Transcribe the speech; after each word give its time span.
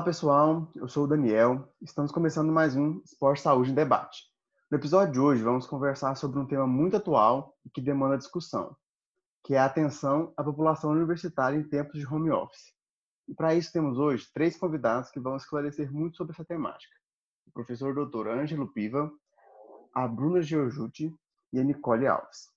Olá 0.00 0.06
pessoal, 0.06 0.72
eu 0.74 0.88
sou 0.88 1.04
o 1.04 1.06
Daniel. 1.06 1.68
Estamos 1.82 2.10
começando 2.10 2.50
mais 2.50 2.74
um 2.74 3.02
Esporte 3.04 3.42
Saúde 3.42 3.70
em 3.70 3.74
Debate. 3.74 4.22
No 4.70 4.78
episódio 4.78 5.12
de 5.12 5.20
hoje 5.20 5.42
vamos 5.42 5.66
conversar 5.66 6.14
sobre 6.14 6.38
um 6.38 6.46
tema 6.46 6.66
muito 6.66 6.96
atual 6.96 7.54
e 7.66 7.68
que 7.68 7.82
demanda 7.82 8.16
discussão, 8.16 8.74
que 9.44 9.54
é 9.54 9.58
a 9.58 9.66
atenção 9.66 10.32
à 10.38 10.42
população 10.42 10.92
universitária 10.92 11.58
em 11.58 11.68
tempos 11.68 12.00
de 12.00 12.06
home 12.06 12.30
office. 12.30 12.72
E 13.28 13.34
para 13.34 13.54
isso 13.54 13.70
temos 13.74 13.98
hoje 13.98 14.26
três 14.32 14.56
convidados 14.56 15.10
que 15.10 15.20
vão 15.20 15.36
esclarecer 15.36 15.92
muito 15.92 16.16
sobre 16.16 16.32
essa 16.32 16.46
temática. 16.46 16.96
O 17.46 17.52
professor 17.52 17.94
Dr. 17.94 18.26
Ângelo 18.28 18.72
Piva, 18.72 19.12
a 19.94 20.08
Bruna 20.08 20.40
Giorgiuti 20.40 21.14
e 21.52 21.60
a 21.60 21.62
Nicole 21.62 22.06
Alves. 22.06 22.48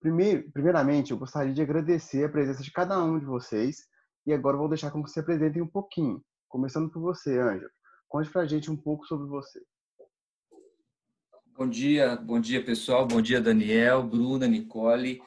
Primeiro, 0.00 0.50
primeiramente, 0.52 1.10
eu 1.10 1.18
gostaria 1.18 1.52
de 1.52 1.60
agradecer 1.60 2.24
a 2.24 2.30
presença 2.30 2.62
de 2.62 2.72
cada 2.72 2.98
um 3.04 3.18
de 3.18 3.26
vocês 3.26 3.76
e 4.24 4.32
agora 4.32 4.56
vou 4.56 4.70
deixar 4.70 4.90
com 4.90 5.02
que 5.02 5.10
se 5.10 5.20
apresentem 5.20 5.60
um 5.60 5.68
pouquinho, 5.68 6.24
começando 6.48 6.90
por 6.90 7.00
você, 7.00 7.38
Ângelo. 7.38 7.70
Conte 8.08 8.30
para 8.30 8.42
a 8.42 8.46
gente 8.46 8.70
um 8.70 8.76
pouco 8.76 9.06
sobre 9.06 9.28
você. 9.28 9.60
Bom 11.56 11.68
dia, 11.68 12.16
bom 12.16 12.40
dia 12.40 12.64
pessoal, 12.64 13.06
bom 13.06 13.20
dia 13.20 13.40
Daniel, 13.40 14.02
Bruna, 14.02 14.46
Nicole. 14.46 15.20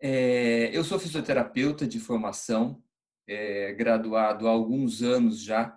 É, 0.00 0.70
eu 0.76 0.84
sou 0.84 0.98
fisioterapeuta 0.98 1.86
de 1.86 1.98
formação, 1.98 2.82
é, 3.26 3.72
graduado 3.72 4.46
há 4.46 4.50
alguns 4.50 5.02
anos 5.02 5.42
já, 5.42 5.76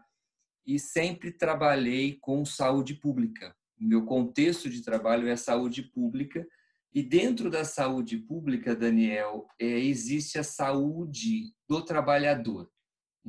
e 0.65 0.77
sempre 0.79 1.31
trabalhei 1.31 2.17
com 2.21 2.45
saúde 2.45 2.93
pública. 2.93 3.55
O 3.79 3.85
meu 3.85 4.05
contexto 4.05 4.69
de 4.69 4.83
trabalho 4.83 5.27
é 5.27 5.35
saúde 5.35 5.81
pública, 5.81 6.47
e 6.93 7.01
dentro 7.01 7.49
da 7.49 7.63
saúde 7.63 8.17
pública, 8.17 8.75
Daniel, 8.75 9.47
é, 9.59 9.65
existe 9.65 10.37
a 10.37 10.43
saúde 10.43 11.53
do 11.67 11.83
trabalhador. 11.83 12.69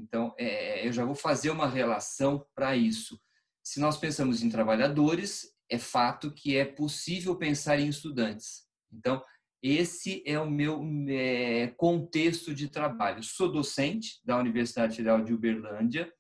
Então, 0.03 0.35
é, 0.39 0.87
eu 0.87 0.93
já 0.93 1.05
vou 1.05 1.15
fazer 1.15 1.51
uma 1.51 1.69
relação 1.69 2.45
para 2.55 2.77
isso. 2.77 3.21
Se 3.63 3.81
nós 3.81 3.97
pensamos 3.97 4.43
em 4.43 4.49
trabalhadores, 4.49 5.53
é 5.71 5.79
fato 5.79 6.33
que 6.33 6.57
é 6.57 6.65
possível 6.65 7.37
pensar 7.37 7.79
em 7.79 7.89
estudantes. 7.89 8.67
Então, 8.93 9.23
esse 9.63 10.23
é 10.25 10.39
o 10.39 10.49
meu 10.49 10.81
é, 11.09 11.67
contexto 11.77 12.55
de 12.55 12.69
trabalho. 12.69 13.23
Sou 13.23 13.51
docente 13.51 14.21
da 14.25 14.39
Universidade 14.39 14.97
Federal 14.97 15.23
de 15.23 15.35
Uberlândia, 15.35 16.13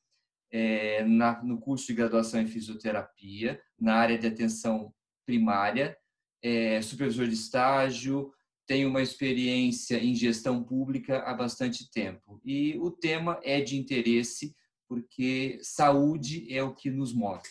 é, 0.51 1.05
na, 1.05 1.43
no 1.43 1.61
curso 1.61 1.87
de 1.87 1.95
graduação 1.95 2.41
em 2.41 2.47
fisioterapia, 2.47 3.61
na 3.79 3.95
área 3.95 4.19
de 4.19 4.27
atenção 4.27 4.93
primária, 5.25 5.97
é, 6.43 6.81
supervisor 6.83 7.27
de 7.27 7.35
estágio, 7.35 8.33
tenho 8.69 8.91
uma 8.91 9.01
experiência 9.01 9.97
em 9.97 10.15
gestão 10.15 10.63
pública 10.63 11.21
há 11.21 11.33
bastante 11.33 11.91
tempo. 11.91 12.39
E 12.45 12.79
o 12.79 12.91
tema 12.91 13.41
é 13.43 13.63
de 13.63 13.79
interesse, 13.79 14.55
porque 14.87 15.59
saúde 15.63 16.47
é 16.55 16.63
o 16.63 16.75
que 16.75 16.91
nos 16.91 17.15
move. 17.15 17.49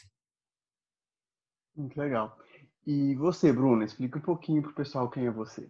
Muito 1.75 1.99
legal. 1.99 2.37
E 2.85 3.15
você, 3.15 3.51
Bruna, 3.51 3.83
explica 3.83 4.19
um 4.19 4.21
pouquinho 4.21 4.61
para 4.61 4.71
o 4.71 4.75
pessoal 4.75 5.09
quem 5.09 5.25
é 5.25 5.31
você. 5.31 5.69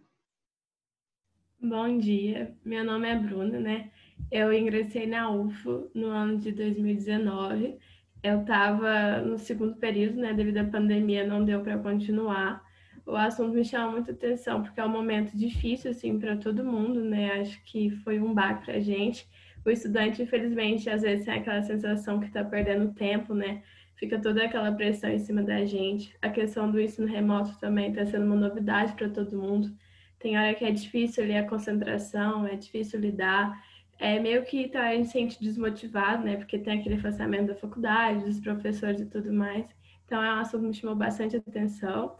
Bom 1.59 1.97
dia, 1.97 2.55
meu 2.63 2.83
nome 2.83 3.09
é 3.09 3.17
Bruna, 3.17 3.59
né? 3.59 3.91
Eu 4.29 4.53
ingressei 4.53 5.07
na 5.07 5.31
UFO 5.31 5.89
no 5.95 6.07
ano 6.07 6.37
de 6.37 6.51
2019. 6.51 7.79
Eu 8.21 8.41
estava 8.41 9.21
no 9.21 9.39
segundo 9.39 9.77
período, 9.77 10.17
né? 10.17 10.33
Devido 10.33 10.57
à 10.57 10.65
pandemia, 10.65 11.25
não 11.25 11.43
deu 11.43 11.63
para 11.63 11.79
continuar. 11.79 12.66
O 13.07 13.15
assunto 13.15 13.53
me 13.55 13.63
chama 13.63 13.93
muita 13.93 14.11
atenção, 14.11 14.61
porque 14.61 14.79
é 14.79 14.85
um 14.85 14.89
momento 14.89 15.35
difícil, 15.35 15.91
assim, 15.91 16.19
para 16.19 16.35
todo 16.37 16.63
mundo, 16.63 17.03
né? 17.03 17.39
Acho 17.41 17.63
que 17.63 17.89
foi 18.03 18.19
um 18.19 18.33
baque 18.33 18.65
para 18.65 18.75
a 18.75 18.79
gente. 18.79 19.27
O 19.65 19.69
estudante, 19.69 20.21
infelizmente, 20.21 20.89
às 20.89 21.01
vezes 21.01 21.25
tem 21.25 21.35
aquela 21.35 21.61
sensação 21.63 22.19
que 22.19 22.27
está 22.27 22.43
perdendo 22.43 22.93
tempo, 22.93 23.33
né? 23.33 23.63
fica 23.97 24.19
toda 24.19 24.43
aquela 24.43 24.71
pressão 24.71 25.09
em 25.09 25.19
cima 25.19 25.43
da 25.43 25.65
gente. 25.65 26.15
A 26.21 26.29
questão 26.29 26.71
do 26.71 26.79
ensino 26.79 27.07
remoto 27.07 27.57
também 27.59 27.89
está 27.89 28.05
sendo 28.05 28.25
uma 28.25 28.35
novidade 28.35 28.93
para 28.93 29.09
todo 29.09 29.37
mundo. 29.37 29.75
Tem 30.19 30.37
hora 30.37 30.53
que 30.53 30.63
é 30.63 30.71
difícil 30.71 31.23
ali 31.23 31.35
a 31.35 31.47
concentração, 31.47 32.47
é 32.47 32.55
difícil 32.55 32.99
lidar. 32.99 33.61
É 33.99 34.19
meio 34.19 34.43
que 34.45 34.67
tá 34.67 34.89
a 34.89 34.95
gente 34.95 35.41
desmotivado, 35.41 36.23
né? 36.23 36.37
Porque 36.37 36.59
tem 36.59 36.79
aquele 36.79 36.95
afastamento 36.95 37.47
da 37.47 37.55
faculdade, 37.55 38.23
dos 38.23 38.39
professores 38.39 39.01
e 39.01 39.05
tudo 39.05 39.33
mais. 39.33 39.65
Então 40.05 40.23
é 40.23 40.33
um 40.33 40.39
assunto 40.39 40.61
que 40.61 40.67
me 40.67 40.73
chamou 40.73 40.95
bastante 40.95 41.35
atenção 41.35 42.15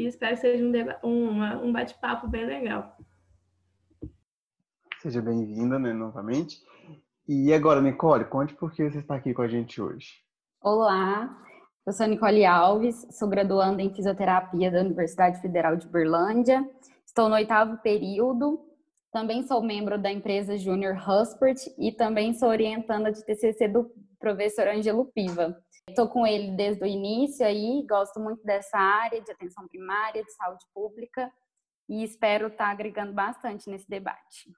e 0.00 0.06
espero 0.06 0.34
que 0.34 0.40
seja 0.40 0.64
um, 0.64 1.08
um, 1.08 1.66
um 1.66 1.72
bate-papo 1.72 2.26
bem 2.26 2.46
legal. 2.46 2.96
Seja 5.02 5.20
bem-vinda, 5.20 5.78
né, 5.78 5.92
novamente. 5.92 6.58
E 7.28 7.52
agora, 7.52 7.82
Nicole, 7.82 8.24
conte 8.24 8.54
por 8.54 8.72
que 8.72 8.90
você 8.90 8.98
está 8.98 9.14
aqui 9.14 9.34
com 9.34 9.42
a 9.42 9.48
gente 9.48 9.80
hoje. 9.80 10.08
Olá, 10.62 11.38
eu 11.86 11.92
sou 11.92 12.06
Nicole 12.06 12.44
Alves, 12.44 13.06
sou 13.10 13.28
graduanda 13.28 13.82
em 13.82 13.94
fisioterapia 13.94 14.70
da 14.70 14.80
Universidade 14.80 15.40
Federal 15.40 15.76
de 15.76 15.86
Berlândia. 15.86 16.66
Estou 17.04 17.28
no 17.28 17.34
oitavo 17.34 17.76
período. 17.78 18.58
Também 19.12 19.42
sou 19.42 19.62
membro 19.62 20.00
da 20.00 20.10
empresa 20.10 20.56
Junior 20.56 20.96
Huspert 20.96 21.58
e 21.78 21.92
também 21.92 22.32
sou 22.32 22.48
orientanda 22.48 23.12
de 23.12 23.24
TCC 23.24 23.68
do 23.68 23.90
professor 24.18 24.68
Angelo 24.68 25.04
Piva. 25.06 25.56
Estou 25.88 26.08
com 26.08 26.26
ele 26.26 26.56
desde 26.56 26.82
o 26.82 26.86
início 26.86 27.44
aí, 27.44 27.84
gosto 27.88 28.20
muito 28.20 28.44
dessa 28.44 28.78
área 28.78 29.20
de 29.20 29.30
atenção 29.30 29.66
primária, 29.66 30.22
de 30.22 30.32
saúde 30.32 30.64
pública 30.72 31.32
e 31.88 32.04
espero 32.04 32.46
estar 32.46 32.70
agregando 32.70 33.12
bastante 33.12 33.68
nesse 33.68 33.88
debate. 33.88 34.52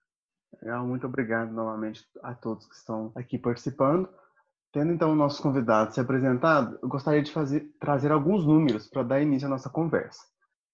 Legal, 0.60 0.86
muito 0.86 1.06
obrigado 1.06 1.50
novamente 1.50 2.06
a 2.22 2.34
todos 2.34 2.66
que 2.66 2.74
estão 2.74 3.10
aqui 3.16 3.38
participando. 3.38 4.08
Tendo 4.70 4.92
então 4.92 5.12
o 5.12 5.16
nosso 5.16 5.42
convidado 5.42 5.92
se 5.92 6.00
apresentado, 6.00 6.78
eu 6.82 6.88
gostaria 6.88 7.22
de 7.22 7.32
fazer, 7.32 7.70
trazer 7.80 8.12
alguns 8.12 8.46
números 8.46 8.88
para 8.88 9.02
dar 9.02 9.20
início 9.20 9.46
à 9.46 9.50
nossa 9.50 9.70
conversa. 9.70 10.22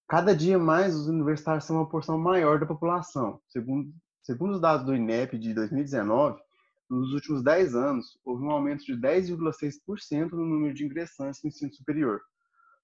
Cada 0.09 0.35
dia 0.35 0.59
mais 0.59 0.95
os 0.97 1.07
universitários 1.07 1.65
são 1.65 1.77
uma 1.77 1.89
porção 1.89 2.19
maior 2.19 2.59
da 2.59 2.67
população. 2.67 3.41
Segundo, 3.49 3.93
segundo 4.23 4.53
os 4.53 4.61
dados 4.61 4.87
do 4.87 4.95
INEP 4.95 5.39
de 5.39 5.53
2019, 5.53 6.41
nos 6.89 7.13
últimos 7.13 7.43
10 7.43 7.75
anos, 7.75 8.19
houve 8.25 8.45
um 8.45 8.51
aumento 8.51 8.85
de 8.85 8.95
10,6% 8.95 10.33
no 10.33 10.45
número 10.45 10.75
de 10.75 10.85
ingressantes 10.85 11.43
no 11.43 11.49
ensino 11.49 11.73
superior. 11.73 12.21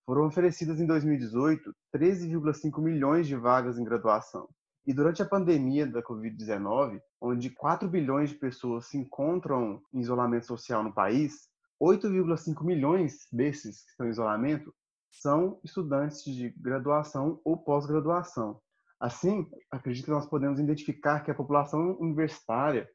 Foram 0.04 0.26
oferecidas 0.26 0.81
em 0.81 0.87
2018 0.87 1.75
13,5 1.94 2.82
milhões 2.82 3.26
de 3.26 3.34
vagas 3.34 3.78
em 3.78 3.84
graduação. 3.84 4.48
E 4.87 4.93
durante 4.93 5.22
a 5.22 5.26
pandemia 5.26 5.87
da 5.87 6.03
Covid-19, 6.03 7.00
onde 7.19 7.48
4 7.48 7.88
bilhões 7.88 8.31
de 8.31 8.37
pessoas 8.37 8.87
se 8.87 8.98
encontram 8.98 9.81
em 9.93 10.00
isolamento 10.00 10.47
social 10.47 10.82
no 10.82 10.93
país, 10.93 11.48
8,5 11.81 12.62
milhões 12.62 13.26
desses 13.32 13.82
que 13.82 13.91
estão 13.91 14.06
em 14.06 14.10
isolamento 14.10 14.75
são 15.10 15.59
estudantes 15.64 16.22
de 16.22 16.50
graduação 16.50 17.41
ou 17.44 17.56
pós-graduação. 17.56 18.60
Assim, 19.00 19.47
acredito 19.70 20.04
que 20.04 20.10
nós 20.10 20.26
podemos 20.26 20.60
identificar 20.60 21.20
que 21.20 21.31
a 21.31 21.34
população 21.34 21.97
universitária 21.98 22.88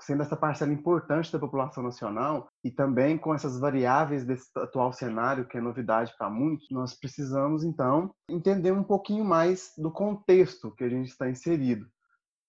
sendo 0.00 0.22
essa 0.22 0.36
parcela 0.36 0.72
importante 0.72 1.32
da 1.32 1.38
população 1.38 1.82
nacional 1.82 2.48
e 2.64 2.70
também 2.70 3.18
com 3.18 3.34
essas 3.34 3.58
variáveis 3.58 4.24
desse 4.24 4.46
atual 4.56 4.92
cenário, 4.92 5.46
que 5.46 5.58
é 5.58 5.60
novidade 5.60 6.12
para 6.16 6.30
muitos, 6.30 6.68
nós 6.70 6.94
precisamos 6.94 7.62
então 7.62 8.14
entender 8.28 8.72
um 8.72 8.82
pouquinho 8.82 9.24
mais 9.24 9.72
do 9.76 9.90
contexto 9.90 10.74
que 10.74 10.84
a 10.84 10.88
gente 10.88 11.08
está 11.08 11.28
inserido. 11.28 11.86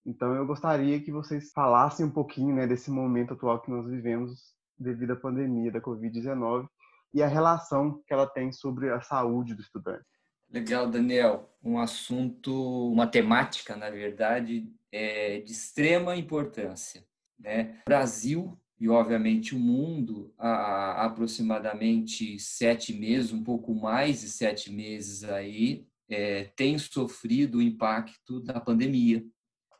Então 0.06 0.34
eu 0.36 0.46
gostaria 0.46 1.00
que 1.00 1.12
vocês 1.12 1.52
falassem 1.52 2.06
um 2.06 2.12
pouquinho 2.12 2.56
né, 2.56 2.68
desse 2.68 2.92
momento 2.92 3.34
atual 3.34 3.62
que 3.62 3.72
nós 3.72 3.88
vivemos 3.88 4.54
devido 4.78 5.12
à 5.12 5.16
pandemia 5.16 5.72
da 5.72 5.82
Covid-19 5.82 6.68
e 7.14 7.22
a 7.22 7.28
relação 7.28 8.02
que 8.06 8.14
ela 8.14 8.28
tem 8.28 8.52
sobre 8.52 8.90
a 8.90 9.02
saúde 9.02 9.54
do 9.54 9.62
estudante. 9.62 10.06
Legal, 10.50 10.90
Daniel. 10.90 11.50
Um 11.64 11.80
assunto, 11.80 12.92
uma 12.92 13.08
temática, 13.08 13.76
na 13.76 13.90
verdade, 13.90 14.68
é 14.92 15.40
de 15.40 15.52
extrema 15.52 16.16
importância. 16.16 17.04
Né? 17.40 17.82
Brasil 17.86 18.58
e, 18.84 18.90
obviamente, 18.90 19.56
o 19.56 19.60
mundo, 19.60 20.34
há 20.38 21.06
aproximadamente 21.06 22.38
sete 22.38 22.94
meses, 22.94 23.32
um 23.32 23.42
pouco 23.42 23.74
mais 23.74 24.20
de 24.20 24.30
sete 24.30 24.70
meses 24.70 25.24
aí, 25.24 25.88
é, 26.10 26.46
tem 26.56 26.78
sofrido 26.78 27.60
o 27.60 27.62
impacto 27.62 28.42
da 28.42 28.60
pandemia. 28.60 29.26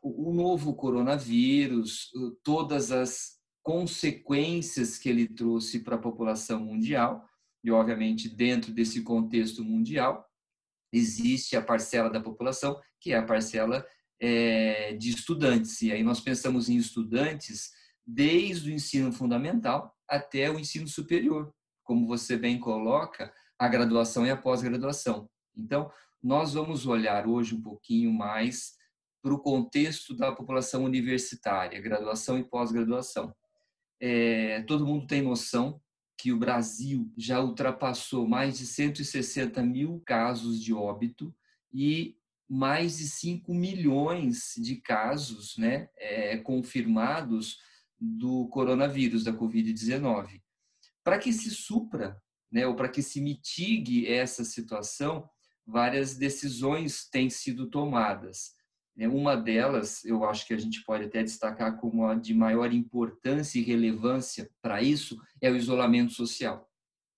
O, 0.00 0.30
o 0.30 0.34
novo 0.34 0.74
coronavírus, 0.74 2.10
todas 2.42 2.90
as 2.90 3.38
consequências 3.62 4.96
que 4.96 5.10
ele 5.10 5.28
trouxe 5.28 5.80
para 5.80 5.96
a 5.96 6.00
população 6.00 6.60
mundial, 6.60 7.28
e, 7.62 7.70
obviamente, 7.70 8.26
dentro 8.28 8.72
desse 8.72 9.02
contexto 9.02 9.62
mundial, 9.62 10.26
existe 10.90 11.56
a 11.56 11.62
parcela 11.62 12.08
da 12.08 12.20
população, 12.20 12.80
que 12.98 13.12
é 13.12 13.18
a 13.18 13.22
parcela 13.22 13.84
é, 14.20 14.94
de 14.94 15.10
estudantes. 15.10 15.80
E 15.82 15.92
aí 15.92 16.02
nós 16.02 16.20
pensamos 16.20 16.68
em 16.68 16.76
estudantes 16.76 17.72
desde 18.06 18.70
o 18.70 18.74
ensino 18.74 19.12
fundamental 19.12 19.94
até 20.08 20.50
o 20.50 20.58
ensino 20.58 20.86
superior, 20.86 21.52
como 21.82 22.06
você 22.06 22.36
bem 22.36 22.58
coloca, 22.58 23.32
a 23.58 23.68
graduação 23.68 24.26
e 24.26 24.30
a 24.30 24.36
pós-graduação. 24.36 25.28
Então, 25.56 25.90
nós 26.22 26.54
vamos 26.54 26.86
olhar 26.86 27.26
hoje 27.26 27.54
um 27.54 27.62
pouquinho 27.62 28.12
mais 28.12 28.74
para 29.22 29.32
o 29.32 29.38
contexto 29.38 30.14
da 30.14 30.32
população 30.32 30.84
universitária, 30.84 31.80
graduação 31.80 32.38
e 32.38 32.44
pós-graduação. 32.44 33.34
É, 34.00 34.62
todo 34.62 34.86
mundo 34.86 35.06
tem 35.06 35.22
noção 35.22 35.80
que 36.18 36.32
o 36.32 36.38
Brasil 36.38 37.10
já 37.16 37.40
ultrapassou 37.40 38.28
mais 38.28 38.58
de 38.58 38.66
160 38.66 39.62
mil 39.62 40.02
casos 40.04 40.62
de 40.62 40.72
óbito 40.72 41.34
e 41.72 42.16
mais 42.48 42.98
de 42.98 43.08
5 43.08 43.52
milhões 43.54 44.54
de 44.56 44.76
casos 44.76 45.56
né, 45.56 45.88
é, 45.96 46.36
confirmados 46.38 47.58
do 47.98 48.48
coronavírus, 48.48 49.24
da 49.24 49.32
Covid-19. 49.32 50.42
Para 51.02 51.18
que 51.18 51.32
se 51.32 51.50
supra, 51.50 52.20
né, 52.50 52.66
ou 52.66 52.74
para 52.74 52.88
que 52.88 53.02
se 53.02 53.20
mitigue 53.20 54.06
essa 54.06 54.44
situação, 54.44 55.28
várias 55.66 56.16
decisões 56.16 57.08
têm 57.08 57.30
sido 57.30 57.70
tomadas. 57.70 58.52
Né. 58.96 59.08
Uma 59.08 59.36
delas, 59.36 60.04
eu 60.04 60.24
acho 60.24 60.46
que 60.46 60.54
a 60.54 60.58
gente 60.58 60.84
pode 60.84 61.04
até 61.04 61.22
destacar 61.22 61.78
como 61.78 62.06
a 62.06 62.14
de 62.14 62.34
maior 62.34 62.72
importância 62.72 63.58
e 63.58 63.62
relevância 63.62 64.50
para 64.60 64.82
isso, 64.82 65.16
é 65.40 65.50
o 65.50 65.56
isolamento 65.56 66.12
social. 66.12 66.68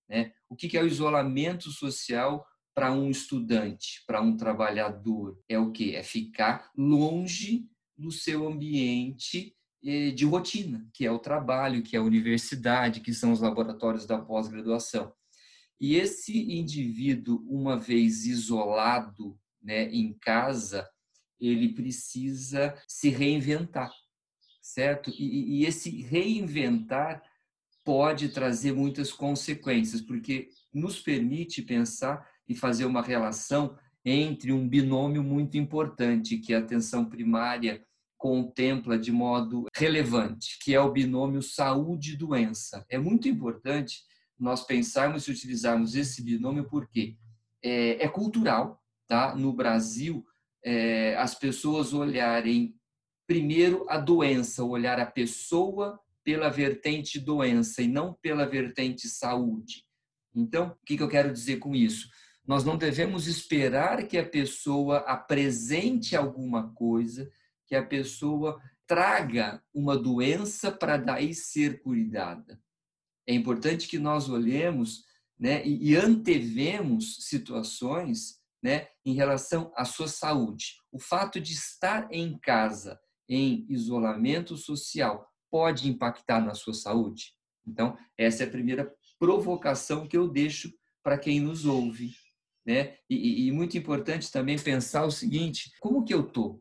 Né? 0.08 0.32
O 0.49 0.55
que 0.55 0.76
é 0.76 0.82
o 0.82 0.87
isolamento 0.87 1.70
social 1.70 2.46
para 2.76 2.93
um 2.93 3.11
estudante, 3.11 4.05
para 4.06 4.20
um 4.20 4.37
trabalhador? 4.37 5.43
É 5.49 5.58
o 5.58 5.73
que? 5.73 5.94
É 5.94 6.02
ficar 6.02 6.70
longe 6.76 7.67
do 7.96 8.12
seu 8.12 8.46
ambiente 8.46 9.56
eh, 9.82 10.11
de 10.11 10.26
rotina, 10.26 10.87
que 10.93 11.06
é 11.06 11.11
o 11.11 11.19
trabalho, 11.19 11.82
que 11.82 11.96
é 11.96 11.99
a 11.99 12.02
universidade, 12.02 13.00
que 13.00 13.14
são 13.14 13.32
os 13.32 13.40
laboratórios 13.40 14.05
da 14.05 14.19
pós-graduação. 14.19 15.11
E 15.81 15.96
esse 15.96 16.38
indivíduo, 16.52 17.43
uma 17.49 17.78
vez 17.78 18.26
isolado 18.26 19.38
né, 19.62 19.88
em 19.90 20.12
casa, 20.12 20.87
ele 21.40 21.72
precisa 21.72 22.76
se 22.87 23.08
reinventar, 23.08 23.90
certo? 24.61 25.11
E, 25.19 25.61
e 25.61 25.64
esse 25.64 26.02
reinventar 26.02 27.22
pode 27.82 28.29
trazer 28.29 28.72
muitas 28.72 29.12
consequências, 29.12 30.02
porque 30.02 30.50
nos 30.75 31.00
permite 31.00 31.62
pensar 31.62 32.36
e 32.48 32.54
fazer 32.54 32.84
uma 32.84 33.02
relação 33.02 33.76
entre 34.04 34.52
um 34.52 34.69
binômio 34.69 35.22
muito 35.22 35.56
importante, 35.56 36.38
que 36.38 36.52
é 36.52 36.56
a 36.56 36.60
atenção 36.60 37.04
primária 37.04 37.84
contempla 38.16 38.98
de 38.98 39.12
modo 39.12 39.66
relevante, 39.76 40.58
que 40.62 40.75
é 40.75 40.81
o 40.81 40.90
binômio 40.90 41.43
saúde-doença. 41.43 42.84
É 42.88 42.98
muito 42.98 43.28
importante 43.28 44.00
nós 44.38 44.64
pensarmos 44.64 45.26
e 45.26 45.31
utilizarmos 45.31 45.94
esse 45.94 46.22
binômio 46.22 46.69
porque 46.69 47.16
é, 47.62 48.04
é 48.04 48.08
cultural, 48.08 48.82
tá? 49.06 49.34
No 49.34 49.52
Brasil, 49.52 50.25
é, 50.64 51.16
as 51.16 51.34
pessoas 51.34 51.93
olharem 51.93 52.75
primeiro 53.26 53.87
a 53.88 53.98
doença, 53.98 54.64
olhar 54.64 55.00
a 55.00 55.06
pessoa 55.06 55.98
pela 56.25 56.48
vertente 56.48 57.19
doença 57.19 57.82
e 57.82 57.88
não 57.88 58.14
pela 58.14 58.46
vertente 58.46 59.08
saúde. 59.08 59.84
Então, 60.34 60.69
o 60.69 60.87
que, 60.87 60.96
que 60.96 61.02
eu 61.02 61.08
quero 61.08 61.32
dizer 61.32 61.58
com 61.58 61.75
isso? 61.75 62.08
Nós 62.46 62.64
não 62.64 62.76
devemos 62.76 63.26
esperar 63.26 64.06
que 64.06 64.16
a 64.16 64.25
pessoa 64.25 64.98
apresente 64.98 66.14
alguma 66.14 66.72
coisa, 66.72 67.31
que 67.66 67.75
a 67.75 67.84
pessoa 67.84 68.60
traga 68.87 69.60
uma 69.75 69.98
doença 69.98 70.70
para 70.70 70.96
daí 70.96 71.34
ser 71.34 71.82
cuidada. 71.82 72.60
É 73.26 73.34
importante 73.34 73.88
que 73.88 73.98
nós 73.98 74.28
olhemos 74.28 75.04
né, 75.38 75.66
e 75.66 75.96
antevemos 75.96 77.16
situações 77.20 78.40
né, 78.62 78.88
em 79.04 79.14
relação 79.14 79.72
à 79.76 79.84
sua 79.84 80.06
saúde. 80.06 80.76
O 80.93 81.00
fato 81.00 81.40
de 81.40 81.52
estar 81.52 82.08
em 82.12 82.38
casa, 82.38 82.98
em 83.28 83.66
isolamento 83.69 84.56
social, 84.56 85.28
pode 85.50 85.88
impactar 85.88 86.40
na 86.40 86.54
sua 86.54 86.75
saúde? 86.75 87.32
Então, 87.66 87.98
essa 88.16 88.44
é 88.44 88.46
a 88.46 88.50
primeira 88.50 88.94
provocação 89.19 90.06
que 90.06 90.16
eu 90.16 90.28
deixo 90.28 90.72
para 91.02 91.19
quem 91.19 91.40
nos 91.40 91.64
ouve. 91.64 92.14
Né? 92.67 92.97
E, 93.09 93.47
e, 93.47 93.53
muito 93.53 93.79
importante 93.79 94.33
também 94.33 94.59
pensar 94.59 95.05
o 95.05 95.11
seguinte: 95.11 95.71
como 95.79 96.05
que 96.05 96.13
eu 96.13 96.23
estou? 96.23 96.61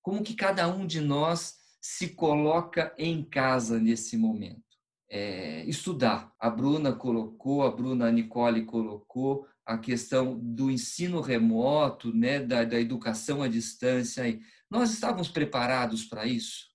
Como 0.00 0.22
que 0.22 0.34
cada 0.34 0.66
um 0.66 0.86
de 0.86 1.00
nós 1.00 1.54
se 1.82 2.08
coloca 2.08 2.94
em 2.96 3.22
casa 3.22 3.78
nesse 3.78 4.16
momento? 4.16 4.62
É, 5.10 5.62
estudar. 5.66 6.32
A 6.40 6.48
Bruna 6.48 6.94
colocou, 6.94 7.62
a 7.62 7.70
Bruna 7.70 8.10
Nicole 8.10 8.64
colocou 8.64 9.46
a 9.66 9.76
questão 9.76 10.38
do 10.38 10.70
ensino 10.70 11.20
remoto, 11.20 12.14
né, 12.14 12.40
da, 12.40 12.64
da 12.64 12.80
educação 12.80 13.42
à 13.42 13.48
distância. 13.48 14.22
Nós 14.70 14.92
estávamos 14.92 15.28
preparados 15.28 16.04
para 16.04 16.26
isso? 16.26 16.68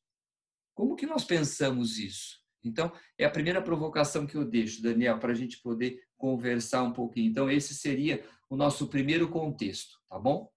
Como 0.76 0.96
que 0.96 1.06
nós 1.06 1.24
pensamos 1.24 1.98
isso? 1.98 2.40
Então, 2.64 2.92
é 3.18 3.26
a 3.26 3.30
primeira 3.30 3.62
provocação 3.62 4.26
que 4.26 4.36
eu 4.36 4.46
deixo, 4.46 4.82
Daniel, 4.82 5.18
para 5.18 5.32
a 5.32 5.36
gente 5.36 5.60
poder 5.62 6.00
conversar 6.18 6.84
um 6.84 6.92
pouquinho. 6.92 7.30
Então, 7.30 7.50
esse 7.50 7.74
seria 7.74 8.24
o 8.50 8.56
nosso 8.56 8.88
primeiro 8.88 9.30
contexto, 9.30 10.00
tá 10.10 10.18
bom? 10.18 10.50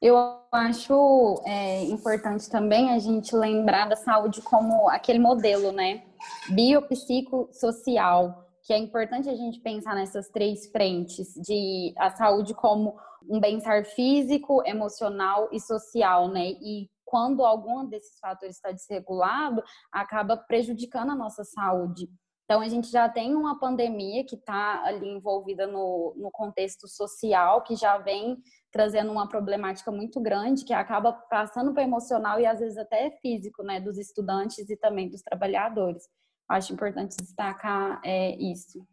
Eu 0.00 0.16
acho 0.52 1.42
é, 1.46 1.82
importante 1.84 2.50
também 2.50 2.90
a 2.90 2.98
gente 2.98 3.34
lembrar 3.34 3.88
da 3.88 3.96
saúde 3.96 4.42
como 4.42 4.88
aquele 4.88 5.18
modelo, 5.18 5.72
né? 5.72 6.04
Biopsicossocial, 6.50 8.46
que 8.62 8.72
é 8.72 8.78
importante 8.78 9.28
a 9.28 9.34
gente 9.34 9.60
pensar 9.60 9.94
nessas 9.94 10.28
três 10.28 10.66
frentes 10.70 11.32
de 11.34 11.94
a 11.98 12.10
saúde 12.10 12.54
como 12.54 12.98
um 13.28 13.40
bem-estar 13.40 13.84
físico, 13.84 14.62
emocional 14.66 15.48
e 15.52 15.60
social, 15.60 16.28
né? 16.28 16.50
E 16.50 16.90
quando 17.04 17.44
algum 17.44 17.86
desses 17.86 18.18
fatores 18.18 18.56
está 18.56 18.72
desregulado, 18.72 19.62
acaba 19.92 20.36
prejudicando 20.36 21.12
a 21.12 21.16
nossa 21.16 21.44
saúde. 21.44 22.08
Então, 22.44 22.60
a 22.60 22.68
gente 22.68 22.90
já 22.90 23.08
tem 23.08 23.34
uma 23.34 23.58
pandemia 23.58 24.24
que 24.24 24.36
está 24.36 24.84
ali 24.84 25.08
envolvida 25.08 25.66
no, 25.66 26.14
no 26.16 26.30
contexto 26.30 26.86
social, 26.86 27.62
que 27.62 27.74
já 27.74 27.96
vem 27.96 28.36
trazendo 28.70 29.10
uma 29.10 29.28
problemática 29.28 29.90
muito 29.90 30.20
grande, 30.20 30.64
que 30.64 30.72
acaba 30.72 31.12
passando 31.12 31.72
para 31.72 31.82
emocional 31.82 32.38
e 32.38 32.44
às 32.44 32.60
vezes 32.60 32.76
até 32.76 33.10
físico, 33.22 33.62
né, 33.62 33.80
dos 33.80 33.96
estudantes 33.96 34.68
e 34.68 34.76
também 34.76 35.08
dos 35.08 35.22
trabalhadores. 35.22 36.02
Acho 36.48 36.74
importante 36.74 37.16
destacar 37.16 38.00
é, 38.04 38.36
isso. 38.36 38.86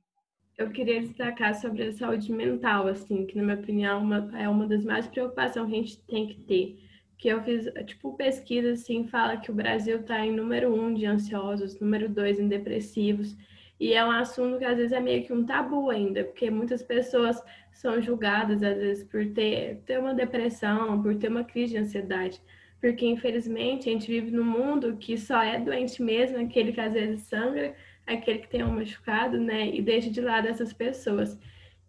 Eu 0.57 0.69
queria 0.69 1.01
destacar 1.01 1.55
sobre 1.55 1.87
a 1.87 1.93
saúde 1.93 2.31
mental, 2.31 2.87
assim, 2.87 3.25
que 3.25 3.35
na 3.35 3.43
minha 3.43 3.57
opinião 3.57 4.01
uma, 4.01 4.39
é 4.39 4.47
uma 4.47 4.67
das 4.67 4.85
mais 4.85 5.07
preocupações 5.07 5.67
que 5.67 5.75
a 5.75 5.81
gente 5.81 6.05
tem 6.05 6.27
que 6.27 6.41
ter. 6.43 6.90
Que 7.21 7.29
eu 7.29 7.41
fiz, 7.43 7.65
tipo, 7.85 8.13
pesquisa, 8.17 8.71
assim, 8.71 9.07
fala 9.07 9.37
que 9.37 9.51
o 9.51 9.53
Brasil 9.53 9.99
está 9.99 10.25
em 10.25 10.31
número 10.31 10.73
um 10.73 10.91
de 10.93 11.05
ansiosos, 11.05 11.79
número 11.79 12.09
dois 12.09 12.39
em 12.39 12.47
depressivos, 12.47 13.37
e 13.79 13.93
é 13.93 14.03
um 14.03 14.11
assunto 14.11 14.57
que 14.59 14.65
às 14.65 14.77
vezes 14.77 14.91
é 14.91 14.99
meio 14.99 15.23
que 15.23 15.31
um 15.33 15.45
tabu 15.45 15.89
ainda, 15.89 16.23
porque 16.23 16.49
muitas 16.49 16.83
pessoas 16.83 17.41
são 17.71 18.01
julgadas 18.01 18.61
às 18.63 18.77
vezes 18.77 19.03
por 19.03 19.25
ter, 19.33 19.77
ter 19.85 19.99
uma 19.99 20.13
depressão, 20.13 21.01
por 21.01 21.15
ter 21.15 21.29
uma 21.29 21.43
crise 21.43 21.73
de 21.73 21.79
ansiedade. 21.79 22.41
Porque 22.79 23.05
infelizmente 23.05 23.89
a 23.89 23.91
gente 23.91 24.07
vive 24.07 24.31
num 24.31 24.43
mundo 24.43 24.97
que 24.97 25.17
só 25.17 25.41
é 25.43 25.59
doente 25.59 26.01
mesmo 26.01 26.37
aquele 26.39 26.71
que 26.73 26.81
às 26.81 26.93
vezes 26.93 27.21
sangra, 27.21 27.75
aquele 28.05 28.39
que 28.39 28.49
tem 28.49 28.63
um 28.63 28.71
machucado, 28.71 29.39
né? 29.39 29.67
E 29.75 29.81
deixa 29.81 30.09
de 30.09 30.21
lado 30.21 30.47
essas 30.47 30.73
pessoas. 30.73 31.39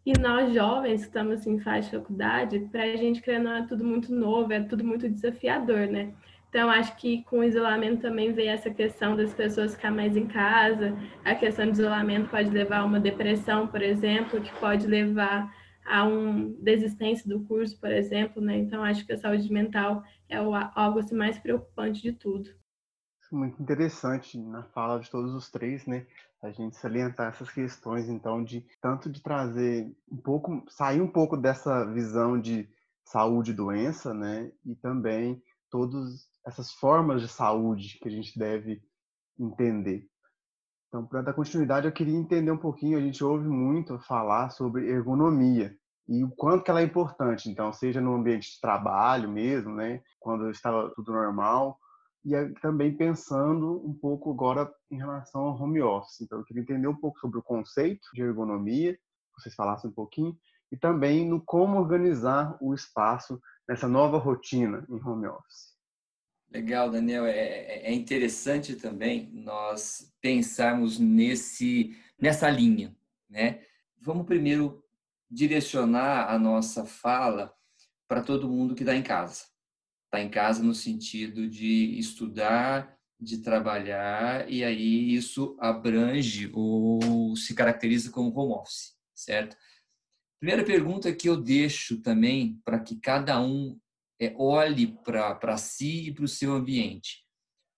E 0.05 0.13
nós 0.19 0.53
jovens 0.53 1.03
que 1.03 1.07
estamos 1.07 1.47
em 1.47 1.61
fase 1.61 1.91
de 1.91 1.97
faculdade, 1.97 2.59
para 2.73 2.83
a 2.83 2.97
gente, 2.97 3.23
querendo, 3.23 3.49
é 3.49 3.67
tudo 3.67 3.85
muito 3.85 4.13
novo, 4.13 4.53
é 4.53 4.61
tudo 4.61 4.85
muito 4.85 5.09
desafiador, 5.09 5.87
né? 5.87 6.13
Então, 6.49 6.69
acho 6.69 6.97
que 6.97 7.23
com 7.25 7.39
o 7.39 7.45
isolamento 7.45 8.03
também 8.03 8.33
veio 8.33 8.51
essa 8.51 8.69
questão 8.69 9.17
das 9.17 9.33
pessoas 9.33 9.75
ficar 9.75 9.91
mais 9.91 10.17
em 10.17 10.27
casa. 10.27 10.95
A 11.25 11.35
questão 11.35 11.67
do 11.67 11.73
isolamento 11.73 12.29
pode 12.29 12.51
levar 12.51 12.81
a 12.81 12.85
uma 12.85 13.01
depressão, 13.01 13.67
por 13.69 13.81
exemplo, 13.81 14.41
que 14.41 14.53
pode 14.59 14.87
levar 14.87 15.51
a 15.87 16.05
uma 16.05 16.53
desistência 16.61 17.29
do 17.29 17.45
curso, 17.45 17.81
por 17.81 17.91
exemplo, 17.91 18.43
né? 18.43 18.59
Então, 18.59 18.83
acho 18.83 19.07
que 19.07 19.13
a 19.13 19.17
saúde 19.17 19.51
mental 19.53 20.03
é 20.29 20.37
algo 20.37 20.99
assim, 20.99 21.15
mais 21.15 21.39
preocupante 21.39 22.03
de 22.03 22.13
tudo. 22.13 22.51
Muito 23.31 23.63
interessante 23.63 24.39
na 24.39 24.63
fala 24.63 24.99
de 25.01 25.11
todos 25.11 25.33
os 25.33 25.51
três, 25.51 25.87
né? 25.87 26.07
A 26.43 26.51
gente 26.51 26.77
salientar 26.77 27.29
essas 27.29 27.51
questões, 27.51 28.09
então, 28.09 28.43
de 28.43 28.67
tanto 28.81 29.11
de 29.11 29.23
trazer 29.23 29.95
um 30.11 30.17
pouco, 30.17 30.65
sair 30.69 31.01
um 31.01 31.07
pouco 31.07 31.37
dessa 31.37 31.85
visão 31.93 32.41
de 32.41 32.69
saúde 33.05 33.53
e 33.53 33.55
doença, 33.55 34.13
né? 34.13 34.51
E 34.65 34.75
também 34.75 35.41
todos 35.71 36.27
essas 36.45 36.73
formas 36.73 37.23
de 37.23 37.29
saúde 37.29 37.99
que 38.01 38.09
a 38.09 38.11
gente 38.11 38.37
deve 38.39 38.83
entender. 39.39 40.09
Então, 40.89 41.07
para 41.07 41.23
dar 41.23 41.33
continuidade, 41.33 41.87
eu 41.87 41.93
queria 41.93 42.17
entender 42.17 42.51
um 42.51 42.59
pouquinho, 42.59 42.99
a 42.99 43.01
gente 43.01 43.25
ouve 43.25 43.49
muito 43.49 43.99
falar 44.01 44.51
sobre 44.51 44.91
ergonomia 44.91 45.75
e 46.09 46.25
o 46.25 46.31
quanto 46.31 46.65
que 46.65 46.71
ela 46.71 46.81
é 46.81 46.85
importante, 46.85 47.49
então, 47.49 47.73
seja 47.73 48.01
no 48.01 48.15
ambiente 48.15 48.53
de 48.53 48.61
trabalho 48.61 49.29
mesmo, 49.29 49.75
né, 49.75 50.03
quando 50.21 50.51
estava 50.51 50.93
tudo 50.95 51.13
normal, 51.13 51.79
e 52.25 52.33
também 52.61 52.97
pensando 52.97 53.85
um 53.85 53.93
pouco 53.93 54.31
agora 54.31 54.73
em 54.91 54.97
relação 54.97 55.43
ao 55.43 55.61
home 55.61 55.83
office. 55.83 56.21
Então, 56.21 56.39
eu 56.39 56.45
queria 56.45 56.63
entender 56.63 56.87
um 56.87 56.97
pouco 56.97 57.19
sobre 57.19 57.39
o 57.39 57.43
conceito 57.43 58.09
de 58.15 58.23
ergonomia, 58.23 58.99
vocês 59.37 59.55
falassem 59.55 59.91
um 59.91 59.93
pouquinho, 59.93 60.39
e 60.71 60.77
também 60.77 61.29
no 61.29 61.41
como 61.41 61.79
organizar 61.79 62.57
o 62.61 62.73
espaço 62.73 63.41
nessa 63.69 63.89
nova 63.89 64.19
rotina 64.19 64.87
em 64.89 65.03
home 65.03 65.27
office. 65.27 65.73
Legal, 66.51 66.91
Daniel. 66.91 67.27
É, 67.27 67.39
é, 67.39 67.87
é 67.91 67.93
interessante 67.93 68.77
também 68.77 69.31
nós 69.33 70.13
pensarmos 70.21 70.99
nesse, 70.99 71.97
nessa 72.21 72.49
linha. 72.51 72.95
né? 73.29 73.65
Vamos 74.01 74.27
primeiro 74.27 74.85
direcionar 75.31 76.31
a 76.31 76.39
nossa 76.39 76.85
fala 76.85 77.55
para 78.07 78.23
todo 78.23 78.49
mundo 78.49 78.75
que 78.75 78.83
está 78.83 78.95
em 78.95 79.03
casa. 79.03 79.52
Está 80.13 80.21
em 80.21 80.29
casa 80.29 80.63
no 80.63 80.75
sentido 80.75 81.49
de 81.49 81.99
estudar, 81.99 82.99
de 83.19 83.39
trabalhar, 83.39 84.47
e 84.47 84.63
aí 84.63 85.15
isso 85.15 85.57
abrange 85.59 86.51
ou 86.53 87.35
se 87.35 87.55
caracteriza 87.55 88.11
como 88.11 88.29
home 88.39 88.53
office, 88.53 88.95
certo? 89.15 89.57
Primeira 90.39 90.67
pergunta 90.67 91.15
que 91.15 91.31
eu 91.31 91.41
deixo 91.41 92.03
também 92.03 92.61
para 92.63 92.79
que 92.79 93.01
cada 93.01 93.41
um 93.41 93.81
é, 94.21 94.35
olhe 94.37 94.99
para 95.03 95.57
si 95.57 96.09
e 96.09 96.13
para 96.13 96.27
o 96.27 96.29
seu 96.29 96.53
ambiente. 96.53 97.25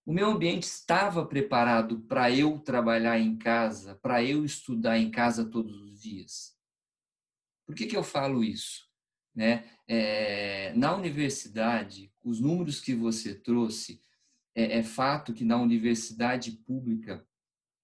O 0.05 0.13
meu 0.13 0.27
ambiente 0.27 0.65
estava 0.65 1.25
preparado 1.25 2.01
para 2.01 2.33
eu 2.33 2.59
trabalhar 2.59 3.17
em 3.17 3.39
casa, 3.39 3.95
para 4.03 4.25
eu 4.25 4.45
estudar 4.45 4.99
em 4.99 5.09
casa 5.09 5.49
todos 5.49 5.81
os 5.83 6.03
dias. 6.03 6.59
Por 7.65 7.77
que, 7.77 7.87
que 7.87 7.97
eu 7.97 8.03
falo 8.03 8.43
isso? 8.43 8.93
Né? 9.35 9.65
É, 9.89 10.73
na 10.75 10.95
universidade, 10.95 12.13
os 12.23 12.41
números 12.41 12.81
que 12.81 12.95
você 12.95 13.35
trouxe, 13.35 14.01
é, 14.55 14.79
é 14.79 14.83
fato 14.83 15.35
que 15.35 15.45
na 15.45 15.61
universidade 15.61 16.53
pública 16.53 17.27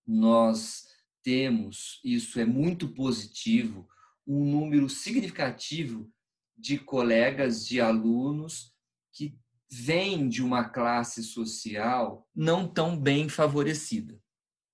nós 0.07 0.87
temos, 1.23 2.01
isso 2.05 2.41
é 2.41 2.45
muito 2.45 2.89
positivo, 2.89 3.89
um 4.27 4.45
número 4.45 4.89
significativo 4.89 6.11
de 6.57 6.79
colegas, 6.79 7.67
de 7.67 7.81
alunos 7.81 8.75
que 9.13 9.37
vêm 9.71 10.29
de 10.29 10.43
uma 10.43 10.69
classe 10.69 11.23
social 11.23 12.29
não 12.35 12.67
tão 12.67 12.99
bem 12.99 13.29
favorecida. 13.29 14.21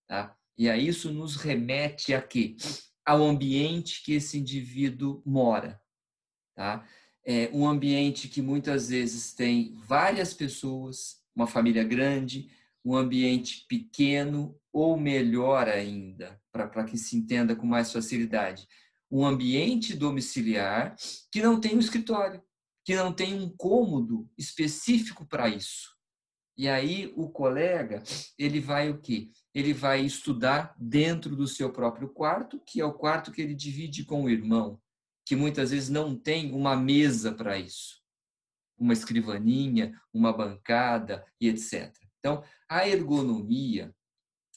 Tá? 0.06 0.36
E 0.56 0.68
aí 0.68 0.88
isso 0.88 1.12
nos 1.12 1.36
remete 1.36 2.14
a 2.14 2.22
quê? 2.22 2.56
Ao 3.04 3.22
ambiente 3.22 4.02
que 4.02 4.12
esse 4.12 4.38
indivíduo 4.38 5.22
mora. 5.24 5.80
Tá? 6.56 6.84
É 7.24 7.50
um 7.52 7.68
ambiente 7.68 8.28
que 8.28 8.40
muitas 8.40 8.88
vezes 8.88 9.34
tem 9.34 9.74
várias 9.86 10.32
pessoas, 10.32 11.18
uma 11.34 11.46
família 11.46 11.84
grande, 11.84 12.48
um 12.82 12.96
ambiente 12.96 13.66
pequeno, 13.68 14.58
ou 14.72 14.96
melhor 14.96 15.68
ainda, 15.68 16.40
para 16.50 16.84
que 16.84 16.96
se 16.96 17.16
entenda 17.16 17.54
com 17.54 17.66
mais 17.66 17.92
facilidade, 17.92 18.66
um 19.10 19.24
ambiente 19.24 19.94
domiciliar 19.94 20.96
que 21.30 21.42
não 21.42 21.60
tem 21.60 21.76
um 21.76 21.80
escritório, 21.80 22.42
que 22.84 22.94
não 22.94 23.12
tem 23.12 23.34
um 23.34 23.48
cômodo 23.56 24.28
específico 24.38 25.26
para 25.26 25.48
isso. 25.48 25.94
E 26.56 26.68
aí 26.68 27.12
o 27.16 27.28
colega, 27.28 28.02
ele 28.38 28.60
vai 28.60 28.88
o 28.88 28.98
quê? 28.98 29.30
Ele 29.54 29.74
vai 29.74 30.00
estudar 30.00 30.74
dentro 30.78 31.36
do 31.36 31.46
seu 31.46 31.70
próprio 31.70 32.08
quarto, 32.08 32.60
que 32.64 32.80
é 32.80 32.84
o 32.84 32.94
quarto 32.94 33.30
que 33.30 33.42
ele 33.42 33.54
divide 33.54 34.04
com 34.04 34.24
o 34.24 34.30
irmão, 34.30 34.80
que 35.26 35.34
muitas 35.34 35.72
vezes 35.72 35.90
não 35.90 36.16
tem 36.16 36.52
uma 36.52 36.76
mesa 36.76 37.32
para 37.32 37.58
isso. 37.58 38.00
Uma 38.78 38.92
escrivaninha, 38.92 40.00
uma 40.14 40.32
bancada 40.32 41.26
e 41.40 41.48
etc. 41.48 41.92
Então, 42.20 42.44
a 42.68 42.88
ergonomia, 42.88 43.92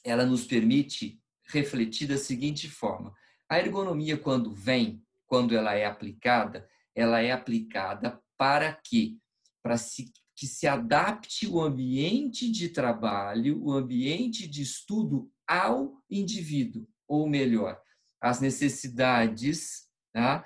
ela 0.04 0.24
nos 0.24 0.44
permite 0.44 1.20
refletir 1.44 2.06
da 2.06 2.16
seguinte 2.16 2.70
forma: 2.70 3.12
a 3.48 3.58
ergonomia 3.58 4.16
quando 4.16 4.54
vem, 4.54 5.02
quando 5.26 5.56
ela 5.56 5.74
é 5.74 5.84
aplicada, 5.84 6.68
ela 6.94 7.20
é 7.20 7.32
aplicada 7.32 8.22
para 8.38 8.72
quê? 8.72 9.16
Para 9.62 9.76
se, 9.76 10.12
que 10.36 10.46
se 10.46 10.68
adapte 10.68 11.48
o 11.48 11.60
ambiente 11.60 12.50
de 12.50 12.68
trabalho, 12.68 13.60
o 13.60 13.72
ambiente 13.72 14.46
de 14.46 14.62
estudo 14.62 15.30
ao 15.48 16.00
indivíduo, 16.08 16.86
ou 17.08 17.28
melhor, 17.28 17.80
as 18.20 18.40
necessidades 18.40 19.90
tá? 20.12 20.44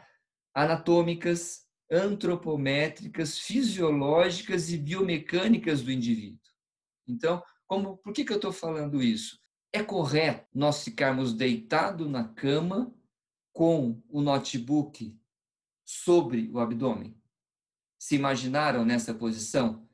Anatômicas, 0.54 1.66
antropométricas, 1.90 3.38
fisiológicas 3.38 4.70
e 4.70 4.78
biomecânicas 4.78 5.82
do 5.82 5.90
indivíduo. 5.90 6.38
Então, 7.06 7.42
como, 7.66 7.96
por 7.98 8.12
que, 8.12 8.24
que 8.24 8.32
eu 8.32 8.36
estou 8.36 8.52
falando 8.52 9.02
isso? 9.02 9.38
É 9.72 9.82
correto 9.82 10.46
nós 10.54 10.84
ficarmos 10.84 11.34
deitados 11.34 12.08
na 12.08 12.24
cama 12.24 12.94
com 13.52 14.00
o 14.08 14.22
notebook 14.22 15.18
sobre 15.84 16.48
o 16.52 16.60
abdômen? 16.60 17.16
Se 17.98 18.14
imaginaram 18.14 18.84
nessa 18.84 19.12
posição? 19.12 19.88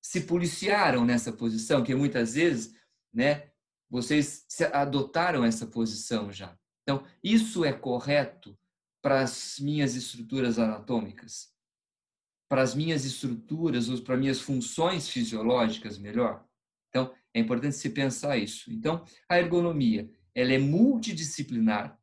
Se 0.00 0.22
policiaram 0.22 1.04
nessa 1.04 1.32
posição? 1.32 1.82
Que 1.82 1.94
muitas 1.94 2.34
vezes, 2.34 2.74
né, 3.12 3.50
vocês 3.90 4.46
adotaram 4.72 5.44
essa 5.44 5.66
posição 5.66 6.32
já. 6.32 6.56
Então, 6.82 7.04
isso 7.22 7.64
é 7.64 7.72
correto 7.72 8.56
para 9.06 9.20
as 9.20 9.60
minhas 9.60 9.94
estruturas 9.94 10.58
anatômicas? 10.58 11.54
Para 12.50 12.62
as 12.62 12.74
minhas 12.74 13.04
estruturas, 13.04 13.88
ou 13.88 14.02
para 14.02 14.16
minhas 14.16 14.40
funções 14.40 15.08
fisiológicas, 15.08 15.96
melhor? 15.96 16.44
Então, 16.88 17.14
é 17.32 17.38
importante 17.38 17.76
se 17.76 17.88
pensar 17.90 18.36
isso. 18.36 18.68
Então, 18.68 19.04
a 19.28 19.38
ergonomia, 19.38 20.10
ela 20.34 20.52
é 20.52 20.58
multidisciplinar, 20.58 21.96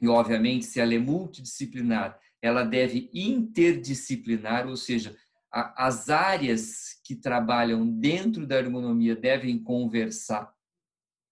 e, 0.00 0.06
obviamente, 0.06 0.66
se 0.66 0.78
ela 0.78 0.94
é 0.94 1.00
multidisciplinar, 1.00 2.16
ela 2.40 2.62
deve 2.62 3.10
interdisciplinar, 3.12 4.68
ou 4.68 4.76
seja, 4.76 5.18
a, 5.52 5.84
as 5.88 6.10
áreas 6.10 7.00
que 7.02 7.16
trabalham 7.16 7.84
dentro 7.84 8.46
da 8.46 8.56
ergonomia 8.56 9.16
devem 9.16 9.60
conversar 9.60 10.54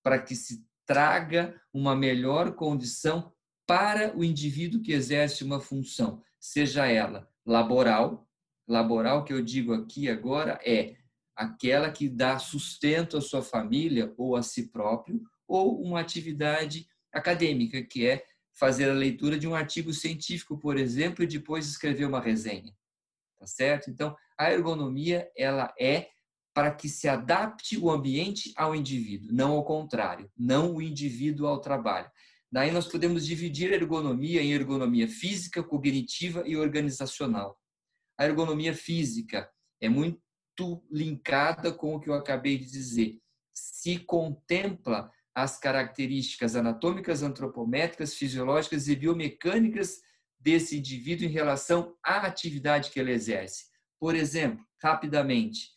para 0.02 0.20
que 0.20 0.34
se 0.34 0.66
traga 0.84 1.54
uma 1.72 1.94
melhor 1.94 2.56
condição 2.56 3.32
para 3.68 4.16
o 4.16 4.24
indivíduo 4.24 4.80
que 4.80 4.92
exerce 4.92 5.44
uma 5.44 5.60
função, 5.60 6.22
seja 6.40 6.86
ela 6.86 7.28
laboral, 7.44 8.26
laboral 8.66 9.26
que 9.26 9.32
eu 9.32 9.42
digo 9.42 9.74
aqui 9.74 10.08
agora 10.08 10.58
é 10.64 10.96
aquela 11.36 11.90
que 11.90 12.08
dá 12.08 12.38
sustento 12.38 13.18
à 13.18 13.20
sua 13.20 13.42
família 13.42 14.14
ou 14.16 14.36
a 14.36 14.42
si 14.42 14.70
próprio, 14.70 15.20
ou 15.46 15.82
uma 15.82 16.00
atividade 16.00 16.88
acadêmica, 17.12 17.82
que 17.82 18.06
é 18.06 18.24
fazer 18.54 18.88
a 18.88 18.94
leitura 18.94 19.38
de 19.38 19.46
um 19.46 19.54
artigo 19.54 19.92
científico, 19.92 20.58
por 20.58 20.78
exemplo, 20.78 21.22
e 21.22 21.26
depois 21.26 21.68
escrever 21.68 22.06
uma 22.06 22.20
resenha. 22.20 22.74
Tá 23.38 23.46
certo? 23.46 23.90
Então, 23.90 24.16
a 24.36 24.50
ergonomia 24.50 25.30
ela 25.36 25.72
é 25.78 26.08
para 26.54 26.74
que 26.74 26.88
se 26.88 27.06
adapte 27.06 27.78
o 27.78 27.90
ambiente 27.90 28.52
ao 28.56 28.74
indivíduo, 28.74 29.28
não 29.30 29.52
ao 29.52 29.64
contrário, 29.64 30.28
não 30.36 30.74
o 30.74 30.82
indivíduo 30.82 31.46
ao 31.46 31.60
trabalho. 31.60 32.10
Daí 32.50 32.70
nós 32.70 32.88
podemos 32.88 33.26
dividir 33.26 33.72
a 33.72 33.76
ergonomia 33.76 34.42
em 34.42 34.52
ergonomia 34.52 35.06
física, 35.06 35.62
cognitiva 35.62 36.42
e 36.46 36.56
organizacional. 36.56 37.58
A 38.18 38.24
ergonomia 38.24 38.74
física 38.74 39.50
é 39.80 39.88
muito 39.88 40.18
linkada 40.90 41.72
com 41.72 41.94
o 41.94 42.00
que 42.00 42.08
eu 42.08 42.14
acabei 42.14 42.58
de 42.58 42.70
dizer. 42.70 43.18
Se 43.54 43.98
contempla 43.98 45.10
as 45.34 45.58
características 45.58 46.56
anatômicas, 46.56 47.22
antropométricas, 47.22 48.14
fisiológicas 48.14 48.88
e 48.88 48.96
biomecânicas 48.96 50.00
desse 50.40 50.78
indivíduo 50.78 51.26
em 51.26 51.30
relação 51.30 51.96
à 52.04 52.26
atividade 52.26 52.90
que 52.90 52.98
ele 52.98 53.12
exerce. 53.12 53.66
Por 54.00 54.14
exemplo, 54.14 54.64
rapidamente, 54.82 55.70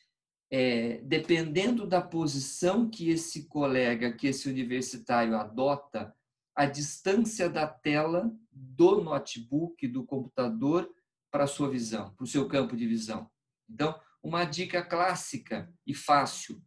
é, 0.52 1.02
dependendo 1.04 1.86
da 1.86 2.02
posição 2.02 2.90
que 2.90 3.10
esse 3.10 3.48
colega, 3.48 4.14
que 4.14 4.28
esse 4.28 4.50
universitário 4.50 5.36
adota, 5.36 6.14
a 6.56 6.66
distância 6.66 7.50
da 7.50 7.68
tela 7.68 8.32
do 8.52 9.02
notebook, 9.02 9.88
do 9.88 10.04
computador, 10.04 10.90
para 11.32 11.46
a 11.46 11.48
sua 11.48 11.70
visão, 11.70 12.14
para 12.14 12.24
o 12.24 12.28
seu 12.28 12.48
campo 12.48 12.76
de 12.76 12.86
visão. 12.86 13.30
Então, 13.70 13.98
uma 14.22 14.44
dica 14.44 14.84
clássica 14.84 15.74
e 15.88 15.94
fácil. 15.94 16.62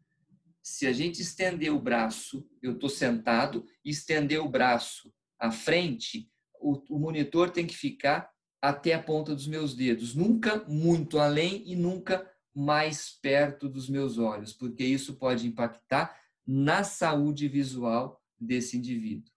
Se 0.62 0.86
a 0.86 0.92
gente 0.92 1.20
estender 1.20 1.72
o 1.72 1.80
braço, 1.80 2.48
eu 2.62 2.72
estou 2.72 2.88
sentado, 2.88 3.66
estender 3.84 4.40
o 4.40 4.48
braço 4.48 5.12
à 5.38 5.50
frente, 5.50 6.30
o, 6.58 6.82
o, 6.88 6.98
monitor 6.98 7.50
tem 7.50 7.66
que 7.66 7.76
ficar 7.76 8.30
até 8.62 8.94
a 8.94 9.02
ponta 9.02 9.34
dos 9.34 9.46
meus 9.46 9.74
dedos, 9.74 10.14
nunca 10.14 10.64
muito 10.66 11.18
além 11.18 11.62
e 11.70 11.76
nunca 11.76 12.26
mais 12.54 13.10
perto 13.10 13.68
dos 13.68 13.90
meus 13.90 14.16
olhos, 14.16 14.54
porque 14.54 14.82
isso 14.82 15.16
pode 15.16 15.46
impactar 15.46 16.18
na 16.46 16.82
saúde 16.82 17.46
visual 17.46 18.22
desse 18.40 18.78
indivíduo, 18.78 19.30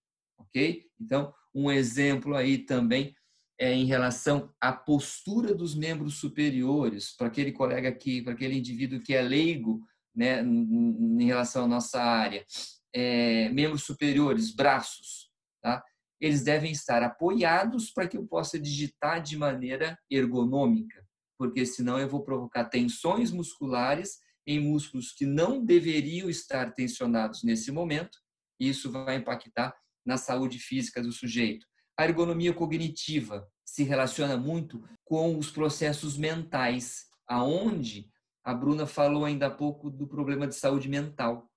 ok? 0.48 0.86
Então, 1.00 1.34
um 1.54 1.72
exemplo 1.72 2.36
aí 2.36 2.58
também 2.60 3.16
é 3.60 3.74
em 3.74 3.86
relação 3.86 4.54
à 4.62 4.72
postura 4.72 5.54
dos 5.54 5.76
membros 5.76 6.16
superiores, 6.20 7.16
para 7.16 7.28
aquele 7.28 7.52
colega 7.52 7.90
aqui, 7.90 8.22
para 8.22 8.34
aquele 8.34 8.58
indivíduo 8.58 9.02
que 9.02 9.14
é 9.14 9.22
leigo, 9.22 9.82
né, 10.16 10.42
em 10.42 11.26
relação 11.26 11.66
à 11.66 11.68
nossa 11.68 12.02
área, 12.02 12.46
é, 12.94 13.50
membros 13.50 13.84
superiores, 13.84 14.54
braços, 14.54 15.30
tá? 15.62 15.84
eles 16.20 16.44
devem 16.44 16.72
estar 16.72 17.04
apoiados 17.04 17.92
para 17.92 18.08
que 18.08 18.18
eu 18.18 18.26
possa 18.26 18.60
digitar 18.60 19.22
de 19.22 19.38
maneira 19.38 19.98
ergonômica, 20.10 21.06
porque 21.38 21.66
senão 21.66 22.00
eu 22.00 22.10
vou 22.10 22.24
provocar 22.24 22.66
tensões 22.66 23.32
musculares 23.32 24.18
em 24.46 24.60
músculos 24.60 25.12
que 25.12 25.26
não 25.26 25.64
deveriam 25.64 26.30
estar 26.30 26.74
tensionados 26.74 27.44
nesse 27.44 27.72
momento, 27.72 28.18
e 28.60 28.70
isso 28.70 28.92
vai 28.92 29.18
impactar 29.18 29.76
na 30.08 30.18
saúde 30.18 30.58
física 30.58 31.04
do 31.04 31.12
sujeito. 31.12 31.68
A 31.98 32.06
ergonomia 32.06 32.54
cognitiva 32.54 33.48
se 33.66 33.84
relaciona 33.84 34.38
muito 34.38 34.82
com 35.04 35.38
os 35.38 35.52
processos 35.52 36.18
mentais, 36.18 37.06
aonde 37.28 38.10
a 38.44 38.54
Bruna 38.54 38.88
falou 38.88 39.26
ainda 39.26 39.48
há 39.48 39.52
pouco 39.52 39.90
do 39.90 40.08
problema 40.08 40.48
de 40.48 40.56
saúde 40.56 40.88
mental, 40.88 41.52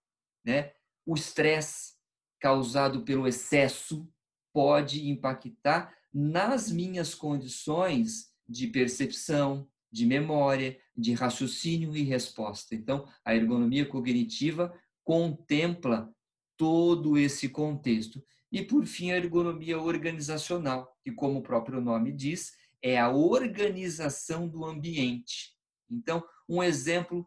né? 0.45 0.73
O 1.07 1.15
estresse 1.15 1.95
causado 2.41 3.05
pelo 3.05 3.29
excesso 3.29 4.09
pode 4.53 5.09
impactar 5.09 5.95
nas 6.13 6.71
minhas 6.71 7.15
condições 7.15 8.31
de 8.49 8.67
percepção, 8.67 9.69
de 9.93 10.05
memória, 10.05 10.77
de 10.97 11.13
raciocínio 11.13 11.97
e 11.97 12.03
resposta. 12.03 12.75
Então, 12.75 13.09
a 13.25 13.35
ergonomia 13.35 13.87
cognitiva 13.87 14.75
contempla 15.05 16.13
todo 16.57 17.17
esse 17.17 17.49
contexto. 17.49 18.23
E, 18.53 18.63
por 18.63 18.85
fim, 18.85 19.13
a 19.13 19.17
ergonomia 19.17 19.79
organizacional, 19.81 20.97
que, 21.03 21.13
como 21.13 21.39
o 21.39 21.43
próprio 21.43 21.81
nome 21.81 22.13
diz, 22.13 22.53
é 22.83 22.99
a 22.99 23.11
organização 23.11 24.49
do 24.49 24.65
ambiente. 24.65 25.55
Então, 25.89 26.25
um 26.49 26.63
exemplo 26.63 27.27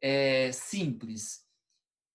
é, 0.00 0.50
simples. 0.52 1.44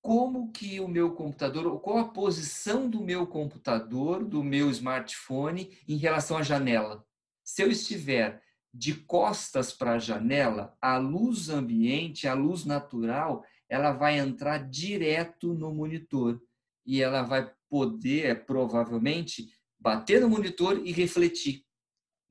Como 0.02 0.52
que 0.52 0.80
o 0.80 0.88
meu 0.88 1.14
computador, 1.14 1.80
qual 1.82 1.98
a 1.98 2.10
posição 2.10 2.90
do 2.90 3.02
meu 3.02 3.26
computador, 3.26 4.24
do 4.24 4.44
meu 4.44 4.70
smartphone 4.70 5.78
em 5.88 5.98
relação 5.98 6.38
à 6.38 6.44
janela? 6.44 7.06
Se 7.44 7.62
eu 7.62 7.70
estiver 7.70 8.42
de 8.74 8.94
costas 8.94 9.72
para 9.72 9.94
a 9.94 10.00
janela, 10.00 10.76
a 10.82 10.98
luz 10.98 11.50
ambiente, 11.50 12.28
a 12.28 12.34
luz 12.34 12.66
natural, 12.66 13.44
ela 13.70 13.94
vai 13.94 14.20
entrar 14.20 14.70
direto 14.70 15.54
no 15.54 15.74
monitor 15.74 16.42
e 16.86 17.02
ela 17.02 17.24
vai 17.24 17.52
poder, 17.70 18.46
provavelmente, 18.46 19.50
bater 19.80 20.22
no 20.22 20.30
monitor 20.30 20.82
e 20.86 20.92
refletir. 20.92 21.64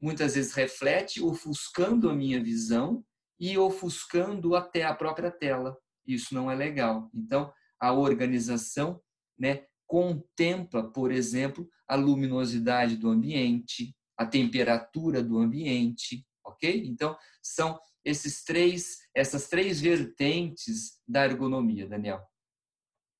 Muitas 0.01 0.35
vezes 0.35 0.53
reflete 0.53 1.23
ofuscando 1.23 2.09
a 2.09 2.15
minha 2.15 2.43
visão 2.43 3.05
e 3.39 3.57
ofuscando 3.59 4.55
até 4.55 4.85
a 4.85 4.95
própria 4.95 5.31
tela. 5.31 5.77
Isso 6.07 6.35
não 6.35 6.51
é 6.51 6.55
legal. 6.55 7.11
Então, 7.15 7.53
a 7.81 7.93
organização 7.93 9.01
né, 9.39 9.65
contempla, 9.87 10.91
por 10.91 11.11
exemplo, 11.11 11.69
a 11.89 11.95
luminosidade 11.95 12.97
do 12.97 13.09
ambiente, 13.09 13.95
a 14.17 14.27
temperatura 14.27 15.23
do 15.23 15.39
ambiente, 15.39 16.25
ok? 16.45 16.87
Então, 16.87 17.17
são 17.43 17.79
esses 18.05 18.45
três, 18.45 18.99
essas 19.15 19.49
três 19.49 19.81
vertentes 19.81 21.01
da 21.07 21.25
ergonomia, 21.25 21.89
Daniel. 21.89 22.23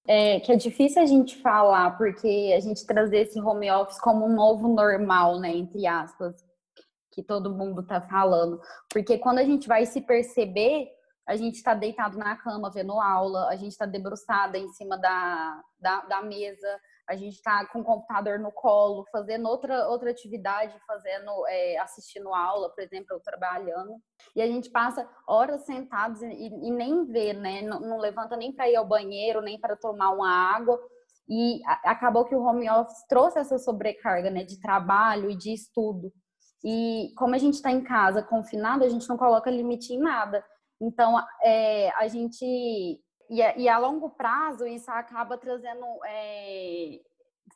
É, 0.07 0.39
que 0.41 0.53
é 0.53 0.57
difícil 0.57 1.01
a 1.01 1.07
gente 1.07 1.37
falar, 1.41 1.97
porque 1.97 2.53
a 2.55 2.61
gente 2.61 2.85
trazer 2.87 3.21
esse 3.21 3.41
home 3.41 3.71
office 3.71 3.99
como 3.99 4.27
um 4.27 4.35
novo 4.35 4.69
normal, 4.69 5.41
né, 5.41 5.51
entre 5.55 5.87
aspas, 5.87 6.45
que 7.11 7.23
todo 7.23 7.55
mundo 7.55 7.83
tá 7.83 8.03
falando. 8.03 8.61
Porque 8.91 9.17
quando 9.17 9.39
a 9.39 9.45
gente 9.45 9.67
vai 9.67 9.87
se 9.87 10.03
perceber, 10.03 10.89
a 11.27 11.37
gente 11.37 11.55
está 11.55 11.75
deitado 11.75 12.19
na 12.19 12.37
cama 12.37 12.71
vendo 12.71 13.01
aula, 13.01 13.49
a 13.49 13.57
gente 13.57 13.73
está 13.73 13.87
debruçada 13.87 14.59
em 14.59 14.69
cima 14.73 14.99
da, 14.99 15.63
da, 15.81 16.01
da 16.03 16.23
mesa, 16.23 16.69
a 17.09 17.17
gente 17.17 17.35
está 17.35 17.67
com 17.67 17.81
o 17.81 17.85
computador 17.85 18.39
no 18.39 18.51
colo, 18.51 19.05
fazendo 19.13 19.47
outra, 19.49 19.89
outra 19.89 20.11
atividade, 20.11 20.75
fazendo, 20.87 21.31
é, 21.49 21.79
assistindo 21.79 22.33
aula, 22.33 22.71
por 22.71 22.83
exemplo, 22.83 23.09
eu 23.11 23.21
trabalhando. 23.21 23.97
E 24.35 24.41
a 24.41 24.47
gente 24.47 24.71
passa 24.71 25.09
horas 25.29 25.65
sentados 25.67 26.23
e, 26.23 26.47
e 26.47 26.71
nem 26.71 27.05
vê, 27.05 27.33
né? 27.33 27.63
Não, 27.63 27.81
não 27.81 27.99
levanta 27.99 28.37
nem 28.37 28.53
para 28.53 28.69
ir 28.69 28.77
ao 28.77 28.87
banheiro, 28.87 29.43
nem 29.43 29.61
para 29.61 29.77
tomar 29.77 30.11
uma 30.11 30.31
água. 30.31 30.81
E 31.29 31.61
a, 31.67 31.93
acabou 31.93 32.25
que 32.25 32.35
o 32.35 32.43
home 32.43 32.69
office 32.71 33.07
trouxe 33.07 33.39
essa 33.39 33.59
sobrecarga, 33.59 34.31
né? 34.31 34.43
De 34.43 34.59
trabalho 34.61 35.31
e 35.31 35.37
de 35.37 35.53
estudo. 35.53 36.11
E 36.65 37.13
como 37.19 37.35
a 37.35 37.39
gente 37.39 37.55
está 37.55 37.71
em 37.71 37.85
casa, 37.85 38.23
confinado, 38.23 38.85
a 38.85 38.89
gente 38.89 39.09
não 39.09 39.19
coloca 39.19 39.51
limite 39.51 39.93
em 39.93 39.99
nada. 39.99 40.43
Então, 40.81 41.23
é, 41.43 41.91
a 41.97 42.09
gente 42.09 42.99
e, 43.31 43.43
a, 43.43 43.57
e 43.57 43.69
a 43.69 43.79
longo 43.79 44.11
prazo, 44.11 44.67
isso 44.67 44.91
acaba 44.91 45.37
trazendo. 45.39 45.85
É, 46.07 47.01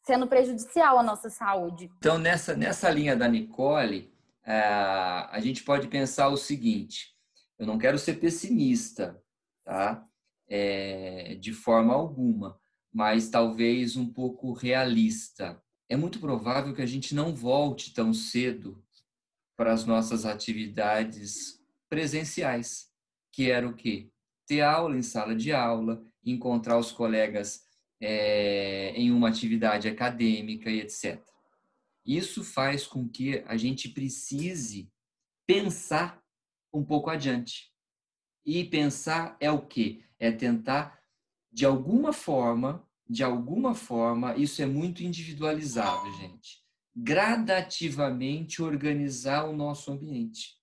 sendo 0.04 0.26
prejudicial 0.26 0.98
à 0.98 1.02
nossa 1.02 1.28
saúde. 1.28 1.90
Então, 1.98 2.18
nessa, 2.18 2.56
nessa 2.56 2.90
linha 2.90 3.14
da 3.16 3.28
Nicole, 3.28 4.12
é, 4.44 4.58
a 4.58 5.38
gente 5.40 5.62
pode 5.62 5.88
pensar 5.88 6.28
o 6.28 6.36
seguinte: 6.36 7.14
eu 7.58 7.66
não 7.66 7.78
quero 7.78 7.98
ser 7.98 8.14
pessimista, 8.14 9.22
tá? 9.64 10.04
É, 10.48 11.34
de 11.34 11.52
forma 11.52 11.92
alguma, 11.92 12.58
mas 12.92 13.28
talvez 13.28 13.96
um 13.96 14.10
pouco 14.10 14.52
realista. 14.52 15.62
É 15.90 15.96
muito 15.96 16.20
provável 16.20 16.74
que 16.74 16.82
a 16.82 16.86
gente 16.86 17.14
não 17.14 17.34
volte 17.34 17.92
tão 17.92 18.12
cedo 18.12 18.82
para 19.56 19.72
as 19.72 19.84
nossas 19.84 20.24
atividades 20.24 21.62
presenciais, 21.88 22.90
que 23.32 23.50
era 23.50 23.66
o 23.66 23.74
quê? 23.74 24.10
Ter 24.48 24.62
aula 24.62 24.96
em 24.96 25.02
sala 25.02 25.36
de 25.36 25.52
aula, 25.52 26.02
encontrar 26.24 26.78
os 26.78 26.90
colegas 26.90 27.62
é, 28.00 28.92
em 28.96 29.12
uma 29.12 29.28
atividade 29.28 29.86
acadêmica 29.86 30.70
e 30.70 30.80
etc. 30.80 31.22
Isso 32.04 32.42
faz 32.42 32.86
com 32.86 33.06
que 33.06 33.44
a 33.46 33.56
gente 33.56 33.90
precise 33.90 34.90
pensar 35.46 36.22
um 36.72 36.82
pouco 36.82 37.10
adiante. 37.10 37.70
E 38.44 38.64
pensar 38.64 39.36
é 39.38 39.50
o 39.50 39.60
quê? 39.60 40.02
É 40.18 40.32
tentar, 40.32 40.98
de 41.52 41.66
alguma 41.66 42.12
forma, 42.12 42.88
de 43.06 43.22
alguma 43.22 43.74
forma, 43.74 44.36
isso 44.36 44.62
é 44.62 44.66
muito 44.66 45.02
individualizado, 45.02 46.10
gente, 46.16 46.62
gradativamente 46.94 48.62
organizar 48.62 49.44
o 49.44 49.56
nosso 49.56 49.92
ambiente. 49.92 50.56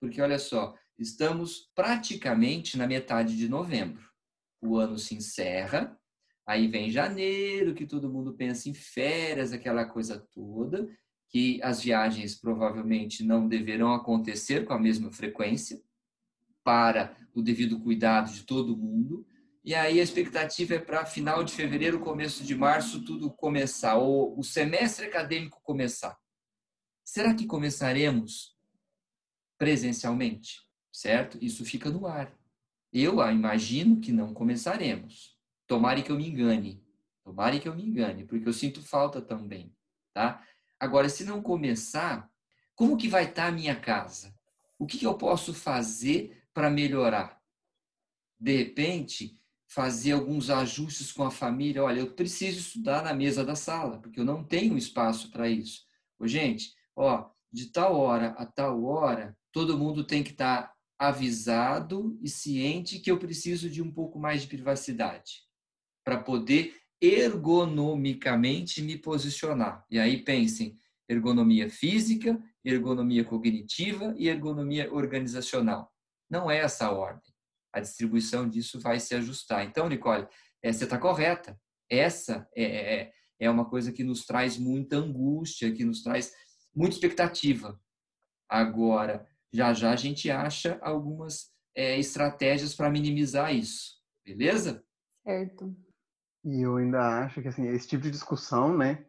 Porque 0.00 0.20
olha 0.20 0.38
só, 0.38 0.74
Estamos 0.98 1.70
praticamente 1.74 2.76
na 2.76 2.86
metade 2.86 3.36
de 3.36 3.48
novembro. 3.48 4.08
O 4.60 4.76
ano 4.76 4.98
se 4.98 5.14
encerra, 5.14 5.98
aí 6.46 6.68
vem 6.68 6.90
janeiro, 6.90 7.74
que 7.74 7.86
todo 7.86 8.10
mundo 8.10 8.34
pensa 8.34 8.68
em 8.68 8.74
férias, 8.74 9.52
aquela 9.52 9.84
coisa 9.84 10.18
toda, 10.32 10.88
que 11.28 11.60
as 11.62 11.82
viagens 11.82 12.34
provavelmente 12.34 13.24
não 13.24 13.48
deverão 13.48 13.92
acontecer 13.92 14.64
com 14.64 14.72
a 14.72 14.78
mesma 14.78 15.10
frequência, 15.10 15.82
para 16.64 17.14
o 17.34 17.42
devido 17.42 17.78
cuidado 17.78 18.32
de 18.32 18.44
todo 18.44 18.76
mundo. 18.76 19.26
E 19.62 19.74
aí 19.74 20.00
a 20.00 20.02
expectativa 20.02 20.74
é 20.74 20.78
para 20.78 21.04
final 21.04 21.44
de 21.44 21.52
fevereiro, 21.52 22.00
começo 22.00 22.42
de 22.42 22.54
março, 22.54 23.04
tudo 23.04 23.30
começar, 23.30 23.96
ou 23.96 24.38
o 24.38 24.42
semestre 24.42 25.06
acadêmico 25.06 25.60
começar. 25.62 26.16
Será 27.04 27.34
que 27.34 27.46
começaremos 27.46 28.56
presencialmente? 29.58 30.63
Certo? 30.94 31.36
Isso 31.42 31.64
fica 31.64 31.90
no 31.90 32.06
ar. 32.06 32.32
Eu 32.92 33.20
imagino 33.28 34.00
que 34.00 34.12
não 34.12 34.32
começaremos. 34.32 35.36
Tomare 35.66 36.04
que 36.04 36.12
eu 36.12 36.16
me 36.16 36.28
engane. 36.28 36.86
Tomare 37.24 37.58
que 37.58 37.68
eu 37.68 37.74
me 37.74 37.84
engane, 37.84 38.24
porque 38.24 38.46
eu 38.46 38.52
sinto 38.52 38.80
falta 38.80 39.20
também, 39.20 39.74
tá? 40.12 40.46
Agora, 40.78 41.08
se 41.08 41.24
não 41.24 41.42
começar, 41.42 42.30
como 42.76 42.96
que 42.96 43.08
vai 43.08 43.24
estar 43.24 43.44
tá 43.44 43.48
a 43.48 43.52
minha 43.52 43.74
casa? 43.74 44.32
O 44.78 44.86
que, 44.86 44.98
que 44.98 45.06
eu 45.06 45.14
posso 45.14 45.52
fazer 45.52 46.44
para 46.52 46.70
melhorar? 46.70 47.40
De 48.38 48.56
repente, 48.56 49.40
fazer 49.66 50.12
alguns 50.12 50.50
ajustes 50.50 51.10
com 51.10 51.24
a 51.24 51.30
família. 51.30 51.82
Olha, 51.82 52.00
eu 52.00 52.12
preciso 52.12 52.60
estudar 52.60 53.02
na 53.02 53.14
mesa 53.14 53.44
da 53.44 53.56
sala, 53.56 53.98
porque 53.98 54.20
eu 54.20 54.24
não 54.24 54.44
tenho 54.44 54.76
espaço 54.76 55.30
para 55.30 55.48
isso. 55.48 55.86
Ô, 56.18 56.28
gente, 56.28 56.74
ó, 56.94 57.30
de 57.50 57.72
tal 57.72 57.96
hora 57.96 58.28
a 58.38 58.44
tal 58.44 58.84
hora, 58.84 59.36
todo 59.50 59.78
mundo 59.78 60.04
tem 60.04 60.22
que 60.22 60.32
estar 60.32 60.62
tá 60.62 60.73
avisado 61.08 62.18
e 62.22 62.28
ciente 62.28 62.98
que 62.98 63.10
eu 63.10 63.18
preciso 63.18 63.68
de 63.70 63.82
um 63.82 63.90
pouco 63.90 64.18
mais 64.18 64.42
de 64.42 64.48
privacidade 64.48 65.42
para 66.04 66.18
poder 66.18 66.74
ergonomicamente 67.00 68.82
me 68.82 68.96
posicionar. 68.96 69.84
E 69.90 69.98
aí 69.98 70.22
pensem, 70.22 70.78
ergonomia 71.08 71.68
física, 71.68 72.40
ergonomia 72.64 73.24
cognitiva 73.24 74.14
e 74.16 74.28
ergonomia 74.28 74.92
organizacional. 74.92 75.92
Não 76.30 76.50
é 76.50 76.58
essa 76.58 76.86
a 76.86 76.92
ordem. 76.92 77.32
A 77.72 77.80
distribuição 77.80 78.48
disso 78.48 78.80
vai 78.80 79.00
se 79.00 79.14
ajustar. 79.14 79.64
Então, 79.64 79.88
Nicole, 79.88 80.26
é, 80.62 80.72
você 80.72 80.84
está 80.84 80.98
correta. 80.98 81.58
Essa 81.90 82.48
é, 82.56 82.64
é, 82.64 83.12
é 83.38 83.50
uma 83.50 83.68
coisa 83.68 83.92
que 83.92 84.04
nos 84.04 84.24
traz 84.24 84.56
muita 84.56 84.96
angústia, 84.96 85.72
que 85.72 85.84
nos 85.84 86.02
traz 86.02 86.32
muita 86.74 86.94
expectativa. 86.94 87.78
Agora, 88.48 89.26
já 89.54 89.72
já 89.72 89.92
a 89.92 89.96
gente 89.96 90.30
acha 90.30 90.78
algumas 90.82 91.50
é, 91.76 91.98
estratégias 91.98 92.74
para 92.74 92.90
minimizar 92.90 93.54
isso, 93.54 93.92
beleza? 94.24 94.84
Certo. 95.22 95.74
E 96.44 96.60
eu 96.60 96.76
ainda 96.76 97.24
acho 97.24 97.40
que 97.40 97.48
assim, 97.48 97.68
esse 97.68 97.88
tipo 97.88 98.02
de 98.02 98.10
discussão, 98.10 98.76
né, 98.76 99.06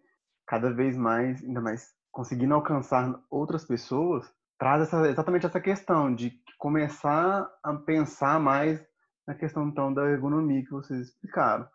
cada 0.47 0.71
vez 0.71 0.95
mais, 0.95 1.43
ainda 1.43 1.59
mais 1.59 1.93
conseguindo 2.11 2.53
alcançar 2.53 3.19
outras 3.29 3.65
pessoas, 3.65 4.31
traz 4.57 4.83
essa, 4.83 5.09
exatamente 5.09 5.45
essa 5.45 5.59
questão 5.59 6.13
de 6.13 6.31
começar 6.57 7.49
a 7.63 7.73
pensar 7.73 8.39
mais 8.39 8.81
na 9.27 9.33
questão 9.33 9.67
então 9.67 9.93
da 9.93 10.09
ergonomia 10.09 10.63
que 10.63 10.71
vocês 10.71 11.09
explicaram. 11.09 11.67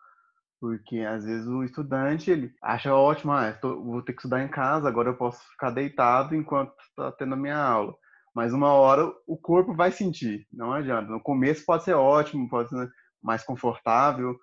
Porque 0.59 0.99
às 0.99 1.25
vezes 1.25 1.47
o 1.47 1.63
estudante 1.63 2.31
ele 2.31 2.53
acha 2.61 2.93
ótimo, 2.93 3.33
ah, 3.33 3.51
tô, 3.51 3.83
vou 3.83 4.01
ter 4.01 4.13
que 4.13 4.19
estudar 4.19 4.43
em 4.43 4.47
casa, 4.47 4.87
agora 4.87 5.09
eu 5.09 5.17
posso 5.17 5.43
ficar 5.51 5.71
deitado 5.71 6.35
enquanto 6.35 6.73
está 6.89 7.11
tendo 7.11 7.33
a 7.33 7.37
minha 7.37 7.57
aula. 7.57 7.95
Mas 8.33 8.53
uma 8.53 8.71
hora 8.73 9.11
o 9.27 9.37
corpo 9.37 9.73
vai 9.73 9.91
sentir, 9.91 10.47
não 10.51 10.71
adianta. 10.71 11.11
No 11.11 11.19
começo 11.19 11.65
pode 11.65 11.83
ser 11.83 11.93
ótimo, 11.93 12.49
pode 12.49 12.69
ser 12.69 12.89
mais 13.21 13.43
confortável, 13.43 14.37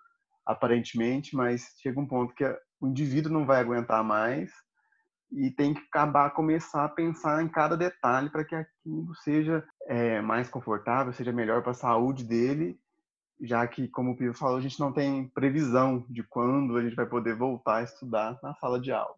aparentemente, 0.44 1.34
mas 1.34 1.74
chega 1.80 2.00
um 2.00 2.06
ponto 2.06 2.34
que 2.34 2.44
o 2.80 2.86
indivíduo 2.86 3.32
não 3.32 3.46
vai 3.46 3.60
aguentar 3.60 4.04
mais 4.04 4.50
e 5.30 5.50
tem 5.50 5.74
que 5.74 5.80
acabar 5.80 6.30
começar 6.30 6.84
a 6.84 6.88
pensar 6.88 7.42
em 7.42 7.48
cada 7.48 7.76
detalhe 7.76 8.30
para 8.30 8.44
que 8.44 8.54
aquilo 8.54 9.14
seja 9.22 9.64
é, 9.86 10.20
mais 10.20 10.48
confortável, 10.48 11.12
seja 11.12 11.32
melhor 11.32 11.62
para 11.62 11.72
a 11.72 11.74
saúde 11.74 12.24
dele 12.24 12.78
já 13.40 13.66
que, 13.66 13.88
como 13.88 14.12
o 14.12 14.16
Pio 14.16 14.34
falou, 14.34 14.58
a 14.58 14.60
gente 14.60 14.80
não 14.80 14.92
tem 14.92 15.28
previsão 15.28 16.04
de 16.08 16.22
quando 16.22 16.76
a 16.76 16.82
gente 16.82 16.96
vai 16.96 17.06
poder 17.06 17.36
voltar 17.36 17.76
a 17.76 17.82
estudar 17.82 18.38
na 18.42 18.54
sala 18.54 18.80
de 18.80 18.92
aula. 18.92 19.14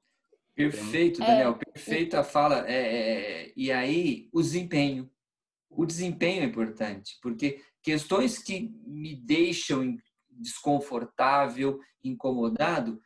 Perfeito, 0.69 1.21
Daniel, 1.21 1.59
é, 1.61 1.73
perfeito 1.73 2.17
a 2.17 2.25
fala. 2.25 2.69
É, 2.69 2.75
é, 2.75 3.53
e 3.57 3.71
aí, 3.71 4.29
o 4.33 4.43
desempenho. 4.43 5.11
O 5.69 5.87
desempenho 5.87 6.43
é 6.43 6.47
importante, 6.47 7.17
porque 7.23 7.61
questões 7.83 8.39
que 8.39 8.73
me 8.85 9.15
deixam 9.15 9.97
desconfortável, 10.29 11.79
incomodado, 12.03 13.01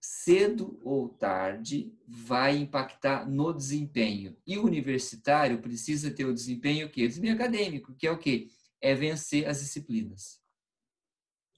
cedo 0.00 0.78
ou 0.84 1.08
tarde 1.08 1.92
vai 2.06 2.56
impactar 2.56 3.28
no 3.28 3.52
desempenho. 3.52 4.36
E 4.46 4.56
o 4.56 4.64
universitário 4.64 5.60
precisa 5.60 6.10
ter 6.10 6.26
o 6.26 6.34
desempenho 6.34 6.88
que 6.88 7.06
desempenho 7.06 7.34
acadêmico, 7.34 7.94
que 7.94 8.06
é 8.06 8.10
o 8.12 8.18
quê? 8.18 8.48
é 8.84 8.94
vencer 8.94 9.48
as 9.48 9.60
disciplinas. 9.60 10.43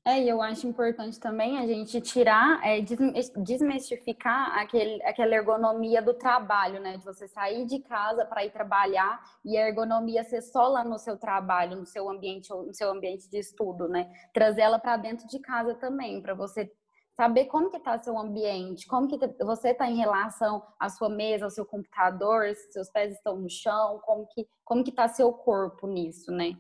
É, 0.07 0.23
e 0.23 0.29
eu 0.29 0.41
acho 0.41 0.69
importante 0.69 1.19
também 1.19 1.59
a 1.59 1.67
gente 1.67 2.01
tirar, 2.01 2.65
é, 2.65 2.81
desmistificar 2.81 4.57
aquele, 4.57 5.03
aquela 5.03 5.35
ergonomia 5.35 6.01
do 6.01 6.15
trabalho, 6.15 6.81
né? 6.81 6.97
De 6.97 7.05
você 7.05 7.27
sair 7.27 7.67
de 7.67 7.81
casa 7.81 8.25
para 8.25 8.45
ir 8.45 8.53
trabalhar 8.53 9.21
e 9.45 9.57
a 9.57 9.67
ergonomia 9.67 10.23
ser 10.23 10.43
só 10.43 10.69
lá 10.69 10.85
no 10.85 10.97
seu 10.97 11.17
trabalho, 11.17 11.77
no 11.77 11.85
seu 11.85 12.09
ambiente, 12.09 12.51
no 12.51 12.73
seu 12.73 12.93
ambiente 12.93 13.29
de 13.29 13.37
estudo, 13.37 13.89
né? 13.89 14.09
Trazer 14.33 14.61
ela 14.61 14.79
para 14.79 14.97
dentro 14.97 15.27
de 15.27 15.41
casa 15.41 15.75
também, 15.75 16.23
para 16.23 16.35
você 16.35 16.71
saber 17.17 17.47
como 17.47 17.69
que 17.69 17.77
está 17.77 17.99
seu 17.99 18.17
ambiente, 18.17 18.87
como 18.87 19.09
que 19.09 19.19
você 19.45 19.71
está 19.71 19.91
em 19.91 19.97
relação 19.97 20.63
à 20.79 20.89
sua 20.89 21.09
mesa, 21.09 21.47
ao 21.47 21.51
seu 21.51 21.67
computador, 21.67 22.55
se 22.55 22.71
seus 22.71 22.89
pés 22.91 23.13
estão 23.13 23.37
no 23.37 23.51
chão, 23.51 24.01
como 24.05 24.25
que 24.29 24.47
como 24.65 24.85
que 24.85 24.91
está 24.91 25.09
seu 25.09 25.33
corpo 25.33 25.89
nisso, 25.89 26.31
né? 26.31 26.57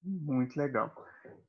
Muito 0.00 0.56
legal. 0.56 0.92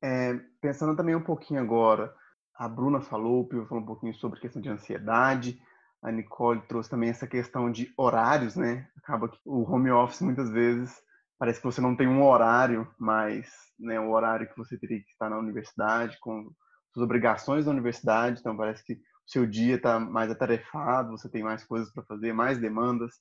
É, 0.04 0.38
pensando 0.60 0.98
também 0.98 1.16
um 1.16 1.24
pouquinho 1.24 1.62
agora, 1.62 2.14
a 2.58 2.68
Bruna 2.68 3.00
falou, 3.00 3.40
o 3.40 3.48
Pio 3.48 3.66
falou 3.66 3.82
um 3.82 3.88
pouquinho 3.88 4.14
sobre 4.14 4.42
questão 4.42 4.62
de 4.62 4.68
ansiedade, 4.68 5.58
a 6.02 6.12
Nicole 6.12 6.62
trouxe 6.68 6.90
também 6.90 7.10
essa 7.10 7.26
questão 7.26 7.72
de 7.72 7.94
horários, 7.98 8.58
né? 8.58 8.86
Acaba 8.98 9.30
que 9.30 9.40
o 9.46 9.64
home 9.64 9.90
office 9.90 10.20
muitas 10.20 10.50
vezes 10.52 10.94
parece 11.40 11.60
que 11.60 11.66
você 11.66 11.80
não 11.80 11.96
tem 11.96 12.06
um 12.06 12.22
horário, 12.22 12.86
mas 13.00 13.50
né, 13.80 13.98
o 13.98 14.12
horário 14.12 14.48
que 14.50 14.58
você 14.58 14.78
teria 14.78 15.00
que 15.00 15.10
estar 15.10 15.30
na 15.30 15.38
universidade, 15.38 16.20
com 16.20 16.52
suas 16.94 17.06
obrigações 17.06 17.64
da 17.64 17.72
universidade, 17.72 18.42
então 18.42 18.58
parece 18.58 18.84
que 18.84 18.94
o 18.94 18.98
seu 19.26 19.48
dia 19.48 19.76
está 19.76 20.00
mais 20.00 20.30
atarefado, 20.30 21.12
você 21.12 21.30
tem 21.30 21.44
mais 21.44 21.64
coisas 21.64 21.92
para 21.94 22.04
fazer, 22.04 22.34
mais 22.34 22.60
demandas, 22.60 23.12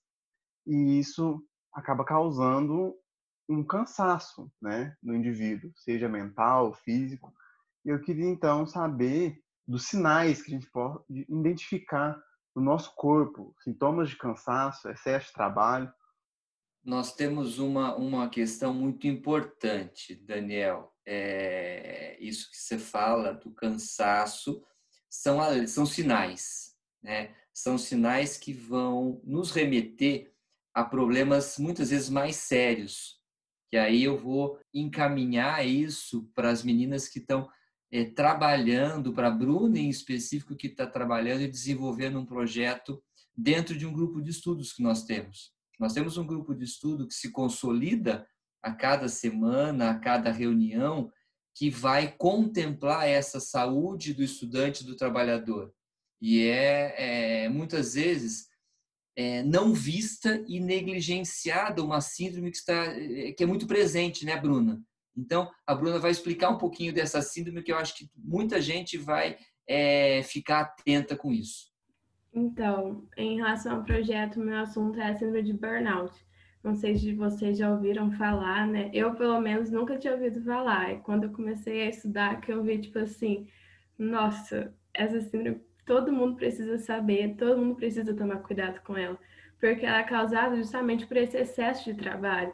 e 0.67 0.99
isso 0.99 1.41
acaba 1.73 2.05
causando 2.05 2.93
um 3.53 3.65
cansaço 3.65 4.51
né, 4.61 4.97
no 5.03 5.15
indivíduo, 5.15 5.73
seja 5.77 6.09
mental, 6.09 6.75
físico. 6.75 7.33
E 7.85 7.89
eu 7.89 8.01
queria 8.01 8.29
então 8.29 8.67
saber 8.67 9.41
dos 9.67 9.87
sinais 9.87 10.43
que 10.43 10.53
a 10.53 10.55
gente 10.55 10.71
pode 10.71 11.05
identificar 11.09 12.23
no 12.55 12.63
nosso 12.63 12.95
corpo, 12.95 13.55
sintomas 13.63 14.11
de 14.11 14.17
cansaço, 14.17 14.89
excesso 14.89 15.29
de 15.29 15.33
trabalho. 15.33 15.93
Nós 16.85 17.15
temos 17.15 17.59
uma, 17.59 17.95
uma 17.97 18.29
questão 18.29 18.75
muito 18.75 19.07
importante, 19.07 20.15
Daniel. 20.15 20.93
É, 21.07 22.17
isso 22.21 22.51
que 22.51 22.57
você 22.57 22.79
fala 22.79 23.33
do 23.33 23.51
cansaço 23.53 24.63
são, 25.09 25.39
são 25.67 25.87
sinais, 25.87 26.77
né? 27.03 27.35
São 27.53 27.77
sinais 27.77 28.37
que 28.37 28.53
vão 28.53 29.21
nos 29.25 29.51
remeter 29.51 30.33
a 30.75 30.85
problemas 30.85 31.59
muitas 31.59 31.91
vezes 31.91 32.09
mais 32.09 32.37
sérios 32.37 33.22
que 33.73 33.79
aí 33.79 34.03
eu 34.03 34.19
vou 34.19 34.61
encaminhar 34.75 35.67
isso 35.67 36.31
para 36.35 36.51
as 36.51 36.63
meninas 36.63 37.09
que 37.09 37.19
estão 37.19 37.49
é, 37.91 38.05
trabalhando, 38.05 39.15
para 39.15 39.29
a 39.29 39.31
Bruna 39.31 39.79
em 39.79 39.89
específico, 39.89 40.55
que 40.55 40.67
está 40.67 40.87
trabalhando 40.87 41.41
e 41.41 41.49
desenvolvendo 41.49 42.19
um 42.19 42.27
projeto 42.27 43.03
dentro 43.35 43.75
de 43.75 43.87
um 43.87 43.93
grupo 43.95 44.21
de 44.21 44.29
estudos 44.29 44.75
que 44.75 44.83
nós 44.83 45.05
temos. 45.05 45.55
Nós 45.81 45.95
temos 45.95 46.19
um 46.19 46.27
grupo 46.27 46.55
de 46.55 46.65
estudo 46.65 47.09
que 47.09 47.15
se 47.15 47.33
consolida 47.33 48.29
a 48.63 48.75
cada 48.75 49.09
semana, 49.09 49.89
a 49.89 49.99
cada 49.99 50.31
reunião, 50.31 51.11
que 51.57 51.71
vai 51.71 52.13
contemplar 52.13 53.09
essa 53.09 53.41
saúde 53.41 54.13
do 54.13 54.23
estudante, 54.23 54.85
do 54.85 54.97
trabalhador. 54.97 55.73
E 56.21 56.43
é, 56.43 57.45
é 57.45 57.49
muitas 57.49 57.95
vezes 57.95 58.49
é, 59.17 59.43
não 59.43 59.73
vista 59.73 60.43
e 60.49 60.61
negligenciada 60.61 61.83
uma 61.83 62.01
síndrome 62.01 62.51
que, 62.51 62.57
está, 62.57 62.85
é, 62.87 63.33
que 63.33 63.43
é 63.43 63.47
muito 63.47 63.67
presente, 63.67 64.25
né, 64.25 64.37
Bruna? 64.41 64.81
Então, 65.17 65.51
a 65.67 65.75
Bruna 65.75 65.99
vai 65.99 66.11
explicar 66.11 66.51
um 66.51 66.59
pouquinho 66.59 66.93
dessa 66.93 67.21
síndrome 67.21 67.63
que 67.63 67.73
eu 67.73 67.77
acho 67.77 67.95
que 67.97 68.09
muita 68.17 68.61
gente 68.61 68.97
vai 68.97 69.37
é, 69.67 70.23
ficar 70.23 70.61
atenta 70.61 71.17
com 71.17 71.31
isso. 71.31 71.71
Então, 72.35 73.07
em 73.17 73.37
relação 73.37 73.77
ao 73.77 73.85
projeto, 73.85 74.41
meu 74.41 74.57
assunto 74.57 74.99
é 74.99 75.11
a 75.11 75.15
síndrome 75.15 75.43
de 75.43 75.53
burnout. 75.53 76.15
Não 76.65 76.75
sei 76.75 76.97
se 76.97 77.13
vocês 77.13 77.59
já 77.59 77.71
ouviram 77.71 78.11
falar, 78.13 78.67
né? 78.67 78.89
Eu, 78.95 79.15
pelo 79.15 79.41
menos, 79.41 79.71
nunca 79.71 79.99
tinha 79.99 80.15
ouvido 80.15 80.43
falar. 80.43 80.93
E 80.93 81.01
quando 81.01 81.25
eu 81.25 81.33
comecei 81.33 81.83
a 81.83 81.89
estudar, 81.89 82.41
que 82.41 82.53
eu 82.53 82.63
vi, 82.63 82.79
tipo 82.79 83.01
assim, 83.01 83.49
nossa, 83.99 84.73
essa 84.95 85.21
síndrome 85.21 85.61
todo 85.85 86.13
mundo 86.13 86.37
precisa 86.37 86.79
saber, 86.79 87.37
todo 87.37 87.61
mundo 87.61 87.77
precisa 87.77 88.15
tomar 88.15 88.37
cuidado 88.43 88.81
com 88.83 88.97
ela, 88.97 89.19
porque 89.61 89.85
ela 89.87 89.99
é 89.99 90.05
causada 90.05 90.57
justamente 90.57 91.07
por 91.07 91.17
esse 91.17 91.37
excesso 91.37 91.85
de 91.85 91.95
trabalho, 91.95 92.53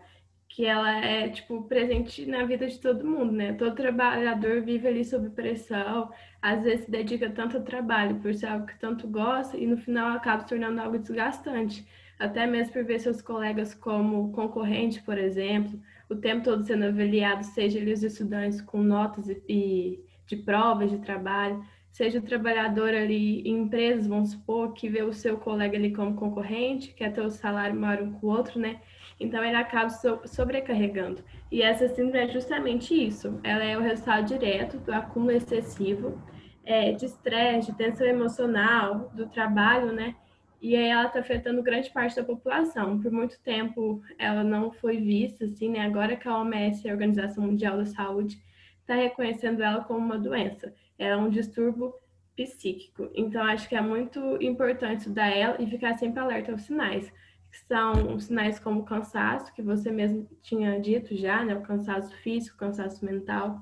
que 0.49 0.65
ela 0.65 1.05
é, 1.05 1.29
tipo, 1.29 1.63
presente 1.65 2.25
na 2.27 2.45
vida 2.45 2.67
de 2.67 2.79
todo 2.81 3.07
mundo, 3.07 3.33
né? 3.33 3.53
Todo 3.53 3.77
trabalhador 3.77 4.63
vive 4.63 4.89
ali 4.89 5.05
sob 5.05 5.29
pressão, 5.31 6.11
às 6.41 6.63
vezes 6.63 6.87
se 6.87 6.91
dedica 6.91 7.31
tanto 7.31 7.59
ao 7.59 7.63
trabalho 7.63 8.17
por 8.17 8.35
ser 8.35 8.47
algo 8.47 8.67
que 8.67 8.79
tanto 8.79 9.07
gosta 9.07 9.57
e 9.57 9.67
no 9.67 9.77
final 9.77 10.17
acaba 10.17 10.43
se 10.43 10.49
tornando 10.49 10.81
algo 10.81 10.99
desgastante, 10.99 11.87
até 12.19 12.47
mesmo 12.47 12.73
por 12.73 12.85
ver 12.85 12.99
seus 12.99 13.21
colegas 13.21 13.75
como 13.75 14.33
concorrente, 14.33 15.03
por 15.03 15.19
exemplo, 15.19 15.79
o 16.09 16.17
tempo 16.17 16.45
todo 16.45 16.65
sendo 16.65 16.87
avaliado, 16.87 17.45
seja 17.45 17.79
os 17.79 18.03
estudantes 18.03 18.61
com 18.63 18.83
notas 18.83 19.29
e, 19.29 19.43
e 19.49 20.05
de 20.27 20.37
provas 20.37 20.91
de 20.91 20.99
trabalho, 20.99 21.63
seja 21.99 22.21
o 22.21 22.23
trabalhador 22.23 22.95
ali 22.95 23.41
em 23.41 23.63
empresas, 23.63 24.07
vamos 24.07 24.31
supor, 24.31 24.73
que 24.73 24.89
vê 24.89 25.03
o 25.03 25.13
seu 25.13 25.37
colega 25.37 25.77
ali 25.77 25.93
como 25.93 26.15
concorrente, 26.15 26.95
quer 26.95 27.13
ter 27.13 27.23
o 27.23 27.29
salário 27.29 27.75
maior 27.75 28.01
um 28.05 28.13
com 28.13 28.29
o 28.29 28.31
outro, 28.31 28.61
né? 28.61 28.81
Então 29.19 29.45
ele 29.45 29.57
acaba 29.57 29.91
sobrecarregando. 30.25 31.25
E 31.51 31.61
essa 31.61 31.89
síndrome 31.89 32.19
é 32.19 32.29
justamente 32.29 32.95
isso. 32.95 33.41
Ela 33.43 33.65
é 33.65 33.77
o 33.77 33.81
resultado 33.81 34.29
direto 34.29 34.79
do 34.79 34.93
acúmulo 34.93 35.33
excessivo 35.33 36.23
é, 36.65 36.93
de 36.93 37.07
estresse, 37.07 37.73
de 37.73 37.77
tensão 37.77 38.07
emocional, 38.07 39.11
do 39.13 39.27
trabalho, 39.27 39.91
né? 39.91 40.15
E 40.63 40.77
aí 40.77 40.87
ela 40.87 41.07
está 41.07 41.19
afetando 41.19 41.65
grande 41.65 41.91
parte 41.91 42.15
da 42.15 42.23
população. 42.23 43.01
Por 43.01 43.11
muito 43.11 43.41
tempo 43.41 44.01
ela 44.17 44.45
não 44.45 44.71
foi 44.71 44.99
vista, 44.99 45.47
assim, 45.47 45.71
né? 45.71 45.81
Agora 45.81 46.15
que 46.15 46.29
a 46.29 46.39
OMS, 46.39 46.89
a 46.89 46.93
Organização 46.93 47.43
Mundial 47.43 47.77
da 47.77 47.87
Saúde, 47.87 48.41
está 48.83 48.95
reconhecendo 48.95 49.65
ela 49.65 49.83
como 49.83 49.99
uma 49.99 50.17
doença 50.17 50.73
é 50.99 51.17
um 51.17 51.31
distúrbio 51.31 51.95
psíquico. 52.37 53.11
Então, 53.15 53.43
acho 53.43 53.69
que 53.69 53.77
é 53.77 53.81
muito 53.81 54.21
importante 54.43 55.01
estudar 55.01 55.29
ela 55.29 55.57
e 55.61 55.67
ficar 55.67 55.97
sempre 55.97 56.21
alerta 56.21 56.53
aos 56.53 56.63
sinais, 56.63 57.11
que 57.51 57.59
são 57.67 58.19
sinais 58.19 58.59
como 58.59 58.85
cansaço, 58.85 59.53
que 59.55 59.63
você 59.63 59.91
mesmo 59.91 60.29
tinha 60.43 60.81
dito 60.81 61.17
já, 61.17 61.45
né? 61.45 61.55
O 61.55 61.63
cansaço 61.63 62.15
físico, 62.19 62.57
o 62.57 62.59
cansaço 62.59 63.05
mental. 63.05 63.61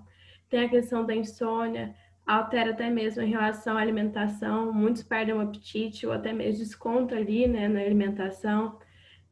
Tem 0.48 0.64
a 0.64 0.68
questão 0.68 1.04
da 1.04 1.14
insônia, 1.14 1.94
altera 2.26 2.72
até 2.72 2.90
mesmo 2.90 3.22
em 3.22 3.30
relação 3.30 3.76
à 3.76 3.80
alimentação, 3.80 4.72
muitos 4.72 5.02
perdem 5.02 5.34
o 5.34 5.40
apetite 5.40 6.06
ou 6.06 6.12
até 6.12 6.32
mesmo 6.32 6.64
desconto 6.64 7.14
ali, 7.14 7.46
né, 7.46 7.68
na 7.68 7.80
alimentação. 7.80 8.78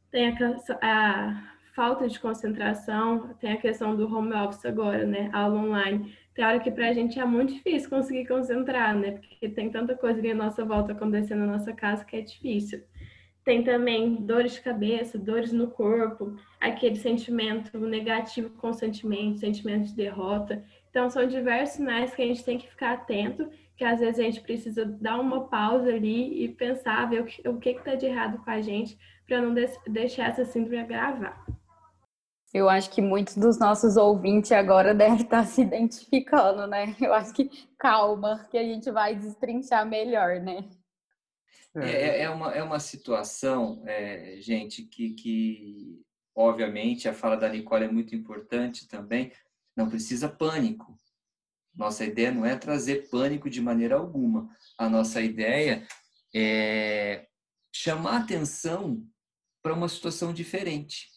Tem 0.09 0.29
a, 0.29 0.35
a 0.81 1.54
falta 1.75 2.07
de 2.07 2.19
concentração, 2.19 3.35
tem 3.39 3.51
a 3.51 3.57
questão 3.57 3.95
do 3.95 4.11
home 4.13 4.33
office 4.33 4.65
agora, 4.65 5.05
né, 5.05 5.29
aula 5.33 5.59
online 5.59 6.15
tem 6.35 6.43
hora 6.43 6.59
que 6.59 6.69
para 6.69 6.89
a 6.89 6.93
gente 6.93 7.17
é 7.17 7.23
muito 7.23 7.53
difícil 7.53 7.89
conseguir 7.89 8.27
concentrar, 8.27 8.93
né? 8.93 9.11
Porque 9.11 9.47
tem 9.47 9.71
tanta 9.71 9.95
coisa 9.95 10.19
ali 10.19 10.31
à 10.31 10.35
nossa 10.35 10.65
volta 10.65 10.91
acontecendo 10.91 11.39
na 11.39 11.53
nossa 11.53 11.71
casa 11.71 12.03
que 12.03 12.17
é 12.17 12.21
difícil. 12.21 12.83
Tem 13.45 13.63
também 13.63 14.15
dores 14.15 14.55
de 14.55 14.61
cabeça, 14.61 15.17
dores 15.17 15.53
no 15.53 15.69
corpo, 15.69 16.35
aquele 16.59 16.97
sentimento 16.97 17.79
negativo 17.79 18.49
constantemente, 18.49 19.39
sentimento 19.39 19.85
de 19.85 19.95
derrota. 19.95 20.61
Então, 20.89 21.09
são 21.09 21.25
diversos 21.25 21.77
sinais 21.77 22.13
que 22.13 22.21
a 22.21 22.25
gente 22.25 22.43
tem 22.43 22.57
que 22.57 22.67
ficar 22.67 22.93
atento, 22.93 23.49
que 23.77 23.85
às 23.85 24.01
vezes 24.01 24.19
a 24.19 24.23
gente 24.23 24.41
precisa 24.41 24.83
dar 24.85 25.17
uma 25.17 25.47
pausa 25.47 25.87
ali 25.87 26.43
e 26.43 26.49
pensar, 26.49 27.09
ver 27.09 27.21
o 27.21 27.59
que 27.59 27.69
está 27.69 27.95
de 27.95 28.07
errado 28.07 28.39
com 28.43 28.49
a 28.49 28.61
gente, 28.61 28.97
para 29.25 29.41
não 29.41 29.53
deixar 29.87 30.31
essa 30.31 30.43
síndrome 30.43 30.79
agravar. 30.79 31.45
Eu 32.55 32.69
acho 32.69 32.89
que 32.89 33.01
muitos 33.01 33.35
dos 33.35 33.59
nossos 33.59 33.97
ouvintes 33.97 34.49
agora 34.53 34.95
devem 34.95 35.21
estar 35.21 35.45
se 35.45 35.61
identificando, 35.61 36.65
né? 36.65 36.95
Eu 37.01 37.13
acho 37.13 37.33
que 37.33 37.49
calma, 37.77 38.47
que 38.49 38.57
a 38.57 38.63
gente 38.63 38.89
vai 38.89 39.13
destrinchar 39.13 39.85
melhor, 39.85 40.39
né? 40.39 40.65
É, 41.75 41.89
é, 41.89 42.21
é 42.21 42.29
uma, 42.29 42.53
é 42.53 42.63
uma 42.63 42.79
situação, 42.79 43.83
é, 43.85 44.37
gente, 44.39 44.83
que, 44.83 45.09
que 45.15 46.01
obviamente 46.33 47.09
a 47.09 47.13
fala 47.13 47.35
da 47.35 47.49
Nicole 47.49 47.83
é 47.83 47.91
muito 47.91 48.15
importante 48.15 48.87
também. 48.87 49.33
Não 49.75 49.89
precisa 49.89 50.29
pânico. 50.29 50.97
Nossa 51.75 52.05
ideia 52.05 52.31
não 52.31 52.45
é 52.45 52.55
trazer 52.55 53.09
pânico 53.09 53.49
de 53.49 53.59
maneira 53.59 53.95
alguma. 53.95 54.49
A 54.77 54.87
nossa 54.87 55.19
ideia 55.21 55.85
é 56.33 57.27
chamar 57.75 58.21
atenção 58.21 59.05
para 59.61 59.73
uma 59.73 59.89
situação 59.89 60.31
diferente 60.31 61.14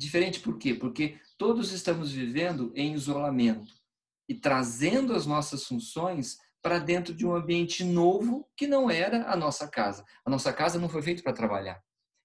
Diferente 0.00 0.40
por 0.40 0.56
quê? 0.56 0.72
Porque 0.72 1.20
todos 1.36 1.72
estamos 1.72 2.10
vivendo 2.10 2.72
em 2.74 2.94
isolamento 2.94 3.74
e 4.26 4.34
trazendo 4.34 5.12
as 5.12 5.26
nossas 5.26 5.66
funções 5.66 6.38
para 6.62 6.78
dentro 6.78 7.12
de 7.12 7.26
um 7.26 7.34
ambiente 7.34 7.84
novo 7.84 8.48
que 8.56 8.66
não 8.66 8.90
era 8.90 9.30
a 9.30 9.36
nossa 9.36 9.68
casa. 9.68 10.02
A 10.24 10.30
nossa 10.30 10.54
casa 10.54 10.78
não 10.78 10.88
foi 10.88 11.02
feita 11.02 11.22
para 11.22 11.34
trabalhar. 11.34 11.82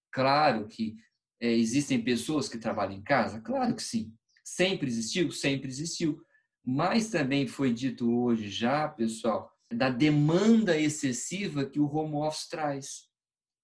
Claro 0.09 0.69
que 0.69 0.95
é, 1.41 1.51
existem 1.51 2.01
pessoas 2.01 2.47
que 2.47 2.57
trabalham 2.57 2.93
em 2.93 3.03
casa, 3.03 3.41
claro 3.41 3.75
que 3.75 3.83
sim. 3.83 4.13
Sempre 4.41 4.87
existiu, 4.87 5.29
sempre 5.29 5.67
existiu. 5.67 6.17
Mas 6.65 7.09
também 7.09 7.45
foi 7.45 7.73
dito 7.73 8.09
hoje 8.09 8.49
já, 8.49 8.87
pessoal, 8.87 9.51
da 9.69 9.89
demanda 9.89 10.79
excessiva 10.79 11.65
que 11.65 11.81
o 11.81 11.93
home 11.93 12.15
office 12.15 12.47
traz. 12.47 13.09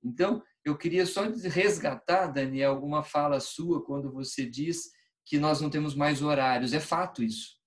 Então, 0.03 0.43
eu 0.63 0.77
queria 0.77 1.05
só 1.05 1.23
resgatar, 1.23 2.27
Daniel, 2.27 2.71
alguma 2.71 3.03
fala 3.03 3.39
sua 3.39 3.83
quando 3.83 4.11
você 4.11 4.45
diz 4.45 4.91
que 5.25 5.37
nós 5.37 5.61
não 5.61 5.69
temos 5.69 5.95
mais 5.95 6.21
horários. 6.21 6.73
É 6.73 6.79
fato 6.79 7.23
isso. 7.23 7.57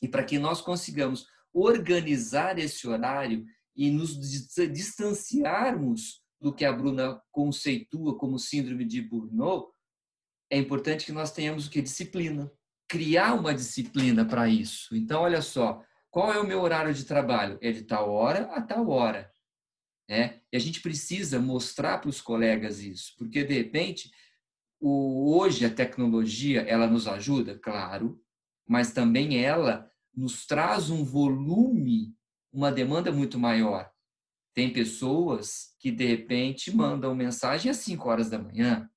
E 0.00 0.08
para 0.08 0.24
que 0.24 0.38
nós 0.38 0.60
consigamos 0.60 1.26
organizar 1.52 2.58
esse 2.58 2.88
horário 2.88 3.44
e 3.76 3.90
nos 3.90 4.18
distanciarmos 4.18 6.22
do 6.40 6.52
que 6.52 6.64
a 6.64 6.72
Bruna 6.72 7.20
conceitua 7.30 8.18
como 8.18 8.38
síndrome 8.38 8.84
de 8.84 9.00
Burnout, 9.00 9.72
é 10.50 10.58
importante 10.58 11.06
que 11.06 11.12
nós 11.12 11.32
tenhamos 11.32 11.66
o 11.66 11.70
que? 11.70 11.80
Disciplina. 11.80 12.50
Criar 12.88 13.34
uma 13.34 13.54
disciplina 13.54 14.24
para 14.24 14.48
isso. 14.48 14.94
Então, 14.94 15.22
olha 15.22 15.40
só, 15.40 15.82
qual 16.10 16.32
é 16.32 16.38
o 16.38 16.46
meu 16.46 16.60
horário 16.60 16.92
de 16.92 17.04
trabalho? 17.04 17.58
É 17.62 17.72
de 17.72 17.82
tal 17.82 18.10
hora 18.10 18.44
a 18.54 18.60
tal 18.60 18.88
hora. 18.90 19.32
Né? 20.08 20.41
E 20.52 20.56
a 20.56 20.60
gente 20.60 20.80
precisa 20.80 21.40
mostrar 21.40 21.98
para 21.98 22.10
os 22.10 22.20
colegas 22.20 22.80
isso, 22.80 23.14
porque 23.16 23.42
de 23.42 23.54
repente 23.54 24.10
o, 24.78 25.36
hoje 25.36 25.64
a 25.64 25.74
tecnologia 25.74 26.60
ela 26.62 26.86
nos 26.86 27.06
ajuda, 27.06 27.58
claro, 27.58 28.20
mas 28.68 28.92
também 28.92 29.42
ela 29.42 29.90
nos 30.14 30.46
traz 30.46 30.90
um 30.90 31.04
volume, 31.04 32.14
uma 32.52 32.70
demanda 32.70 33.10
muito 33.10 33.38
maior. 33.38 33.90
Tem 34.54 34.70
pessoas 34.70 35.74
que 35.78 35.90
de 35.90 36.04
repente 36.04 36.74
mandam 36.74 37.14
mensagem 37.14 37.70
às 37.70 37.78
5 37.78 38.08
horas 38.08 38.28
da 38.28 38.38
manhã, 38.38 38.90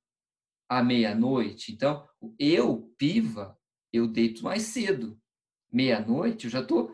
à 0.68 0.84
meia-noite. 0.84 1.72
Então, 1.72 2.06
eu, 2.38 2.94
piva, 2.98 3.58
eu 3.94 4.08
deito 4.08 4.44
mais 4.44 4.64
cedo. 4.64 5.18
Meia-noite 5.72 6.46
eu 6.46 6.52
já 6.52 6.62
tô, 6.62 6.94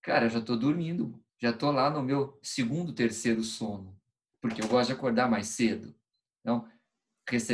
cara, 0.00 0.30
já 0.30 0.40
tô 0.40 0.56
dormindo 0.56 1.22
já 1.40 1.50
estou 1.50 1.70
lá 1.70 1.88
no 1.88 2.02
meu 2.02 2.38
segundo, 2.42 2.92
terceiro 2.92 3.42
sono, 3.42 3.97
porque 4.40 4.62
eu 4.62 4.68
gosto 4.68 4.88
de 4.88 4.94
acordar 4.94 5.30
mais 5.30 5.48
cedo. 5.48 5.94
Então, 6.40 6.68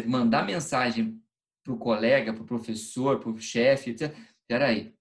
mandar 0.06 0.44
mensagem 0.46 1.20
para 1.62 1.72
o 1.72 1.78
colega, 1.78 2.32
para 2.32 2.42
o 2.42 2.46
professor, 2.46 3.18
para 3.18 3.30
o 3.30 3.40
chefe, 3.40 3.90
etc. 3.90 4.14
Peraí, 4.46 4.94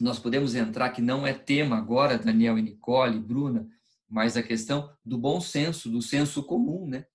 nós 0.00 0.18
podemos 0.18 0.54
entrar, 0.54 0.90
que 0.90 1.02
não 1.02 1.26
é 1.26 1.34
tema 1.34 1.76
agora, 1.76 2.18
Daniel 2.18 2.58
e 2.58 2.62
Nicole, 2.62 3.18
Bruna, 3.18 3.68
mas 4.08 4.36
a 4.36 4.42
questão 4.42 4.94
do 5.04 5.18
bom 5.18 5.40
senso, 5.40 5.90
do 5.90 6.00
senso 6.00 6.44
comum, 6.44 6.86
né? 6.86 7.06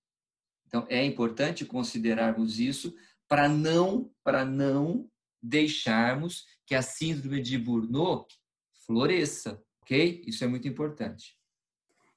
Então, 0.67 0.85
é 0.89 1.03
importante 1.03 1.65
considerarmos 1.65 2.59
isso 2.59 2.95
para 3.27 3.47
não, 3.47 4.11
para 4.23 4.43
não 4.45 5.09
deixarmos 5.41 6.45
que 6.65 6.75
a 6.75 6.81
síndrome 6.81 7.41
de 7.41 7.57
Burnout 7.57 8.35
floresça, 8.85 9.61
ok? 9.81 10.23
Isso 10.25 10.43
é 10.43 10.47
muito 10.47 10.67
importante. 10.67 11.37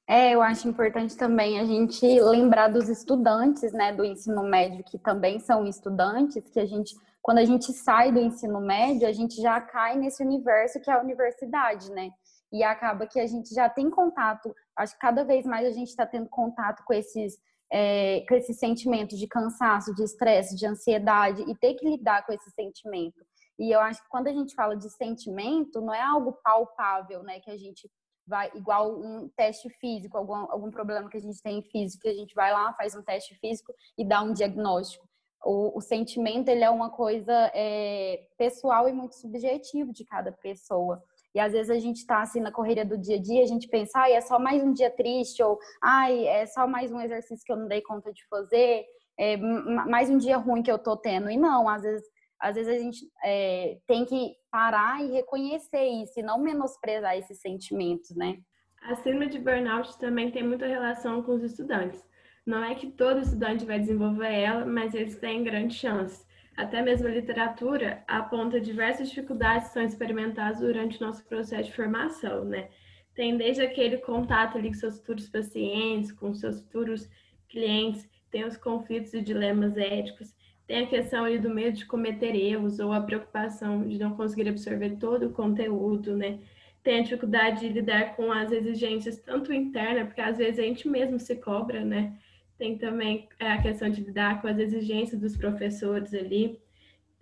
É, 0.06 0.34
eu 0.34 0.42
acho 0.42 0.68
importante 0.68 1.16
também 1.16 1.58
a 1.58 1.64
gente 1.64 2.04
lembrar 2.20 2.68
dos 2.68 2.90
estudantes, 2.90 3.72
né, 3.72 3.90
do 3.90 4.04
ensino 4.04 4.42
médio, 4.42 4.84
que 4.84 4.98
também 4.98 5.40
são 5.40 5.66
estudantes, 5.66 6.50
que 6.50 6.60
a 6.60 6.66
gente, 6.66 6.94
quando 7.22 7.38
a 7.38 7.44
gente 7.44 7.72
sai 7.72 8.12
do 8.12 8.20
ensino 8.20 8.60
médio, 8.60 9.08
a 9.08 9.12
gente 9.12 9.40
já 9.40 9.58
cai 9.62 9.96
nesse 9.96 10.22
universo 10.22 10.78
que 10.80 10.90
é 10.90 10.94
a 10.94 11.00
universidade, 11.00 11.90
né? 11.90 12.10
E 12.52 12.62
acaba 12.62 13.06
que 13.06 13.18
a 13.18 13.26
gente 13.26 13.54
já 13.54 13.68
tem 13.68 13.88
contato, 13.88 14.54
acho 14.76 14.92
que 14.92 15.00
cada 15.00 15.24
vez 15.24 15.46
mais 15.46 15.66
a 15.66 15.72
gente 15.72 15.88
está 15.88 16.06
tendo 16.06 16.28
contato 16.28 16.84
com 16.84 16.92
esses, 16.92 17.38
é, 17.72 18.24
com 18.28 18.34
esses 18.34 18.58
sentimentos 18.58 19.18
de 19.18 19.26
cansaço, 19.26 19.94
de 19.94 20.04
estresse, 20.04 20.54
de 20.54 20.66
ansiedade, 20.66 21.42
e 21.50 21.56
ter 21.56 21.74
que 21.74 21.88
lidar 21.88 22.26
com 22.26 22.32
esse 22.32 22.50
sentimento. 22.50 23.24
E 23.58 23.74
eu 23.74 23.80
acho 23.80 24.02
que 24.02 24.08
quando 24.10 24.26
a 24.26 24.32
gente 24.32 24.54
fala 24.54 24.76
de 24.76 24.90
sentimento, 24.90 25.80
não 25.80 25.94
é 25.94 26.02
algo 26.02 26.38
palpável, 26.44 27.22
né? 27.22 27.40
Que 27.40 27.50
a 27.50 27.56
gente 27.56 27.90
vai, 28.26 28.50
igual 28.54 28.98
um 28.98 29.28
teste 29.36 29.68
físico, 29.80 30.16
algum, 30.16 30.34
algum 30.34 30.70
problema 30.70 31.08
que 31.08 31.16
a 31.16 31.20
gente 31.20 31.42
tem 31.42 31.62
físico, 31.62 32.08
a 32.08 32.12
gente 32.12 32.34
vai 32.34 32.52
lá, 32.52 32.72
faz 32.74 32.94
um 32.94 33.02
teste 33.02 33.34
físico 33.36 33.72
e 33.96 34.04
dá 34.04 34.22
um 34.22 34.32
diagnóstico. 34.32 35.06
O, 35.44 35.76
o 35.76 35.80
sentimento, 35.80 36.48
ele 36.48 36.64
é 36.64 36.70
uma 36.70 36.90
coisa 36.90 37.50
é, 37.54 38.26
pessoal 38.38 38.88
e 38.88 38.92
muito 38.92 39.14
subjetivo 39.14 39.92
de 39.92 40.04
cada 40.04 40.32
pessoa. 40.32 41.02
E 41.34 41.40
às 41.40 41.52
vezes 41.52 41.70
a 41.70 41.78
gente 41.78 41.96
está 41.96 42.22
assim 42.22 42.40
na 42.40 42.52
correria 42.52 42.84
do 42.84 42.96
dia 42.96 43.16
a 43.16 43.20
dia, 43.20 43.42
a 43.42 43.46
gente 43.46 43.68
pensa, 43.68 43.98
ai, 43.98 44.12
é 44.12 44.20
só 44.20 44.38
mais 44.38 44.62
um 44.62 44.72
dia 44.72 44.90
triste, 44.90 45.42
ou 45.42 45.58
ai, 45.82 46.26
é 46.26 46.46
só 46.46 46.66
mais 46.66 46.92
um 46.92 47.00
exercício 47.00 47.44
que 47.44 47.52
eu 47.52 47.56
não 47.56 47.66
dei 47.66 47.82
conta 47.82 48.12
de 48.12 48.24
fazer, 48.28 48.86
é 49.18 49.36
mais 49.36 50.08
um 50.08 50.16
dia 50.16 50.36
ruim 50.36 50.62
que 50.62 50.70
eu 50.70 50.78
tô 50.78 50.96
tendo. 50.96 51.28
E 51.30 51.36
não, 51.36 51.68
às 51.68 51.82
vezes 51.82 52.06
às 52.40 52.56
vezes 52.56 52.72
a 52.72 52.78
gente 52.78 53.00
é, 53.24 53.78
tem 53.86 54.04
que 54.04 54.34
parar 54.50 55.02
e 55.02 55.12
reconhecer 55.12 55.84
isso 55.84 56.18
e 56.18 56.22
não 56.22 56.38
menosprezar 56.38 57.16
esses 57.16 57.40
sentimentos, 57.40 58.14
né? 58.16 58.38
A 58.82 58.94
síndrome 58.96 59.28
de 59.28 59.38
burnout 59.38 59.98
também 59.98 60.30
tem 60.30 60.42
muita 60.42 60.66
relação 60.66 61.22
com 61.22 61.32
os 61.32 61.42
estudantes. 61.42 62.04
Não 62.44 62.62
é 62.62 62.74
que 62.74 62.90
todo 62.90 63.20
estudante 63.20 63.64
vai 63.64 63.78
desenvolver 63.78 64.32
ela, 64.32 64.66
mas 64.66 64.94
eles 64.94 65.16
têm 65.16 65.42
grande 65.42 65.74
chance. 65.74 66.24
Até 66.56 66.82
mesmo 66.82 67.08
a 67.08 67.10
literatura 67.10 68.04
aponta 68.06 68.60
diversas 68.60 69.08
dificuldades 69.08 69.68
que 69.68 69.74
são 69.74 69.82
experimentadas 69.82 70.60
durante 70.60 71.02
o 71.02 71.06
nosso 71.06 71.24
processo 71.24 71.70
de 71.70 71.74
formação, 71.74 72.44
né? 72.44 72.68
Tem 73.14 73.36
desde 73.36 73.62
aquele 73.62 73.98
contato 73.98 74.58
ali 74.58 74.68
com 74.68 74.74
seus 74.74 74.98
futuros 74.98 75.28
pacientes, 75.28 76.12
com 76.12 76.34
seus 76.34 76.60
futuros 76.60 77.08
clientes, 77.48 78.08
tem 78.30 78.44
os 78.44 78.56
conflitos 78.56 79.14
e 79.14 79.22
dilemas 79.22 79.76
éticos, 79.76 80.34
tem 80.66 80.84
a 80.84 80.86
questão 80.86 81.24
ali 81.24 81.38
do 81.38 81.50
medo 81.50 81.76
de 81.76 81.84
cometer 81.86 82.34
erros 82.34 82.78
ou 82.78 82.92
a 82.92 83.00
preocupação 83.00 83.86
de 83.86 83.98
não 83.98 84.16
conseguir 84.16 84.48
absorver 84.48 84.96
todo 84.96 85.26
o 85.26 85.32
conteúdo, 85.32 86.16
né? 86.16 86.38
Tem 86.82 87.00
a 87.00 87.02
dificuldade 87.02 87.60
de 87.60 87.68
lidar 87.68 88.16
com 88.16 88.32
as 88.32 88.50
exigências 88.50 89.18
tanto 89.18 89.52
interna, 89.52 90.06
porque 90.06 90.20
às 90.20 90.38
vezes 90.38 90.58
a 90.58 90.62
gente 90.62 90.88
mesmo 90.88 91.18
se 91.18 91.36
cobra, 91.36 91.84
né? 91.84 92.18
Tem 92.56 92.78
também 92.78 93.28
é, 93.38 93.52
a 93.52 93.60
questão 93.60 93.90
de 93.90 94.02
lidar 94.02 94.40
com 94.40 94.48
as 94.48 94.58
exigências 94.58 95.20
dos 95.20 95.36
professores 95.36 96.14
ali 96.14 96.58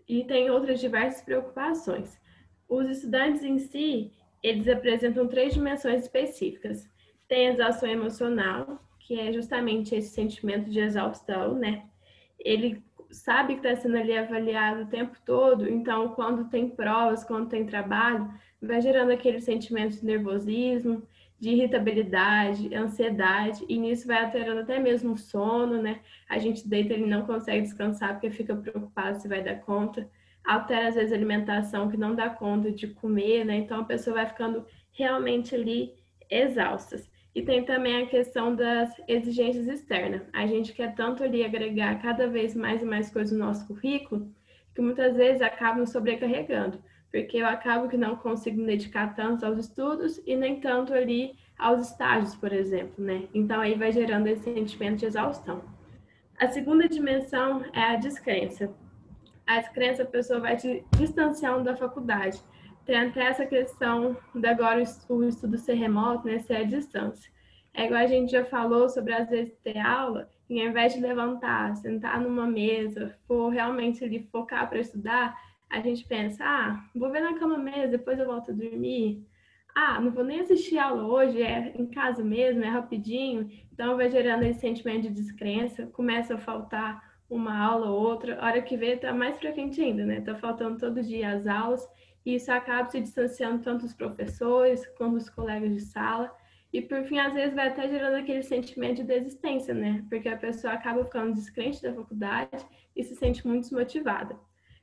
e 0.09 0.25
tem 0.25 0.51
outras 0.51 0.81
diversas 0.81 1.23
preocupações. 1.23 2.21
Os 2.69 2.89
estudantes 2.89 3.43
em 3.43 3.59
si, 3.59 4.13
eles 4.43 4.69
apresentam 4.69 5.27
três 5.27 5.55
dimensões 5.55 6.03
específicas. 6.03 6.89
Tem 7.27 7.49
a 7.49 7.53
exaustão 7.53 7.89
emocional, 7.89 8.81
que 9.01 9.19
é 9.19 9.33
justamente 9.33 9.95
esse 9.95 10.11
sentimento 10.11 10.71
de 10.71 10.81
exaustão, 10.81 11.55
né? 11.55 11.87
Ele 12.39 12.83
sabe 13.13 13.55
que 13.57 13.67
está 13.67 13.81
sendo 13.81 13.97
ali 13.97 14.17
avaliado 14.17 14.83
o 14.83 14.87
tempo 14.87 15.17
todo, 15.25 15.69
então 15.69 16.09
quando 16.11 16.49
tem 16.49 16.69
provas, 16.69 17.23
quando 17.23 17.49
tem 17.49 17.67
trabalho, 17.67 18.29
vai 18.61 18.81
gerando 18.81 19.13
aquele 19.13 19.41
sentimento 19.41 19.97
de 19.97 20.05
nervosismo, 20.05 21.07
de 21.39 21.51
irritabilidade, 21.51 22.73
ansiedade, 22.75 23.65
e 23.69 23.77
nisso 23.77 24.07
vai 24.07 24.25
alterando 24.25 24.61
até 24.61 24.79
mesmo 24.79 25.15
o 25.15 25.19
sono, 25.19 25.83
né? 25.83 26.01
A 26.29 26.39
gente 26.39 26.67
deita 26.69 26.95
e 26.95 27.05
não 27.05 27.27
consegue 27.27 27.63
descansar 27.63 28.13
porque 28.13 28.31
fica 28.31 28.55
preocupado 28.55 29.21
se 29.21 29.27
vai 29.27 29.43
dar 29.43 29.57
conta. 29.57 30.09
Altera 30.45 30.89
às 30.89 30.95
vezes 30.95 31.13
a 31.13 31.17
alimentação 31.17 31.91
que 31.91 31.97
não 31.97 32.15
dá 32.15 32.31
conta 32.31 32.71
de 32.71 32.87
comer, 32.87 33.45
né? 33.45 33.57
Então 33.57 33.81
a 33.81 33.85
pessoa 33.85 34.15
vai 34.15 34.27
ficando 34.27 34.65
realmente 34.93 35.55
ali 35.55 35.95
exausta. 36.31 37.03
E 37.35 37.43
tem 37.43 37.65
também 37.65 38.03
a 38.03 38.07
questão 38.07 38.55
das 38.55 38.91
exigências 39.09 39.67
externas. 39.67 40.23
A 40.33 40.47
gente 40.47 40.73
quer 40.73 40.95
tanto 40.95 41.25
ali 41.25 41.45
agregar 41.45 42.01
cada 42.03 42.29
vez 42.29 42.55
mais 42.55 42.83
e 42.83 42.85
mais 42.85 43.11
coisas 43.11 43.37
no 43.37 43.45
nosso 43.45 43.67
currículo, 43.67 44.31
que 44.75 44.83
muitas 44.83 45.17
vezes 45.17 45.41
acabam 45.41 45.87
sobrecarregando. 45.87 46.79
porque 47.13 47.37
eu 47.37 47.47
acabo 47.47 47.89
que 47.89 47.97
não 47.97 48.17
consigo 48.17 48.59
me 48.59 48.67
dedicar 48.67 49.15
tanto 49.15 49.45
aos 49.45 49.59
estudos 49.59 50.21
e 50.27 50.35
nem 50.35 50.59
tanto 50.59 50.95
ali 50.95 51.35
aos 51.59 51.89
estágios, 51.89 52.35
por 52.35 52.53
exemplo, 52.53 53.05
né? 53.05 53.25
Então 53.35 53.61
aí 53.61 53.75
vai 53.75 53.93
gerando 53.93 54.27
esse 54.27 54.45
sentimento 54.45 55.01
de 55.01 55.07
exaustão. 55.07 55.63
A 56.41 56.49
segunda 56.49 56.89
dimensão 56.89 57.63
é 57.75 57.83
a 57.83 57.97
descrença. 57.97 58.73
A 59.47 59.61
descrença, 59.61 60.03
a 60.05 60.07
pessoa 60.07 60.41
vai 60.41 60.57
te 60.57 60.83
distanciando 60.99 61.65
da 61.65 61.77
faculdade. 61.77 62.41
Tem 62.85 62.97
até 62.97 63.25
essa 63.25 63.47
questão 63.47 64.17
de 64.35 64.47
agora 64.47 64.81
o 65.09 65.25
estudo 65.25 65.57
ser 65.57 65.75
remoto, 65.75 66.27
né, 66.27 66.41
ser 66.41 66.57
à 66.57 66.63
distância. 66.65 67.31
É 67.75 67.87
igual 67.87 68.01
a 68.01 68.07
gente 68.07 68.33
já 68.33 68.45
falou 68.45 68.89
sobre 68.89 69.15
às 69.15 69.31
vezes 69.31 69.57
ter 69.63 69.79
aula 69.79 70.29
e 70.51 70.61
ao 70.61 70.69
invés 70.69 70.93
de 70.93 71.01
levantar, 71.01 71.75
sentar 71.77 72.21
numa 72.21 72.47
mesa, 72.47 73.17
for 73.27 73.49
realmente 73.49 74.05
ali 74.05 74.29
focar 74.31 74.69
para 74.69 74.81
estudar, 74.81 75.35
a 75.71 75.81
gente 75.81 76.05
pensa, 76.07 76.45
ah, 76.45 76.85
vou 76.95 77.11
ver 77.11 77.21
na 77.21 77.39
cama 77.39 77.57
mesmo, 77.57 77.93
depois 77.93 78.19
eu 78.19 78.27
volto 78.27 78.51
a 78.51 78.55
dormir. 78.55 79.27
Ah, 79.75 79.99
não 79.99 80.11
vou 80.11 80.23
nem 80.23 80.41
assistir 80.41 80.77
aula 80.79 81.07
hoje, 81.07 81.41
é 81.41 81.73
em 81.75 81.87
casa 81.87 82.23
mesmo, 82.23 82.63
é 82.63 82.69
rapidinho. 82.69 83.51
Então 83.73 83.97
vai 83.97 84.11
gerando 84.11 84.43
esse 84.43 84.61
sentimento 84.61 85.05
de 85.05 85.11
descrença, 85.11 85.87
começa 85.87 86.35
a 86.35 86.39
faltar 86.39 87.03
uma 87.31 87.57
aula 87.59 87.89
ou 87.89 87.99
outra, 87.99 88.39
a 88.39 88.45
hora 88.45 88.61
que 88.61 88.77
vê 88.77 88.99
tá 88.99 89.15
mais 89.15 89.39
frequente 89.39 89.81
ainda, 89.81 90.05
né? 90.05 90.21
Tá 90.21 90.35
faltando 90.35 90.79
todo 90.79 91.03
dia 91.03 91.31
as 91.31 91.47
aulas, 91.47 91.89
e 92.25 92.35
isso 92.37 92.51
acaba 92.53 92.89
se 92.91 93.01
distanciando 93.01 93.63
tanto 93.63 93.83
dos 93.83 93.95
professores 93.95 94.87
quanto 94.97 95.15
dos 95.15 95.29
colegas 95.29 95.73
de 95.73 95.81
sala. 95.81 96.35
E 96.73 96.81
por 96.81 97.05
fim, 97.05 97.19
às 97.19 97.35
vezes 97.35 97.55
vai 97.55 97.69
até 97.69 97.89
gerando 97.89 98.15
aquele 98.15 98.43
sentimento 98.43 98.97
de 98.97 99.05
desistência, 99.05 99.75
né? 99.75 100.05
Porque 100.09 100.29
a 100.29 100.37
pessoa 100.37 100.73
acaba 100.73 101.05
ficando 101.05 101.35
descrente 101.35 101.83
da 101.83 101.93
faculdade 101.93 102.65
e 102.97 103.05
se 103.05 103.15
sente 103.15 103.47
muito 103.47 103.63
desmotivada. 103.63 104.39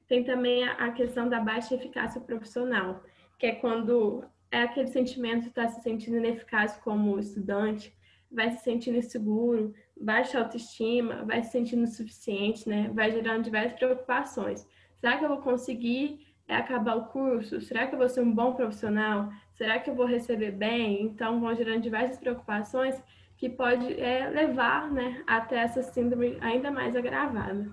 Tem 0.07 0.23
também 0.23 0.67
a 0.67 0.91
questão 0.91 1.27
da 1.27 1.39
baixa 1.39 1.75
eficácia 1.75 2.21
profissional, 2.21 3.03
que 3.37 3.45
é 3.45 3.55
quando 3.55 4.23
é 4.51 4.63
aquele 4.63 4.87
sentimento 4.87 5.43
de 5.43 5.49
estar 5.49 5.67
se 5.69 5.81
sentindo 5.81 6.17
ineficaz 6.17 6.77
como 6.77 7.19
estudante, 7.19 7.95
vai 8.31 8.51
se 8.51 8.63
sentindo 8.63 8.97
inseguro, 8.97 9.73
baixa 9.99 10.39
autoestima, 10.39 11.23
vai 11.25 11.41
se 11.43 11.51
sentindo 11.51 11.83
insuficiente, 11.83 12.67
né? 12.67 12.89
Vai 12.93 13.11
gerando 13.11 13.43
diversas 13.43 13.77
preocupações. 13.77 14.67
Será 14.97 15.17
que 15.17 15.25
eu 15.25 15.29
vou 15.29 15.41
conseguir 15.41 16.27
é 16.49 16.55
acabar 16.55 16.95
o 16.95 17.05
curso? 17.05 17.61
Será 17.61 17.85
que 17.85 17.93
eu 17.93 17.99
vou 17.99 18.09
ser 18.09 18.21
um 18.21 18.33
bom 18.33 18.53
profissional? 18.53 19.29
Será 19.53 19.79
que 19.79 19.89
eu 19.89 19.95
vou 19.95 20.07
receber 20.07 20.51
bem? 20.51 21.03
Então, 21.03 21.39
vão 21.39 21.55
gerando 21.55 21.83
diversas 21.83 22.17
preocupações 22.17 22.99
que 23.37 23.47
pode 23.47 24.01
é, 24.01 24.27
levar 24.27 24.91
né, 24.91 25.23
até 25.27 25.59
essa 25.59 25.83
síndrome 25.83 26.37
ainda 26.41 26.71
mais 26.71 26.95
agravada. 26.95 27.71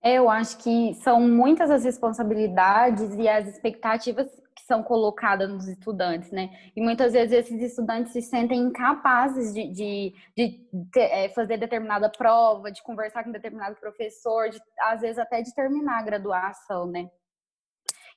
É, 0.00 0.14
eu 0.14 0.30
acho 0.30 0.58
que 0.58 0.94
são 1.02 1.20
muitas 1.20 1.70
as 1.70 1.84
responsabilidades 1.84 3.14
e 3.14 3.26
as 3.26 3.48
expectativas 3.48 4.28
que 4.54 4.62
são 4.62 4.82
colocadas 4.82 5.50
nos 5.50 5.66
estudantes, 5.66 6.30
né? 6.30 6.50
E 6.76 6.80
muitas 6.80 7.14
vezes 7.14 7.32
esses 7.32 7.60
estudantes 7.60 8.12
se 8.12 8.22
sentem 8.22 8.60
incapazes 8.60 9.52
de, 9.52 9.66
de, 9.72 10.14
de 10.36 10.68
ter, 10.92 11.00
é, 11.00 11.28
fazer 11.30 11.56
determinada 11.56 12.08
prova, 12.10 12.70
de 12.70 12.82
conversar 12.82 13.24
com 13.24 13.32
determinado 13.32 13.74
professor, 13.76 14.50
de, 14.50 14.60
às 14.82 15.00
vezes 15.00 15.18
até 15.18 15.42
de 15.42 15.52
terminar 15.52 15.98
a 15.98 16.02
graduação, 16.02 16.86
né? 16.86 17.10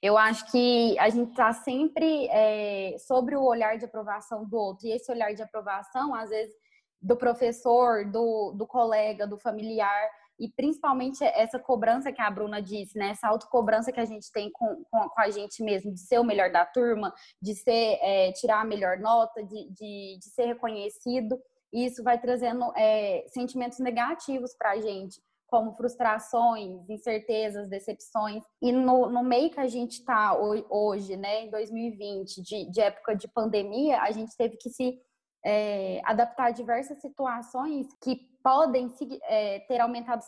Eu 0.01 0.17
acho 0.17 0.51
que 0.51 0.97
a 0.97 1.09
gente 1.09 1.29
está 1.29 1.53
sempre 1.53 2.27
é, 2.29 2.97
sobre 2.97 3.35
o 3.35 3.43
olhar 3.43 3.77
de 3.77 3.85
aprovação 3.85 4.43
do 4.43 4.57
outro. 4.57 4.87
E 4.87 4.91
esse 4.91 5.11
olhar 5.11 5.33
de 5.33 5.43
aprovação, 5.43 6.15
às 6.15 6.31
vezes, 6.31 6.55
do 6.99 7.15
professor, 7.15 8.05
do, 8.05 8.51
do 8.53 8.65
colega, 8.65 9.27
do 9.27 9.37
familiar, 9.37 10.09
e 10.39 10.49
principalmente 10.49 11.23
essa 11.23 11.59
cobrança 11.59 12.11
que 12.11 12.19
a 12.19 12.31
Bruna 12.31 12.59
disse, 12.59 12.97
né? 12.97 13.09
Essa 13.09 13.27
autocobrança 13.27 13.91
que 13.91 13.99
a 13.99 14.05
gente 14.05 14.31
tem 14.31 14.49
com, 14.51 14.83
com, 14.89 15.07
com, 15.07 15.21
a 15.21 15.29
gente 15.29 15.63
mesmo, 15.63 15.93
de 15.93 15.99
ser 15.99 16.19
o 16.19 16.23
melhor 16.23 16.51
da 16.51 16.65
turma, 16.65 17.13
de 17.39 17.53
ser, 17.53 17.99
é, 18.01 18.31
tirar 18.31 18.61
a 18.61 18.65
melhor 18.65 18.97
nota, 18.97 19.43
de, 19.43 19.69
de, 19.69 20.17
de, 20.19 20.25
ser 20.25 20.45
reconhecido. 20.45 21.39
E 21.71 21.85
isso 21.85 22.03
vai 22.03 22.19
trazendo 22.19 22.73
é, 22.75 23.23
sentimentos 23.27 23.77
negativos 23.77 24.55
para 24.55 24.71
a 24.71 24.81
gente 24.81 25.21
como 25.51 25.75
frustrações, 25.75 26.89
incertezas, 26.89 27.67
decepções. 27.67 28.41
E 28.61 28.71
no, 28.71 29.09
no 29.09 29.21
meio 29.21 29.51
que 29.51 29.59
a 29.59 29.67
gente 29.67 29.99
está 29.99 30.33
hoje, 30.33 31.17
né, 31.17 31.43
em 31.43 31.51
2020, 31.51 32.41
de, 32.41 32.71
de 32.71 32.79
época 32.79 33.13
de 33.13 33.27
pandemia, 33.27 34.01
a 34.01 34.09
gente 34.11 34.35
teve 34.37 34.55
que 34.55 34.69
se 34.69 34.97
é, 35.45 36.01
adaptar 36.05 36.45
a 36.45 36.51
diversas 36.51 37.01
situações 37.01 37.87
que 38.01 38.15
podem 38.41 38.89
é, 39.23 39.59
ter 39.59 39.81
aumentado 39.81 40.23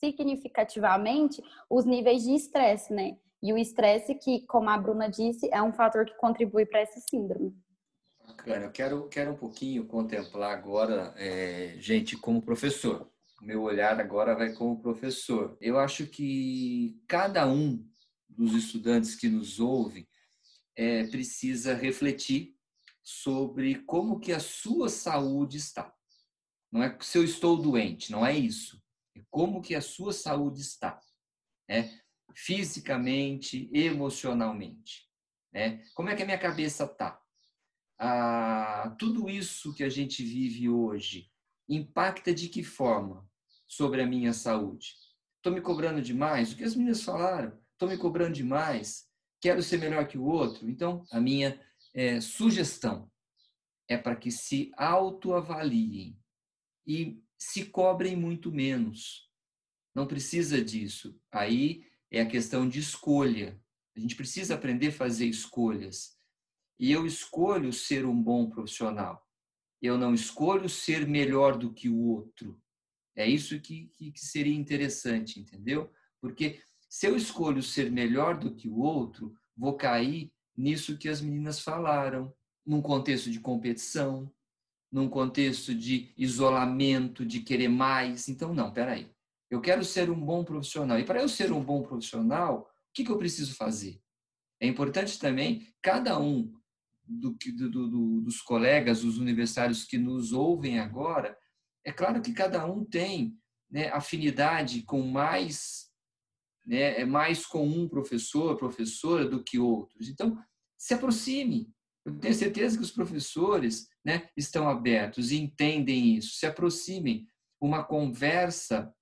significativamente 0.00 1.42
os 1.68 1.84
níveis 1.84 2.22
de 2.22 2.34
estresse, 2.34 2.94
né? 2.94 3.18
E 3.42 3.52
o 3.52 3.58
estresse, 3.58 4.14
que, 4.14 4.46
como 4.46 4.70
a 4.70 4.78
Bruna 4.78 5.10
disse, 5.10 5.46
é 5.52 5.62
um 5.62 5.74
fator 5.74 6.06
que 6.06 6.16
contribui 6.16 6.64
para 6.64 6.80
essa 6.80 6.98
síndrome. 7.10 7.54
Bacana, 8.26 8.64
eu 8.64 8.72
quero, 8.72 9.08
quero 9.08 9.32
um 9.32 9.36
pouquinho 9.36 9.86
contemplar 9.86 10.56
agora, 10.56 11.12
é, 11.16 11.74
gente, 11.78 12.16
como 12.16 12.40
professor 12.40 13.06
meu 13.40 13.62
olhar 13.62 14.00
agora 14.00 14.34
vai 14.34 14.52
como 14.52 14.80
professor. 14.80 15.56
Eu 15.60 15.78
acho 15.78 16.06
que 16.06 17.00
cada 17.06 17.46
um 17.46 17.86
dos 18.28 18.54
estudantes 18.54 19.14
que 19.14 19.28
nos 19.28 19.60
ouvem 19.60 20.08
é, 20.74 21.06
precisa 21.06 21.74
refletir 21.74 22.54
sobre 23.02 23.76
como 23.84 24.18
que 24.18 24.32
a 24.32 24.40
sua 24.40 24.88
saúde 24.88 25.58
está. 25.58 25.94
Não 26.72 26.82
é 26.82 26.96
se 27.00 27.18
eu 27.18 27.24
estou 27.24 27.56
doente, 27.56 28.10
não 28.10 28.26
é 28.26 28.36
isso. 28.36 28.82
É 29.14 29.22
como 29.30 29.62
que 29.62 29.74
a 29.74 29.80
sua 29.80 30.12
saúde 30.12 30.60
está, 30.60 31.00
né? 31.68 32.00
Fisicamente, 32.34 33.70
emocionalmente, 33.72 35.08
né? 35.52 35.82
Como 35.94 36.08
é 36.08 36.16
que 36.16 36.22
a 36.22 36.26
minha 36.26 36.38
cabeça 36.38 36.84
está? 36.84 37.20
Ah, 37.98 38.94
tudo 38.98 39.30
isso 39.30 39.72
que 39.72 39.84
a 39.84 39.88
gente 39.88 40.22
vive 40.22 40.68
hoje 40.68 41.30
impacta 41.68 42.32
de 42.32 42.48
que 42.48 42.62
forma 42.62 43.28
sobre 43.66 44.02
a 44.02 44.06
minha 44.06 44.32
saúde? 44.32 44.94
Estou 45.36 45.52
me 45.52 45.60
cobrando 45.60 46.02
demais? 46.02 46.52
O 46.52 46.56
que 46.56 46.64
as 46.64 46.74
meninas 46.74 47.02
falaram? 47.02 47.56
Estou 47.72 47.88
me 47.88 47.96
cobrando 47.96 48.34
demais? 48.34 49.06
Quero 49.40 49.62
ser 49.62 49.78
melhor 49.78 50.06
que 50.06 50.18
o 50.18 50.24
outro? 50.24 50.68
Então, 50.68 51.04
a 51.10 51.20
minha 51.20 51.60
é, 51.94 52.20
sugestão 52.20 53.10
é 53.88 53.96
para 53.96 54.16
que 54.16 54.30
se 54.30 54.72
autoavaliem 54.76 56.18
e 56.86 57.22
se 57.38 57.66
cobrem 57.66 58.16
muito 58.16 58.50
menos. 58.50 59.30
Não 59.94 60.06
precisa 60.06 60.62
disso. 60.62 61.18
Aí 61.32 61.84
é 62.10 62.20
a 62.20 62.26
questão 62.26 62.68
de 62.68 62.78
escolha. 62.80 63.60
A 63.96 64.00
gente 64.00 64.16
precisa 64.16 64.54
aprender 64.54 64.88
a 64.88 64.92
fazer 64.92 65.26
escolhas. 65.26 66.16
E 66.78 66.92
eu 66.92 67.06
escolho 67.06 67.72
ser 67.72 68.04
um 68.04 68.20
bom 68.20 68.48
profissional. 68.50 69.25
Eu 69.80 69.98
não 69.98 70.14
escolho 70.14 70.68
ser 70.68 71.06
melhor 71.06 71.58
do 71.58 71.72
que 71.72 71.88
o 71.88 71.98
outro. 71.98 72.60
É 73.14 73.26
isso 73.26 73.60
que, 73.60 73.90
que, 73.94 74.12
que 74.12 74.20
seria 74.20 74.54
interessante, 74.54 75.40
entendeu? 75.40 75.90
Porque 76.20 76.60
se 76.88 77.06
eu 77.06 77.16
escolho 77.16 77.62
ser 77.62 77.90
melhor 77.90 78.38
do 78.38 78.54
que 78.54 78.68
o 78.68 78.78
outro, 78.78 79.34
vou 79.56 79.74
cair 79.74 80.32
nisso 80.56 80.96
que 80.96 81.08
as 81.08 81.20
meninas 81.20 81.60
falaram, 81.60 82.32
num 82.64 82.82
contexto 82.82 83.30
de 83.30 83.40
competição, 83.40 84.30
num 84.90 85.08
contexto 85.08 85.74
de 85.74 86.12
isolamento, 86.16 87.24
de 87.24 87.40
querer 87.40 87.68
mais. 87.68 88.28
Então, 88.28 88.54
não, 88.54 88.72
peraí. 88.72 89.10
Eu 89.50 89.60
quero 89.60 89.84
ser 89.84 90.10
um 90.10 90.20
bom 90.20 90.44
profissional. 90.44 90.98
E 90.98 91.04
para 91.04 91.20
eu 91.20 91.28
ser 91.28 91.52
um 91.52 91.62
bom 91.62 91.82
profissional, 91.82 92.62
o 92.62 92.66
que, 92.92 93.04
que 93.04 93.10
eu 93.10 93.18
preciso 93.18 93.54
fazer? 93.54 94.00
É 94.60 94.66
importante 94.66 95.18
também, 95.18 95.68
cada 95.82 96.18
um 96.18 96.52
do, 97.06 97.36
do, 97.54 97.88
do, 97.88 98.20
dos 98.20 98.40
colegas, 98.40 99.04
os 99.04 99.18
universitários 99.18 99.84
que 99.84 99.96
nos 99.96 100.32
ouvem 100.32 100.78
agora, 100.78 101.36
é 101.84 101.92
claro 101.92 102.20
que 102.20 102.32
cada 102.32 102.66
um 102.66 102.84
tem 102.84 103.38
né, 103.70 103.88
afinidade 103.88 104.82
com 104.82 105.02
mais, 105.02 105.90
né, 106.64 107.00
é 107.00 107.04
mais 107.04 107.46
com 107.46 107.66
um 107.66 107.88
professor, 107.88 108.56
professora 108.56 109.28
do 109.28 109.42
que 109.42 109.58
outros. 109.58 110.08
Então, 110.08 110.36
se 110.76 110.94
aproxime. 110.94 111.72
Eu 112.04 112.18
tenho 112.18 112.34
certeza 112.34 112.76
que 112.76 112.82
os 112.82 112.90
professores 112.90 113.88
né, 114.04 114.28
estão 114.36 114.68
abertos 114.68 115.30
e 115.30 115.36
entendem 115.36 116.16
isso. 116.16 116.36
Se 116.36 116.46
aproximem. 116.46 117.26
Uma 117.60 117.82
conversa, 117.82 118.92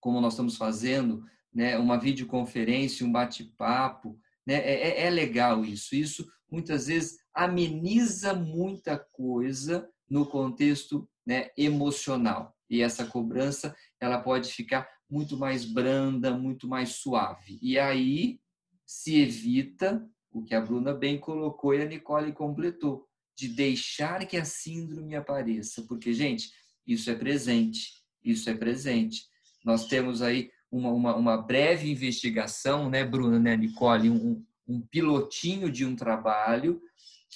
como 0.00 0.20
nós 0.20 0.34
estamos 0.34 0.56
fazendo, 0.56 1.24
né, 1.52 1.78
uma 1.78 1.98
videoconferência, 1.98 3.06
um 3.06 3.12
bate-papo, 3.12 4.18
né, 4.46 4.56
é, 4.56 4.88
é, 4.88 5.06
é 5.06 5.10
legal 5.10 5.64
isso. 5.64 5.94
Isso 5.94 6.28
muitas 6.50 6.88
vezes 6.88 7.18
ameniza 7.34 8.32
muita 8.32 8.98
coisa 8.98 9.88
no 10.08 10.26
contexto 10.26 11.08
né, 11.26 11.50
emocional. 11.56 12.54
E 12.68 12.80
essa 12.80 13.04
cobrança 13.04 13.74
ela 14.00 14.18
pode 14.20 14.52
ficar 14.52 14.88
muito 15.10 15.36
mais 15.36 15.64
branda, 15.64 16.36
muito 16.36 16.68
mais 16.68 16.96
suave. 16.96 17.58
E 17.60 17.78
aí 17.78 18.40
se 18.86 19.20
evita 19.20 20.06
o 20.30 20.42
que 20.42 20.54
a 20.54 20.60
Bruna 20.60 20.92
bem 20.92 21.18
colocou 21.18 21.74
e 21.74 21.82
a 21.82 21.86
Nicole 21.86 22.32
completou, 22.32 23.06
de 23.36 23.48
deixar 23.48 24.26
que 24.26 24.36
a 24.36 24.44
síndrome 24.44 25.14
apareça, 25.14 25.82
porque 25.88 26.12
gente, 26.12 26.50
isso 26.86 27.10
é 27.10 27.14
presente, 27.14 28.02
isso 28.22 28.48
é 28.50 28.54
presente. 28.54 29.24
Nós 29.64 29.86
temos 29.86 30.22
aí 30.22 30.50
uma, 30.70 30.90
uma, 30.90 31.16
uma 31.16 31.36
breve 31.36 31.90
investigação, 31.90 32.90
né, 32.90 33.04
Bruna, 33.04 33.38
né, 33.38 33.56
Nicole, 33.56 34.10
um, 34.10 34.44
um 34.66 34.80
pilotinho 34.80 35.70
de 35.70 35.84
um 35.84 35.94
trabalho 35.94 36.80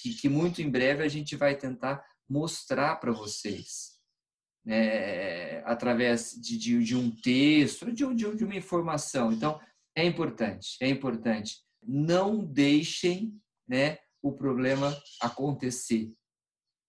que, 0.01 0.13
que 0.13 0.29
muito 0.29 0.61
em 0.61 0.69
breve 0.69 1.03
a 1.03 1.07
gente 1.07 1.35
vai 1.35 1.55
tentar 1.55 2.03
mostrar 2.27 2.95
para 2.97 3.11
vocês. 3.11 3.97
Né, 4.65 5.63
através 5.63 6.33
de, 6.33 6.57
de, 6.57 6.83
de, 6.83 6.95
um 6.95 7.09
texto, 7.09 7.91
de, 7.91 8.13
de, 8.13 8.35
de 8.35 8.43
uma 8.43 8.55
informação. 8.55 9.31
Então, 9.31 9.59
é 9.95 10.05
importante, 10.05 10.77
é 10.81 10.87
importante. 10.87 11.57
Não 11.81 12.43
deixem 12.43 13.33
né, 13.67 13.97
o 14.21 14.33
problema 14.33 14.95
acontecer. 15.21 16.11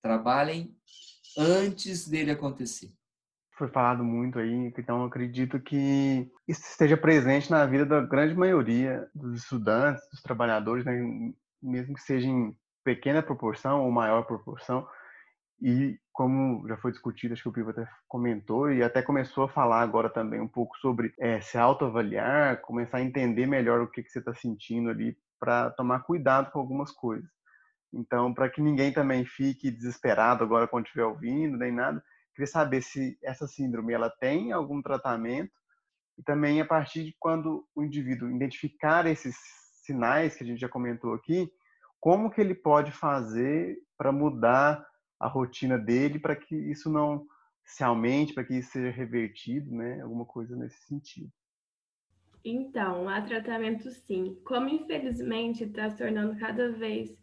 Trabalhem 0.03 0.77
antes 1.39 2.09
dele 2.09 2.31
acontecer. 2.33 2.93
Foi 3.57 3.69
falado 3.69 4.03
muito 4.03 4.39
aí, 4.39 4.73
então 4.79 5.05
acredito 5.05 5.61
que 5.61 6.31
isso 6.49 6.63
esteja 6.63 6.97
presente 6.97 7.51
na 7.51 7.67
vida 7.67 7.85
da 7.85 8.01
grande 8.01 8.35
maioria 8.35 9.07
dos 9.15 9.43
estudantes, 9.43 10.03
dos 10.11 10.23
trabalhadores, 10.23 10.85
né? 10.85 11.33
mesmo 11.63 11.95
que 11.95 12.01
seja 12.01 12.27
em 12.27 12.57
pequena 12.85 13.23
proporção 13.23 13.85
ou 13.85 13.91
maior 13.91 14.23
proporção. 14.25 14.87
E 15.61 15.99
como 16.13 16.67
já 16.67 16.77
foi 16.77 16.91
discutido, 16.91 17.35
acho 17.35 17.43
que 17.43 17.49
o 17.49 17.53
Pivo 17.53 17.71
até 17.71 17.87
comentou 18.09 18.73
e 18.73 18.83
até 18.83 19.03
começou 19.03 19.45
a 19.45 19.49
falar 19.49 19.83
agora 19.83 20.09
também 20.09 20.41
um 20.41 20.49
pouco 20.49 20.77
sobre 20.79 21.15
é, 21.19 21.41
se 21.41 21.59
autoavaliar, 21.59 22.61
começar 22.63 22.99
a 22.99 23.03
entender 23.03 23.47
melhor 23.47 23.81
o 23.81 23.89
que, 23.89 24.03
que 24.03 24.11
você 24.11 24.21
está 24.21 24.35
sentindo 24.35 24.89
ali 24.89 25.17
para 25.39 25.71
tomar 25.71 26.01
cuidado 26.01 26.51
com 26.51 26.59
algumas 26.59 26.91
coisas. 26.91 27.29
Então, 27.93 28.33
para 28.33 28.49
que 28.49 28.63
ninguém 28.63 28.93
também 28.93 29.25
fique 29.25 29.71
desesperado 29.71 30.45
agora 30.45 30.69
quando 30.69 30.87
estiver 30.87 31.05
ouvindo, 31.05 31.59
nem 31.59 31.73
nada, 31.73 32.03
queria 32.35 32.47
saber 32.47 32.83
se 32.83 33.19
essa 33.23 33.47
síndrome 33.47 33.93
ela 33.93 34.09
tem 34.09 34.53
algum 34.53 34.81
tratamento 34.81 35.53
e 36.17 36.23
também 36.23 36.61
a 36.61 36.65
partir 36.65 37.05
de 37.05 37.17
quando 37.19 37.67
o 37.75 37.83
indivíduo 37.83 38.31
identificar 38.31 39.07
esses 39.07 39.37
sinais 39.83 40.37
que 40.37 40.45
a 40.45 40.47
gente 40.47 40.61
já 40.61 40.69
comentou 40.69 41.15
aqui, 41.15 41.51
como 42.01 42.31
que 42.31 42.41
ele 42.41 42.55
pode 42.55 42.91
fazer 42.91 43.79
para 43.97 44.11
mudar 44.11 44.85
a 45.19 45.29
rotina 45.29 45.79
dele 45.79 46.19
para 46.19 46.35
que 46.35 46.57
isso 46.57 46.91
não 46.91 47.27
se 47.63 47.85
aumente, 47.85 48.33
para 48.33 48.45
que 48.45 48.55
isso 48.55 48.73
seja 48.73 48.91
revertido, 48.91 49.71
né? 49.73 50.01
Alguma 50.01 50.25
coisa 50.25 50.57
nesse 50.57 50.81
sentido. 50.87 51.31
Então, 52.45 53.09
há 53.09 53.21
tratamento 53.21 53.91
sim. 53.91 54.41
Como 54.45 54.69
infelizmente 54.69 55.65
está 55.65 55.91
se 55.91 55.99
tornando 55.99 56.39
cada 56.39 56.73
vez 56.73 57.15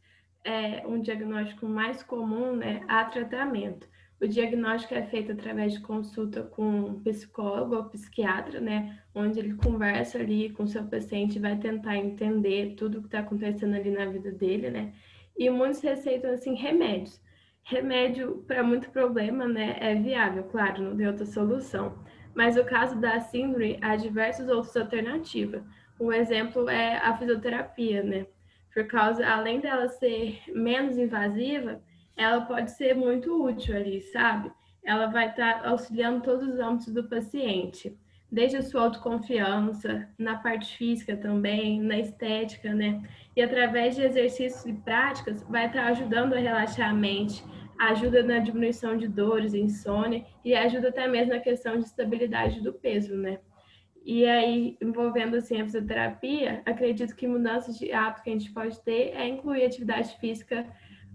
é, 0.43 0.85
um 0.87 1.01
diagnóstico 1.01 1.67
mais 1.67 2.03
comum, 2.03 2.55
né, 2.55 2.85
há 2.87 3.03
tratamento. 3.05 3.89
O 4.19 4.27
diagnóstico 4.27 4.95
é 4.95 5.03
feito 5.03 5.31
através 5.31 5.73
de 5.73 5.79
consulta 5.79 6.41
com 6.41 6.99
psicólogo 7.01 7.75
ou 7.75 7.85
psiquiatra, 7.85 8.59
né, 8.59 8.99
onde 9.13 9.39
ele 9.39 9.53
conversa 9.53 10.17
ali 10.17 10.49
com 10.49 10.65
seu 10.65 10.83
paciente 10.85 11.37
vai 11.37 11.55
tentar 11.57 11.97
entender 11.97 12.73
tudo 12.75 12.97
o 12.97 13.01
que 13.01 13.07
está 13.07 13.19
acontecendo 13.19 13.75
ali 13.75 13.91
na 13.91 14.05
vida 14.05 14.31
dele, 14.31 14.71
né. 14.71 14.93
E 15.37 15.49
muitos 15.51 15.81
receitam 15.81 16.31
assim 16.31 16.55
remédios. 16.55 17.21
Remédio 17.63 18.43
para 18.47 18.63
muito 18.63 18.89
problema, 18.89 19.47
né, 19.47 19.77
é 19.79 19.93
viável, 19.93 20.45
claro, 20.45 20.81
não 20.81 20.97
tem 20.97 21.05
outra 21.05 21.25
solução. 21.25 22.03
Mas 22.33 22.55
no 22.55 22.65
caso 22.65 22.99
da 22.99 23.19
síndrome, 23.19 23.77
há 23.81 23.95
diversas 23.95 24.47
outras 24.49 24.75
alternativas. 24.77 25.63
Um 25.99 26.11
exemplo 26.11 26.69
é 26.69 26.97
a 26.97 27.15
fisioterapia, 27.17 28.03
né? 28.03 28.27
Por 28.71 28.85
causa, 28.85 29.27
além 29.27 29.59
dela 29.59 29.87
ser 29.87 30.39
menos 30.53 30.97
invasiva, 30.99 31.81
ela 32.17 32.41
pode 32.41 32.71
ser 32.71 32.95
muito 32.95 33.45
útil 33.45 33.75
ali, 33.75 34.01
sabe? 34.01 34.51
Ela 34.83 35.05
vai 35.07 35.29
estar 35.29 35.61
tá 35.61 35.69
auxiliando 35.69 36.23
todos 36.23 36.47
os 36.47 36.59
âmbitos 36.59 36.91
do 36.91 37.07
paciente, 37.07 37.95
desde 38.31 38.57
a 38.57 38.61
sua 38.61 38.83
autoconfiança, 38.83 40.09
na 40.17 40.37
parte 40.37 40.75
física 40.75 41.15
também, 41.15 41.79
na 41.79 41.99
estética, 41.99 42.73
né? 42.73 43.01
E 43.35 43.41
através 43.41 43.95
de 43.95 44.01
exercícios 44.01 44.65
e 44.65 44.73
práticas, 44.73 45.43
vai 45.43 45.67
estar 45.67 45.83
tá 45.83 45.87
ajudando 45.89 46.33
a 46.33 46.39
relaxar 46.39 46.89
a 46.89 46.93
mente, 46.93 47.43
ajuda 47.79 48.23
na 48.23 48.39
diminuição 48.39 48.97
de 48.97 49.07
dores, 49.07 49.53
insônia 49.53 50.25
e 50.43 50.55
ajuda 50.55 50.89
até 50.89 51.07
mesmo 51.07 51.33
na 51.33 51.39
questão 51.39 51.77
de 51.77 51.85
estabilidade 51.85 52.61
do 52.61 52.73
peso, 52.73 53.15
né? 53.15 53.39
E 54.03 54.25
aí, 54.25 54.77
envolvendo 54.81 55.35
assim 55.35 55.61
a 55.61 55.65
fisioterapia, 55.65 56.61
acredito 56.65 57.13
que 57.15 57.27
mudanças 57.27 57.77
de 57.77 57.91
hábito 57.91 58.23
que 58.23 58.29
a 58.29 58.33
gente 58.33 58.51
pode 58.53 58.79
ter 58.81 59.11
é 59.13 59.27
incluir 59.27 59.65
atividade 59.65 60.17
física 60.17 60.65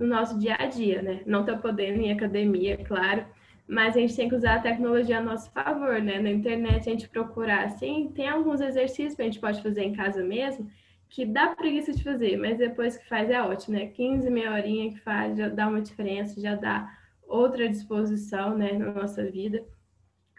no 0.03 0.09
nosso 0.09 0.38
dia 0.38 0.57
a 0.59 0.66
dia, 0.66 1.00
né? 1.00 1.22
Não 1.24 1.44
tá 1.44 1.57
podendo 1.57 2.00
em 2.00 2.12
academia, 2.12 2.76
claro, 2.78 3.24
mas 3.66 3.96
a 3.96 4.00
gente 4.00 4.16
tem 4.16 4.28
que 4.28 4.34
usar 4.34 4.57
a 4.57 4.61
tecnologia 4.61 5.18
a 5.18 5.22
nosso 5.22 5.50
favor, 5.53 6.00
né? 6.00 6.18
Na 6.20 6.30
internet 6.30 6.88
a 6.88 6.92
gente 6.92 7.09
procurar 7.09 7.64
assim, 7.64 8.11
tem 8.14 8.28
alguns 8.28 8.61
exercícios 8.61 9.14
que 9.14 9.22
a 9.22 9.24
gente 9.24 9.40
pode 9.40 9.62
fazer 9.62 9.82
em 9.84 9.94
casa 9.94 10.22
mesmo, 10.22 10.68
que 11.09 11.24
dá 11.24 11.55
preguiça 11.55 11.92
de 11.92 12.03
fazer, 12.03 12.36
mas 12.36 12.59
depois 12.59 12.96
que 12.96 13.09
faz 13.09 13.30
é 13.30 13.40
ótimo, 13.40 13.76
né? 13.76 13.86
15, 13.86 14.28
meia 14.30 14.53
horinha 14.53 14.90
que 14.90 14.98
faz, 15.00 15.36
já 15.36 15.48
dá 15.48 15.68
uma 15.68 15.80
diferença, 15.80 16.40
já 16.40 16.55
dá 16.55 16.90
outra 17.26 17.68
disposição, 17.68 18.57
né, 18.57 18.72
na 18.72 18.92
nossa 18.92 19.24
vida. 19.24 19.64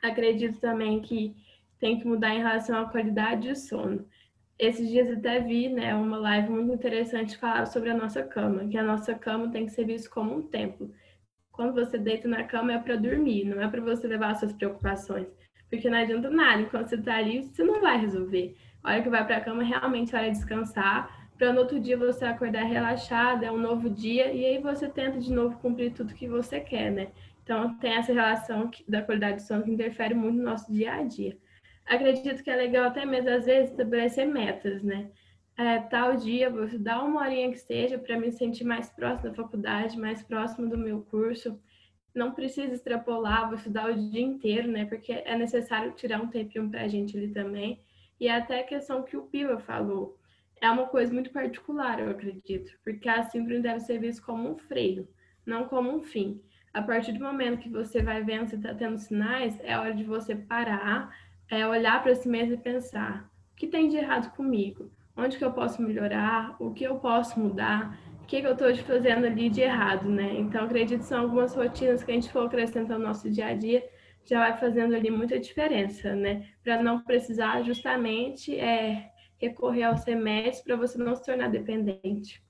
Acredito 0.02 0.60
também 0.60 1.00
que 1.00 1.36
tem 1.80 2.00
que 2.00 2.08
mudar 2.08 2.34
em 2.36 2.40
relação 2.40 2.78
à 2.80 2.90
qualidade 2.90 3.50
de 3.50 3.56
sono. 3.56 4.06
Esses 4.58 4.88
dias 4.90 5.10
até 5.10 5.40
vi, 5.40 5.70
né, 5.70 5.94
uma 5.96 6.18
live 6.18 6.50
muito 6.50 6.74
interessante 6.74 7.38
falar 7.38 7.66
sobre 7.66 7.90
a 7.90 7.98
nossa 7.98 8.24
cama, 8.24 8.68
que 8.68 8.78
a 8.78 8.84
nossa 8.84 9.14
cama 9.16 9.52
tem 9.52 9.66
que 9.66 9.72
ser 9.72 9.86
vista 9.86 10.10
como 10.10 10.36
um 10.36 10.42
templo. 10.42 10.92
Quando 11.52 11.74
você 11.74 11.98
deita 11.98 12.28
na 12.28 12.44
cama 12.44 12.74
é 12.74 12.80
para 12.80 12.96
dormir, 12.96 13.46
não 13.46 13.62
é 13.62 13.68
para 13.68 13.82
você 13.82 14.08
levar 14.08 14.36
suas 14.36 14.54
preocupações, 14.54 15.28
porque 15.70 15.90
não 15.90 15.98
adianta 15.98 16.30
nada, 16.30 16.62
enquanto 16.62 16.88
você 16.88 16.96
está 16.96 17.18
ali, 17.18 17.44
você 17.44 17.64
não 17.64 17.82
vai 17.82 18.00
resolver 18.00 18.56
a 18.84 18.92
hora 18.92 19.02
que 19.02 19.10
vai 19.10 19.26
para 19.26 19.38
a 19.38 19.42
cama 19.42 19.64
realmente 19.64 20.14
é 20.14 20.18
hora 20.20 20.30
de 20.30 20.38
descansar, 20.38 21.30
para 21.38 21.54
no 21.54 21.62
outro 21.62 21.80
dia 21.80 21.98
você 21.98 22.26
acordar 22.26 22.64
relaxada, 22.64 23.46
é 23.46 23.52
um 23.52 23.58
novo 23.58 23.90
dia, 23.90 24.32
e 24.34 24.46
aí 24.46 24.58
você 24.60 24.90
tenta 24.90 25.20
de 25.20 25.32
novo 25.32 25.58
cumprir 25.60 25.94
tudo 25.94 26.14
que 26.14 26.28
você 26.28 26.60
quer, 26.60 26.92
né? 26.92 27.08
Então 27.44 27.76
tem 27.78 27.94
essa 27.94 28.14
relação 28.14 28.70
da 28.88 29.02
qualidade 29.02 29.38
de 29.38 29.44
sono 29.44 29.64
que 29.64 29.72
interfere 29.72 30.14
muito 30.14 30.38
no 30.38 30.44
nosso 30.44 30.72
dia 30.72 30.94
a 30.94 31.04
dia. 31.04 31.38
Acredito 31.86 32.44
que 32.44 32.50
é 32.50 32.56
legal 32.56 32.86
até 32.86 33.06
mesmo, 33.06 33.30
às 33.30 33.46
vezes, 33.46 33.72
estabelecer 33.72 34.28
metas, 34.28 34.82
né? 34.84 35.12
É, 35.56 35.80
tal 35.80 36.16
dia 36.16 36.50
vou 36.50 36.64
estudar 36.66 37.04
uma 37.04 37.22
horinha 37.22 37.52
que 37.52 37.60
seja 37.60 38.00
para 38.00 38.20
me 38.20 38.32
sentir 38.32 38.64
mais 38.64 38.90
próximo 38.90 39.30
da 39.30 39.36
faculdade, 39.36 40.00
mais 40.00 40.24
próximo 40.24 40.68
do 40.68 40.78
meu 40.78 41.02
curso. 41.04 41.60
Não 42.14 42.32
precisa 42.32 42.74
extrapolar, 42.74 43.48
vou 43.48 43.58
estudar 43.58 43.90
o 43.92 44.10
dia 44.10 44.22
inteiro, 44.22 44.68
né? 44.68 44.86
Porque 44.86 45.12
é 45.12 45.38
necessário 45.38 45.92
tirar 45.92 46.22
um 46.22 46.28
tempinho 46.28 46.70
para 46.70 46.82
a 46.82 46.88
gente 46.88 47.18
ali 47.18 47.28
também. 47.30 47.80
E 48.20 48.28
até 48.30 48.62
a 48.62 48.64
questão 48.64 49.04
que 49.04 49.18
o 49.18 49.24
Piva 49.24 49.60
falou. 49.60 50.18
É 50.62 50.70
uma 50.72 50.88
coisa 50.88 51.14
muito 51.14 51.30
particular, 51.32 52.00
eu 52.00 52.10
acredito, 52.10 52.72
porque 52.84 53.10
a 53.10 53.24
síndrome 53.24 53.62
deve 53.62 53.82
ser 53.82 54.00
vista 54.00 54.26
como 54.26 54.50
um 54.50 54.58
freio, 54.58 55.08
não 55.46 55.66
como 55.68 55.94
um 55.94 56.02
fim. 56.02 56.42
A 56.74 56.82
partir 56.82 57.12
do 57.12 57.20
momento 57.20 57.60
que 57.60 57.70
você 57.70 58.02
vai 58.02 58.24
vendo 58.24 58.48
se 58.48 58.56
está 58.56 58.74
tendo 58.74 58.98
sinais, 58.98 59.60
é 59.60 59.78
hora 59.78 59.94
de 59.94 60.06
você 60.06 60.36
parar, 60.36 61.14
é 61.50 61.68
olhar 61.68 62.02
para 62.02 62.16
si 62.16 62.28
mesmo 62.28 62.54
e 62.54 62.58
pensar: 62.58 63.30
o 63.52 63.56
que 63.56 63.68
tem 63.68 63.88
de 63.88 63.98
errado 63.98 64.36
comigo? 64.36 64.92
Onde 65.16 65.38
que 65.38 65.46
eu 65.46 65.52
posso 65.52 65.82
melhorar? 65.82 66.56
O 66.60 66.72
que 66.72 66.84
eu 66.84 66.96
posso 66.96 67.40
mudar? 67.40 68.00
O 68.22 68.26
que, 68.26 68.42
que 68.42 68.48
eu 68.48 68.54
estou 68.54 68.76
fazendo 68.78 69.26
ali 69.26 69.50
de 69.50 69.62
errado, 69.62 70.10
né? 70.10 70.34
Então, 70.36 70.66
acredito 70.66 71.02
que 71.02 71.06
são 71.06 71.22
algumas 71.22 71.54
rotinas 71.54 72.04
que 72.04 72.12
a 72.12 72.16
gente 72.16 72.32
for 72.32 72.48
acrescentando 72.48 73.00
no 73.00 73.08
nosso 73.08 73.30
dia 73.30 73.48
a 73.48 73.54
dia 73.54 73.84
já 74.26 74.40
vai 74.40 74.58
fazendo 74.58 74.96
ali 74.96 75.12
muita 75.12 75.40
diferença, 75.40 76.16
né? 76.16 76.48
Para 76.64 76.82
não 76.82 77.02
precisar 77.02 77.62
justamente 77.64 78.58
é, 78.58 79.10
recorrer 79.38 79.84
aos 79.84 80.04
remédios 80.04 80.62
para 80.62 80.76
você 80.76 80.98
não 80.98 81.16
se 81.16 81.26
tornar 81.26 81.50
dependente. 81.50 82.42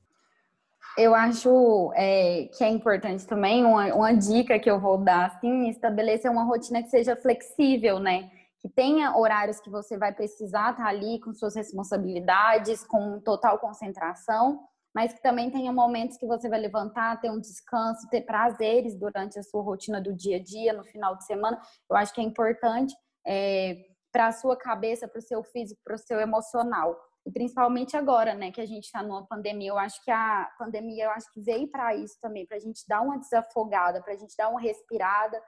Eu 0.96 1.16
acho 1.16 1.92
é, 1.96 2.48
que 2.56 2.64
é 2.64 2.70
importante 2.70 3.26
também, 3.26 3.66
uma, 3.66 3.88
uma, 3.96 4.14
dica 4.14 4.60
que 4.60 4.70
eu 4.70 4.80
vou 4.80 4.98
dar, 4.98 5.26
assim, 5.26 5.68
estabelecer 5.70 6.30
uma 6.30 6.44
rotina 6.44 6.84
que 6.84 6.90
seja 6.90 7.16
flexível, 7.16 7.98
né? 7.98 8.30
Que 8.64 8.70
tenha 8.70 9.16
horários 9.16 9.60
que 9.60 9.70
você 9.70 9.98
vai 9.98 10.14
precisar 10.14 10.72
estar 10.72 10.88
ali 10.88 11.20
com 11.20 11.34
suas 11.34 11.56
responsabilidades, 11.56 12.84
com 12.84 13.20
total 13.20 13.60
concentração, 13.60 14.64
mas 14.96 15.14
que 15.14 15.22
também 15.22 15.52
tenha 15.52 15.72
momentos 15.72 16.18
que 16.18 16.26
você 16.26 16.48
vai 16.48 16.60
levantar, 16.60 17.20
ter 17.20 17.30
um 17.30 17.40
descanso, 17.40 18.08
ter 18.10 18.22
prazeres 18.22 18.96
durante 18.96 19.38
a 19.38 19.44
sua 19.44 19.62
rotina 19.62 20.00
do 20.00 20.14
dia 20.14 20.38
a 20.38 20.44
dia, 20.44 20.72
no 20.72 20.84
final 20.84 21.16
de 21.18 21.26
semana. 21.26 21.60
Eu 21.90 21.98
acho 21.98 22.14
que 22.14 22.22
é 22.22 22.24
importante 22.24 22.96
é, 23.28 23.86
para 24.12 24.28
a 24.28 24.32
sua 24.32 24.56
cabeça, 24.56 25.08
para 25.08 25.20
o 25.20 25.22
seu 25.22 25.44
físico, 25.44 25.82
para 25.84 25.96
o 25.96 25.98
seu 25.98 26.20
emocional. 26.20 26.96
E 27.26 27.32
principalmente 27.32 27.98
agora, 27.98 28.36
né, 28.36 28.52
que 28.52 28.62
a 28.62 28.66
gente 28.66 28.84
está 28.84 29.02
numa 29.02 29.26
pandemia, 29.26 29.72
eu 29.72 29.78
acho 29.78 30.04
que 30.04 30.12
a 30.12 30.52
pandemia, 30.60 31.06
eu 31.06 31.12
acho 31.12 31.32
que 31.32 31.42
veio 31.42 31.68
para 31.70 31.96
isso 31.96 32.18
também, 32.22 32.46
para 32.46 32.58
a 32.58 32.60
gente 32.60 32.84
dar 32.88 33.02
uma 33.02 33.18
desafogada, 33.18 34.02
para 34.02 34.14
a 34.14 34.18
gente 34.18 34.36
dar 34.38 34.50
uma 34.50 34.60
respirada, 34.60 35.42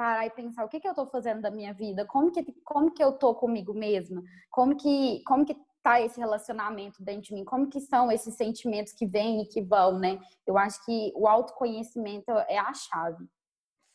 parar 0.00 0.26
e 0.26 0.30
pensar 0.30 0.64
o 0.64 0.68
que, 0.68 0.80
que 0.80 0.88
eu 0.88 0.92
estou 0.92 1.06
fazendo 1.06 1.42
da 1.42 1.50
minha 1.50 1.74
vida, 1.74 2.06
como 2.06 2.32
que, 2.32 2.42
como 2.64 2.90
que 2.90 3.04
eu 3.04 3.10
estou 3.10 3.34
comigo 3.34 3.74
mesma, 3.74 4.22
como 4.50 4.74
que, 4.74 5.22
como 5.26 5.44
que 5.44 5.54
tá 5.82 6.00
esse 6.00 6.18
relacionamento 6.18 7.02
dentro 7.02 7.28
de 7.28 7.34
mim? 7.34 7.44
Como 7.44 7.68
que 7.68 7.80
são 7.80 8.10
esses 8.10 8.34
sentimentos 8.34 8.94
que 8.94 9.06
vêm 9.06 9.42
e 9.42 9.46
que 9.46 9.60
vão, 9.60 9.98
né? 9.98 10.18
Eu 10.46 10.56
acho 10.56 10.82
que 10.86 11.12
o 11.14 11.28
autoconhecimento 11.28 12.30
é 12.30 12.58
a 12.58 12.72
chave. 12.72 13.26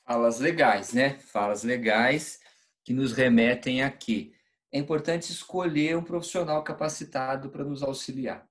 Falas 0.06 0.40
legais, 0.40 0.94
né? 0.94 1.18
Falas 1.18 1.64
legais 1.64 2.40
que 2.84 2.94
nos 2.94 3.12
remetem 3.12 3.82
aqui. 3.82 4.32
é 4.72 4.78
importante 4.78 5.32
escolher 5.32 5.98
um 5.98 6.04
profissional 6.04 6.64
capacitado 6.64 7.50
para 7.50 7.64
nos 7.64 7.82
auxiliar. 7.82 8.48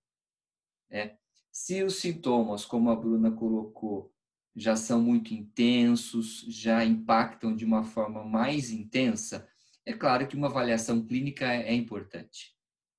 Né? 0.90 1.16
Se 1.52 1.84
os 1.84 2.00
sintomas, 2.00 2.64
como 2.64 2.90
a 2.90 2.96
Bruna 2.96 3.30
colocou, 3.30 4.13
já 4.54 4.76
são 4.76 5.00
muito 5.00 5.34
intensos, 5.34 6.44
já 6.48 6.84
impactam 6.84 7.54
de 7.54 7.64
uma 7.64 7.82
forma 7.82 8.24
mais 8.24 8.70
intensa, 8.70 9.48
é 9.86 9.92
claro 9.92 10.26
que 10.26 10.36
uma 10.36 10.46
avaliação 10.46 11.04
clínica 11.04 11.52
é, 11.52 11.70
é 11.70 11.74
importante. 11.74 12.54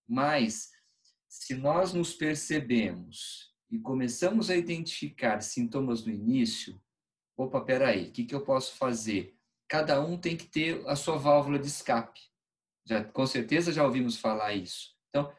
Mas, 0.08 0.70
se 1.28 1.56
nós 1.56 1.94
nos 1.94 2.14
percebemos 2.14 3.54
e 3.72 3.80
começamos 3.80 4.50
a 4.50 4.56
identificar 4.56 5.42
sintomas 5.42 6.06
no 6.06 6.12
início, 6.12 6.80
opa, 7.36 7.62
peraí, 7.62 8.10
o 8.10 8.12
que, 8.12 8.26
que 8.26 8.36
eu 8.36 8.42
posso 8.42 8.76
fazer? 8.76 9.36
Cada 9.68 10.00
um 10.00 10.18
tem 10.18 10.38
que 10.38 10.46
ter 10.46 10.88
a 10.88 10.96
sua 10.96 11.18
válvula 11.18 11.58
de 11.58 11.68
escape. 11.68 12.22
Já, 12.86 13.04
com 13.04 13.26
certeza 13.26 13.72
já 13.72 13.84
ouvimos 13.84 14.18
falar 14.18 14.54
isso. 14.54 14.96
Então, 15.10 15.34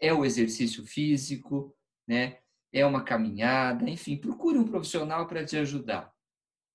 é 0.00 0.12
o 0.12 0.24
exercício 0.24 0.84
físico, 0.84 1.76
né? 2.06 2.38
É 2.72 2.84
uma 2.84 3.02
caminhada, 3.02 3.88
enfim, 3.88 4.16
procure 4.16 4.58
um 4.58 4.64
profissional 4.64 5.26
para 5.26 5.44
te 5.44 5.56
ajudar. 5.56 6.12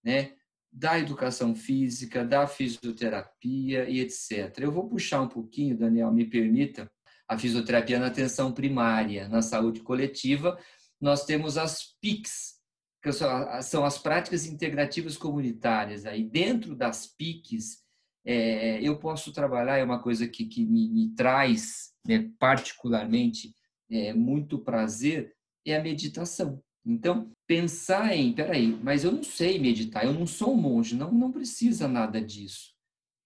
Né? 0.04 0.34
da 0.74 0.98
educação 0.98 1.54
física, 1.54 2.26
da 2.26 2.48
fisioterapia 2.48 3.88
e 3.88 4.00
etc. 4.00 4.58
Eu 4.58 4.72
vou 4.72 4.89
puxar 4.89 5.22
um 5.22 5.28
pouquinho, 5.28 5.78
Daniel, 5.78 6.12
me 6.12 6.26
permita, 6.26 6.91
a 7.28 7.38
fisioterapia 7.38 8.00
na 8.00 8.08
atenção 8.08 8.52
primária, 8.52 9.30
na 9.30 9.41
saúde 9.41 9.82
coletiva, 9.82 10.58
nós 11.00 11.26
temos 11.26 11.58
as 11.58 11.96
PICs, 12.02 12.56
que 13.02 13.12
são 13.12 13.86
as 13.86 13.98
práticas 13.98 14.46
integrativas 14.46 15.16
comunitárias. 15.16 16.06
Aí 16.06 16.24
dentro 16.24 16.76
das 16.76 17.06
PICs, 17.06 17.84
é, 18.26 18.82
eu 18.82 18.98
posso 18.98 19.32
trabalhar, 19.32 19.78
é 19.78 19.84
uma 19.84 20.02
coisa 20.02 20.28
que, 20.28 20.46
que 20.46 20.66
me, 20.66 20.89
me 20.89 21.14
traz 21.14 21.91
né, 22.08 22.32
particularmente 22.39 23.54
é, 23.91 24.14
muito 24.14 24.58
prazer, 24.58 25.33
é 25.66 25.78
a 25.78 25.84
meditação. 25.84 26.61
Então, 26.86 27.32
pensar 27.47 28.14
em, 28.14 28.34
peraí, 28.34 28.68
mas 28.84 29.03
eu 29.03 29.11
não 29.11 29.24
sei 29.24 29.57
meditar, 29.57 30.05
eu 30.05 30.14
não 30.14 30.28
sou 30.28 30.53
um 30.53 30.61
monge, 30.61 30.95
não, 30.95 31.11
não 31.11 31.32
precisa 31.32 31.88
nada 31.88 32.22
disso. 32.22 32.74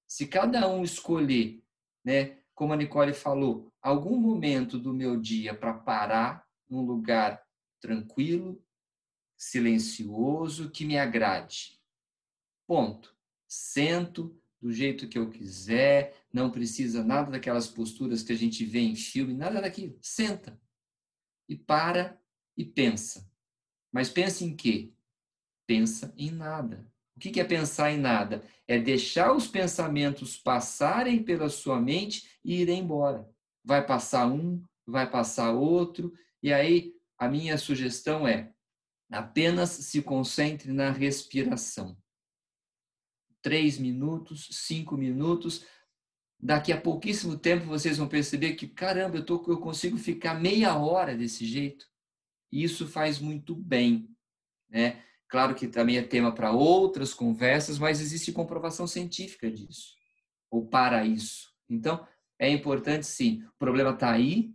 Se 0.08 0.28
cada 0.28 0.68
um 0.68 0.84
escolher, 0.84 1.64
né, 2.06 2.38
como 2.54 2.74
a 2.74 2.78
Nicole 2.78 3.14
falou, 3.14 3.72
algum 3.82 4.16
momento 4.18 4.78
do 4.78 4.94
meu 4.94 5.20
dia 5.20 5.56
para 5.56 5.74
parar 5.74 6.46
num 6.70 6.82
lugar 6.82 7.44
tranquilo, 7.82 8.64
silencioso, 9.36 10.70
que 10.70 10.86
me 10.86 10.98
agrade. 10.98 11.80
Ponto. 12.68 13.16
Sento 13.48 14.40
do 14.62 14.72
jeito 14.72 15.08
que 15.08 15.18
eu 15.18 15.30
quiser, 15.30 16.16
não 16.34 16.52
precisa 16.52 17.04
nada 17.04 17.32
daquelas 17.32 17.68
posturas 17.68 18.24
que 18.24 18.34
a 18.34 18.36
gente 18.36 18.66
vê 18.66 18.80
em 18.80 18.96
filme, 18.96 19.34
nada 19.34 19.62
daquilo. 19.62 19.98
Senta 20.02 20.60
e 21.48 21.56
para 21.56 22.20
e 22.58 22.66
pensa. 22.66 23.30
Mas 23.92 24.10
pensa 24.10 24.44
em 24.44 24.56
quê? 24.56 24.92
Pensa 25.68 26.14
em 26.18 26.32
nada. 26.32 26.86
O 27.16 27.20
que 27.20 27.40
é 27.40 27.44
pensar 27.44 27.92
em 27.92 27.98
nada? 27.98 28.44
É 28.68 28.80
deixar 28.80 29.34
os 29.34 29.48
pensamentos 29.48 30.38
passarem 30.38 31.24
pela 31.24 31.50
sua 31.50 31.80
mente 31.80 32.38
e 32.44 32.62
ir 32.62 32.70
embora. 32.70 33.30
Vai 33.64 33.86
passar 33.86 34.28
um, 34.28 34.64
vai 34.86 35.10
passar 35.10 35.52
outro, 35.52 36.14
e 36.42 36.54
aí 36.54 36.94
a 37.18 37.28
minha 37.28 37.58
sugestão 37.58 38.28
é 38.28 38.54
apenas 39.10 39.70
se 39.70 40.02
concentre 40.02 40.72
na 40.72 40.92
respiração. 40.92 41.98
Três 43.42 43.78
minutos, 43.78 44.48
cinco 44.52 44.98
minutos, 44.98 45.66
daqui 46.40 46.72
a 46.72 46.80
pouquíssimo 46.80 47.38
tempo 47.38 47.66
vocês 47.66 47.98
vão 47.98 48.08
perceber 48.08 48.54
que, 48.56 48.68
caramba, 48.68 49.18
eu, 49.18 49.26
tô, 49.26 49.44
eu 49.48 49.60
consigo 49.60 49.98
ficar 49.98 50.40
meia 50.40 50.78
hora 50.78 51.16
desse 51.16 51.46
jeito. 51.46 51.90
Isso 52.52 52.88
faz 52.88 53.20
muito 53.20 53.56
bem. 53.56 54.10
Né? 54.70 55.04
Claro 55.30 55.56
que 55.56 55.68
também 55.68 55.98
é 55.98 56.04
tema 56.04 56.34
para 56.34 56.52
outras 56.52 57.14
conversas, 57.14 57.78
mas 57.78 58.00
existe 58.00 58.32
comprovação 58.32 58.88
científica 58.88 59.52
disso, 59.52 59.96
ou 60.50 60.68
para 60.68 61.06
isso. 61.06 61.52
Então, 61.70 62.08
é 62.40 62.50
importante 62.50 63.06
sim. 63.06 63.44
O 63.44 63.58
problema 63.60 63.92
está 63.92 64.12
aí, 64.12 64.54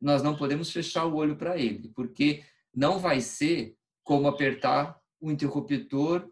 nós 0.00 0.22
não 0.22 0.36
podemos 0.36 0.70
fechar 0.70 1.04
o 1.06 1.16
olho 1.16 1.36
para 1.36 1.56
ele, 1.56 1.88
porque 1.94 2.44
não 2.72 2.98
vai 2.98 3.20
ser 3.20 3.76
como 4.02 4.28
apertar 4.28 5.00
o 5.20 5.30
interruptor 5.30 6.30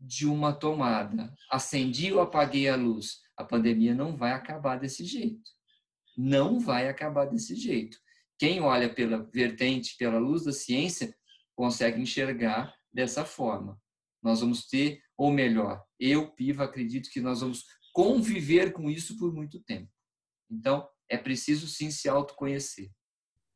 de 0.00 0.26
uma 0.26 0.52
tomada. 0.52 1.32
Acendi 1.50 2.12
ou 2.12 2.20
apaguei 2.20 2.68
a 2.68 2.76
luz. 2.76 3.20
A 3.36 3.44
pandemia 3.44 3.94
não 3.94 4.16
vai 4.16 4.32
acabar 4.32 4.78
desse 4.78 5.04
jeito. 5.04 5.50
Não 6.16 6.58
vai 6.58 6.88
acabar 6.88 7.26
desse 7.26 7.54
jeito. 7.54 7.98
Quem 8.38 8.60
olha 8.60 8.92
pela 8.92 9.22
vertente, 9.32 9.96
pela 9.96 10.18
luz 10.18 10.44
da 10.44 10.52
ciência, 10.52 11.14
consegue 11.54 12.00
enxergar 12.00 12.74
dessa 12.92 13.24
forma. 13.24 13.80
Nós 14.22 14.40
vamos 14.40 14.66
ter, 14.66 15.02
ou 15.16 15.30
melhor, 15.30 15.84
eu, 15.98 16.30
Piva, 16.32 16.64
acredito 16.64 17.10
que 17.10 17.20
nós 17.20 17.40
vamos 17.40 17.64
conviver 17.92 18.72
com 18.72 18.90
isso 18.90 19.16
por 19.18 19.32
muito 19.32 19.62
tempo. 19.62 19.88
Então, 20.50 20.88
é 21.08 21.16
preciso 21.16 21.66
sim 21.68 21.90
se 21.90 22.08
autoconhecer. 22.08 22.90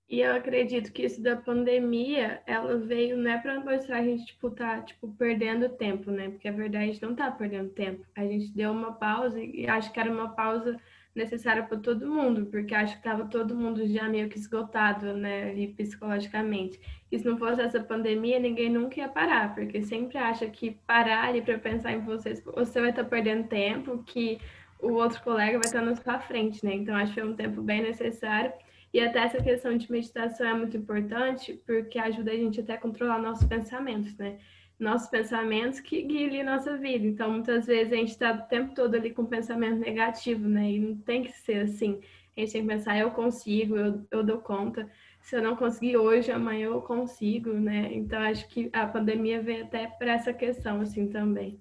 E 0.09 0.21
eu 0.21 0.35
acredito 0.35 0.91
que 0.91 1.03
isso 1.03 1.23
da 1.23 1.37
pandemia, 1.37 2.43
ela 2.47 2.79
veio 2.79 3.15
não 3.17 3.31
é 3.31 3.39
para 3.39 3.61
mostrar 3.61 3.99
a 3.99 4.03
gente 4.03 4.25
tipo 4.25 4.51
tá 4.51 4.81
tipo 4.81 5.15
perdendo 5.17 5.69
tempo, 5.69 6.11
né? 6.11 6.31
Porque 6.31 6.49
a 6.49 6.53
verdade 6.53 6.85
a 6.85 6.87
gente 6.87 7.03
não 7.03 7.15
tá 7.15 7.31
perdendo 7.31 7.69
tempo. 7.71 8.07
A 8.17 8.25
gente 8.25 8.51
deu 8.53 8.73
uma 8.73 8.95
pausa 8.95 9.39
e 9.39 9.69
acho 9.69 9.93
que 9.93 10.01
era 10.01 10.11
uma 10.11 10.31
pausa 10.35 10.81
necessária 11.15 11.63
para 11.63 11.79
todo 11.79 12.07
mundo, 12.07 12.47
porque 12.47 12.75
acho 12.75 12.95
que 12.95 13.01
estava 13.01 13.25
todo 13.27 13.57
mundo 13.57 13.87
já 13.87 14.09
meio 14.09 14.29
que 14.29 14.39
esgotado, 14.39 15.15
né, 15.15 15.51
ali 15.51 15.69
psicologicamente. 15.69 16.81
E 17.11 17.19
se 17.19 17.25
não 17.25 17.37
fosse 17.37 17.61
essa 17.61 17.81
pandemia, 17.81 18.39
ninguém 18.39 18.71
nunca 18.71 19.01
ia 19.01 19.09
parar, 19.09 19.55
porque 19.55 19.83
sempre 19.83 20.17
acha 20.19 20.47
que 20.47 20.79
parar 20.87 21.29
ali 21.29 21.43
para 21.43 21.59
pensar 21.59 21.93
em 21.93 22.01
vocês, 22.01 22.43
você 22.45 22.81
vai 22.81 22.91
estar 22.91 23.05
tá 23.05 23.09
perdendo 23.09 23.49
tempo, 23.49 24.03
que 24.05 24.39
o 24.81 24.93
outro 24.93 25.23
colega 25.23 25.59
vai 25.59 25.67
estar 25.67 25.81
tá 25.81 25.85
na 25.85 25.97
sua 25.97 26.19
frente, 26.21 26.65
né? 26.65 26.75
Então 26.75 26.95
acho 26.95 27.13
que 27.13 27.21
foi 27.21 27.29
um 27.29 27.37
tempo 27.37 27.63
bem 27.63 27.83
necessário. 27.83 28.53
E 28.93 29.01
até 29.01 29.19
essa 29.19 29.43
questão 29.43 29.77
de 29.77 29.91
meditação 29.91 30.47
é 30.47 30.55
muito 30.55 30.77
importante, 30.77 31.61
porque 31.67 31.99
ajuda 31.99 32.31
a 32.31 32.37
gente 32.37 32.61
até 32.61 32.75
a 32.75 32.79
controlar 32.79 33.19
nossos 33.19 33.47
pensamentos, 33.47 34.17
né? 34.17 34.39
Nossos 34.79 35.09
pensamentos 35.09 35.81
que 35.81 36.03
guiem 36.03 36.45
nossa 36.45 36.77
vida. 36.77 37.07
Então, 37.07 37.33
muitas 37.33 37.67
vezes 37.67 37.93
a 37.93 37.97
gente 37.97 38.11
está 38.11 38.33
o 38.33 38.49
tempo 38.49 38.75
todo 38.75 38.95
ali 38.95 39.13
com 39.13 39.27
pensamento 39.27 39.81
negativo, 39.81 40.49
né? 40.49 40.71
E 40.71 40.79
não 40.79 40.97
tem 40.97 41.25
que 41.25 41.33
ser 41.33 41.63
assim. 41.63 42.01
A 42.37 42.41
gente 42.41 42.53
tem 42.53 42.63
que 42.63 42.69
pensar, 42.69 42.97
eu 42.97 43.11
consigo, 43.11 43.77
eu, 43.77 44.07
eu 44.11 44.23
dou 44.23 44.39
conta. 44.39 44.89
Se 45.21 45.37
eu 45.37 45.43
não 45.43 45.57
conseguir 45.57 45.97
hoje, 45.97 46.31
amanhã 46.31 46.67
eu 46.67 46.81
consigo, 46.81 47.53
né? 47.53 47.93
Então, 47.93 48.21
acho 48.21 48.49
que 48.49 48.71
a 48.73 48.87
pandemia 48.87 49.43
veio 49.43 49.65
até 49.65 49.89
para 49.89 50.13
essa 50.13 50.33
questão, 50.33 50.81
assim, 50.81 51.09
também. 51.09 51.61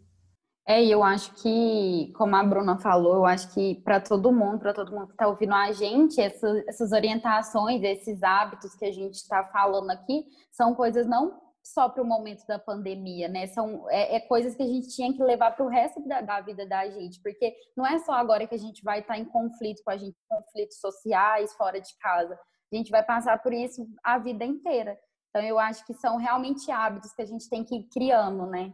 É, 0.70 0.84
e 0.84 0.92
eu 0.92 1.02
acho 1.02 1.34
que, 1.42 2.12
como 2.14 2.36
a 2.36 2.44
Bruna 2.44 2.78
falou, 2.78 3.16
eu 3.16 3.26
acho 3.26 3.54
que 3.54 3.76
para 3.86 4.02
todo 4.02 4.34
mundo, 4.34 4.60
para 4.60 4.74
todo 4.74 4.92
mundo 4.92 5.08
que 5.08 5.14
está 5.14 5.26
ouvindo 5.26 5.54
a 5.54 5.72
gente, 5.72 6.20
essa, 6.20 6.64
essas 6.68 6.92
orientações, 6.92 7.82
esses 7.82 8.22
hábitos 8.22 8.76
que 8.76 8.84
a 8.84 8.92
gente 8.92 9.16
está 9.16 9.46
falando 9.46 9.90
aqui, 9.92 10.26
são 10.52 10.76
coisas 10.76 11.08
não 11.08 11.47
só 11.74 11.90
para 11.90 12.02
o 12.02 12.06
momento 12.06 12.46
da 12.48 12.58
pandemia, 12.58 13.28
né? 13.28 13.48
São 13.48 13.90
é, 13.90 14.16
é, 14.16 14.20
coisas 14.20 14.56
que 14.56 14.64
a 14.64 14.68
gente 14.68 14.90
tinha 14.90 15.14
que 15.14 15.22
levar 15.22 15.52
para 15.52 15.66
o 15.66 15.70
resto 15.70 16.06
da, 16.08 16.22
da, 16.22 16.42
vida 16.42 16.66
da 16.66 16.90
gente, 16.90 17.22
porque 17.22 17.56
não 17.76 17.86
é 17.86 18.00
só 18.00 18.14
agora 18.14 18.48
que 18.48 18.56
a 18.56 18.60
gente 18.60 18.84
vai 18.84 19.00
estar 19.00 19.16
tá 19.16 19.20
em 19.20 19.26
conflito 19.26 19.82
com 19.84 19.92
a 19.92 19.98
gente, 19.98 20.16
conflitos 20.28 20.80
sociais 20.80 21.54
fora 21.54 21.80
de 21.80 21.96
casa. 22.00 22.40
A 22.72 22.76
gente 22.76 22.90
vai 22.90 23.04
passar 23.04 23.42
por 23.42 23.54
isso 23.54 23.88
a 24.04 24.18
vida 24.18 24.46
inteira. 24.46 24.98
Então 25.30 25.42
eu 25.42 25.60
acho 25.60 25.86
que 25.86 25.94
são 25.94 26.18
realmente 26.18 26.72
hábitos 26.72 27.14
que 27.14 27.22
a 27.22 27.26
gente 27.26 27.50
tem 27.50 27.64
que 27.64 27.76
ir 27.76 27.84
criando, 27.90 28.46
né? 28.48 28.74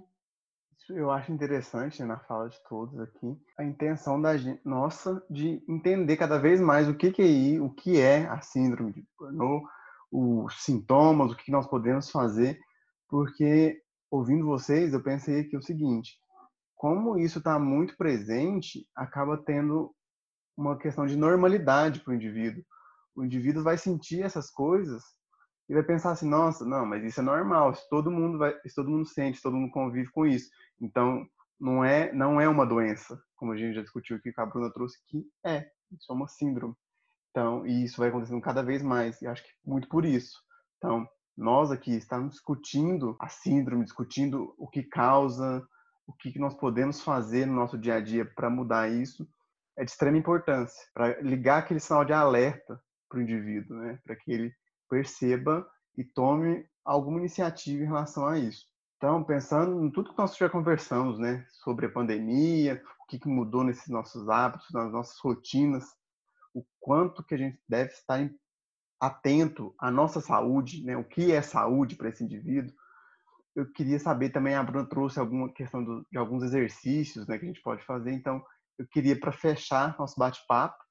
Eu 0.89 1.12
acho 1.12 1.32
interessante 1.32 2.04
na 2.04 2.20
fala 2.20 2.50
de 2.50 2.62
todos 2.68 3.00
aqui 3.00 3.38
a 3.58 3.64
intenção 3.64 4.22
da 4.22 4.36
gente, 4.36 4.60
nossa 4.66 5.24
de 5.30 5.64
entender 5.68 6.18
cada 6.18 6.38
vez 6.38 6.60
mais 6.60 6.89
o 6.89 6.96
que, 6.96 7.10
que 7.12 7.22
é 7.56 7.62
o 7.62 7.70
que 7.70 8.00
é 8.00 8.28
a 8.28 8.41
síndrome 8.41 8.91
de 8.91 9.08
Burnout, 9.18 9.66
os 10.12 10.62
sintomas, 10.62 11.32
o 11.32 11.38
que 11.38 11.52
nós 11.52 11.66
podemos 11.68 12.12
fazer 12.12 12.60
porque 13.14 13.80
ouvindo 14.09 14.43
vocês, 14.43 14.91
eu 14.91 15.03
pensei 15.03 15.43
que 15.43 15.55
o 15.55 15.61
seguinte: 15.61 16.18
como 16.74 17.16
isso 17.16 17.38
está 17.38 17.59
muito 17.59 17.95
presente, 17.95 18.88
acaba 18.95 19.38
tendo 19.38 19.93
uma 20.57 20.80
questão 20.80 21.05
de 21.05 21.16
normalidade 21.16 21.99
para 21.99 22.09
o 22.09 22.16
indivíduo. 22.16 22.64
O 23.16 23.24
indivíduo 23.24 23.61
vai 23.61 23.78
sentir 23.78 24.24
essas 24.24 24.49
coisas 24.49 25.03
e 25.70 25.76
vai 25.76 25.84
pensar 25.84 26.09
assim: 26.09 26.28
nossa, 26.28 26.66
não, 26.66 26.88
mas 26.88 27.03
isso 27.03 27.20
é 27.20 27.24
normal. 27.24 27.76
Se 27.76 27.88
todo 27.88 28.09
mundo 28.09 28.39
vai, 28.39 28.59
se 28.66 28.74
todo 28.74 28.89
mundo 28.89 29.05
sente, 29.05 29.38
se 29.38 29.43
todo 29.43 29.57
mundo 29.57 29.72
convive 29.72 30.09
com 30.09 30.26
isso, 30.26 30.49
então 30.82 31.24
não 31.59 31.86
é 31.86 32.11
não 32.14 32.41
é 32.41 32.49
uma 32.49 32.66
doença, 32.66 33.22
como 33.36 33.51
a 33.51 33.55
gente 33.55 33.76
já 33.76 33.84
discutiu 33.84 34.18
aqui, 34.18 34.34
que 34.34 34.41
a 34.41 34.45
Bruna 34.47 34.74
trouxe 34.74 34.97
que 35.05 35.24
é, 35.45 35.70
isso 35.91 36.11
é 36.11 36.16
uma 36.16 36.28
síndrome. 36.28 36.74
Então, 37.30 37.64
e 37.68 37.84
isso 37.84 37.97
vai 37.97 38.09
acontecendo 38.09 38.41
cada 38.41 38.64
vez 38.64 38.82
mais. 38.82 39.22
E 39.22 39.28
acho 39.28 39.43
que 39.43 39.51
muito 39.64 39.88
por 39.88 40.03
isso. 40.03 40.36
Então, 40.78 41.07
nós 41.36 41.71
aqui 41.71 41.95
estamos 41.95 42.36
discutindo 42.36 43.15
a 43.19 43.27
síndrome, 43.27 43.84
discutindo 43.84 44.53
o 44.57 44.67
que 44.67 44.84
causa, 44.84 45.65
o 46.05 46.13
que 46.13 46.38
nós 46.38 46.53
podemos 46.53 47.01
fazer 47.01 47.45
no 47.45 47.53
nosso 47.53 47.77
dia 47.77 47.95
a 47.95 47.99
dia 48.01 48.25
para 48.25 48.49
mudar 48.49 48.89
isso. 48.91 49.27
é 49.75 49.84
de 49.84 49.89
extrema 49.89 50.17
importância 50.17 50.88
para 50.93 51.19
ligar 51.21 51.59
aquele 51.59 51.79
sinal 51.79 52.05
de 52.05 52.13
alerta 52.13 52.79
para 53.09 53.19
o 53.19 53.21
indivíduo, 53.21 53.77
né? 53.77 53.99
Para 54.03 54.15
que 54.15 54.31
ele 54.31 54.53
perceba 54.88 55.67
e 55.97 56.03
tome 56.03 56.67
alguma 56.86 57.19
iniciativa 57.19 57.84
em 57.84 57.88
relação 57.88 58.27
a 58.27 58.38
isso. 58.38 58.65
Então, 58.97 59.23
pensando 59.23 59.84
em 59.84 59.91
tudo 59.91 60.11
que 60.11 60.17
nós 60.17 60.36
já 60.38 60.49
conversamos, 60.49 61.19
né, 61.19 61.45
sobre 61.49 61.88
a 61.88 61.91
pandemia, 61.91 62.81
o 63.01 63.05
que 63.05 63.27
mudou 63.27 63.63
nesses 63.63 63.89
nossos 63.89 64.29
hábitos, 64.29 64.71
nas 64.71 64.91
nossas 64.91 65.19
rotinas, 65.19 65.84
o 66.53 66.63
quanto 66.79 67.23
que 67.23 67.36
a 67.36 67.38
gente 67.38 67.59
deve 67.67 67.91
estar 67.91 68.21
atento 69.00 69.74
à 69.80 69.91
nossa 69.91 70.22
saúde, 70.22 70.84
né, 70.84 70.96
o 70.96 71.04
que 71.04 71.32
é 71.32 71.41
saúde 71.41 71.96
para 71.96 72.10
esse 72.10 72.24
indivíduo. 72.24 72.74
Eu 73.56 73.72
queria 73.72 74.00
saber 74.00 74.30
também, 74.30 74.56
a 74.56 74.64
Bruna 74.64 74.88
trouxe 74.88 75.20
alguma 75.20 75.52
questão 75.54 75.84
do, 75.84 76.06
de 76.12 76.18
alguns 76.18 76.44
exercícios, 76.44 77.28
né, 77.28 77.38
que 77.38 77.46
a 77.46 77.48
gente 77.48 77.62
pode 77.62 77.84
fazer. 77.86 78.12
Então, 78.12 78.44
eu 78.78 78.88
queria 78.88 79.20
para 79.20 79.32
fechar 79.32 79.96
nosso 80.00 80.18
bate-papo 80.18 80.82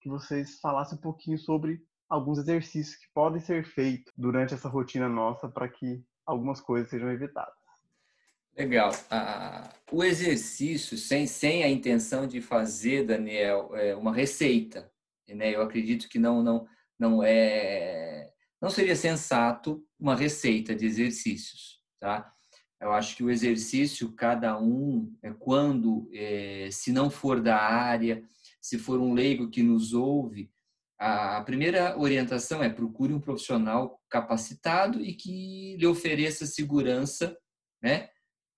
que 0.00 0.08
vocês 0.08 0.58
falassem 0.60 0.98
um 0.98 1.00
pouquinho 1.00 1.38
sobre 1.38 1.80
alguns 2.08 2.38
exercícios 2.38 2.96
que 2.96 3.06
podem 3.14 3.40
ser 3.40 3.64
feitos 3.64 4.12
durante 4.16 4.54
essa 4.54 4.68
rotina 4.68 5.08
nossa 5.08 5.48
para 5.48 5.68
que 5.68 6.02
algumas 6.26 6.60
coisas 6.60 6.88
sejam 6.88 7.10
evitadas. 7.10 7.54
Legal. 8.56 8.90
Ah, 9.08 9.72
o 9.92 10.02
exercício, 10.02 10.96
sem, 10.96 11.26
sem 11.26 11.62
a 11.62 11.68
intenção 11.68 12.26
de 12.26 12.40
fazer, 12.40 13.06
Daniel, 13.06 13.70
é 13.74 13.94
uma 13.94 14.12
receita. 14.12 14.90
Né? 15.28 15.54
Eu 15.54 15.62
acredito 15.62 16.08
que 16.08 16.18
não, 16.18 16.42
não, 16.42 16.66
não 16.98 17.22
é. 17.22 18.30
Não 18.60 18.70
seria 18.70 18.96
sensato 18.96 19.84
uma 19.98 20.16
receita 20.16 20.74
de 20.74 20.84
exercícios, 20.84 21.80
tá? 22.00 22.32
Eu 22.80 22.92
acho 22.92 23.16
que 23.16 23.24
o 23.24 23.30
exercício, 23.30 24.12
cada 24.12 24.58
um, 24.60 25.12
é 25.22 25.32
quando, 25.32 26.08
é, 26.12 26.68
se 26.70 26.92
não 26.92 27.10
for 27.10 27.40
da 27.40 27.56
área, 27.56 28.22
se 28.60 28.78
for 28.78 29.00
um 29.00 29.14
leigo 29.14 29.50
que 29.50 29.62
nos 29.62 29.92
ouve, 29.92 30.50
a 30.98 31.40
primeira 31.42 31.96
orientação 31.96 32.62
é 32.62 32.68
procure 32.68 33.12
um 33.12 33.20
profissional 33.20 34.00
capacitado 34.10 35.00
e 35.00 35.14
que 35.14 35.76
lhe 35.76 35.86
ofereça 35.86 36.44
segurança, 36.44 37.36
né, 37.80 38.10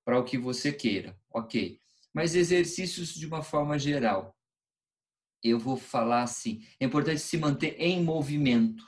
para 0.04 0.18
o 0.18 0.24
que 0.24 0.38
você 0.38 0.72
queira, 0.72 1.18
ok? 1.30 1.78
Mas 2.12 2.34
exercícios 2.34 3.14
de 3.14 3.26
uma 3.26 3.42
forma 3.42 3.78
geral. 3.78 4.34
Eu 5.42 5.58
vou 5.58 5.76
falar 5.76 6.22
assim: 6.22 6.62
é 6.78 6.84
importante 6.84 7.20
se 7.20 7.38
manter 7.38 7.76
em 7.78 8.02
movimento. 8.02 8.84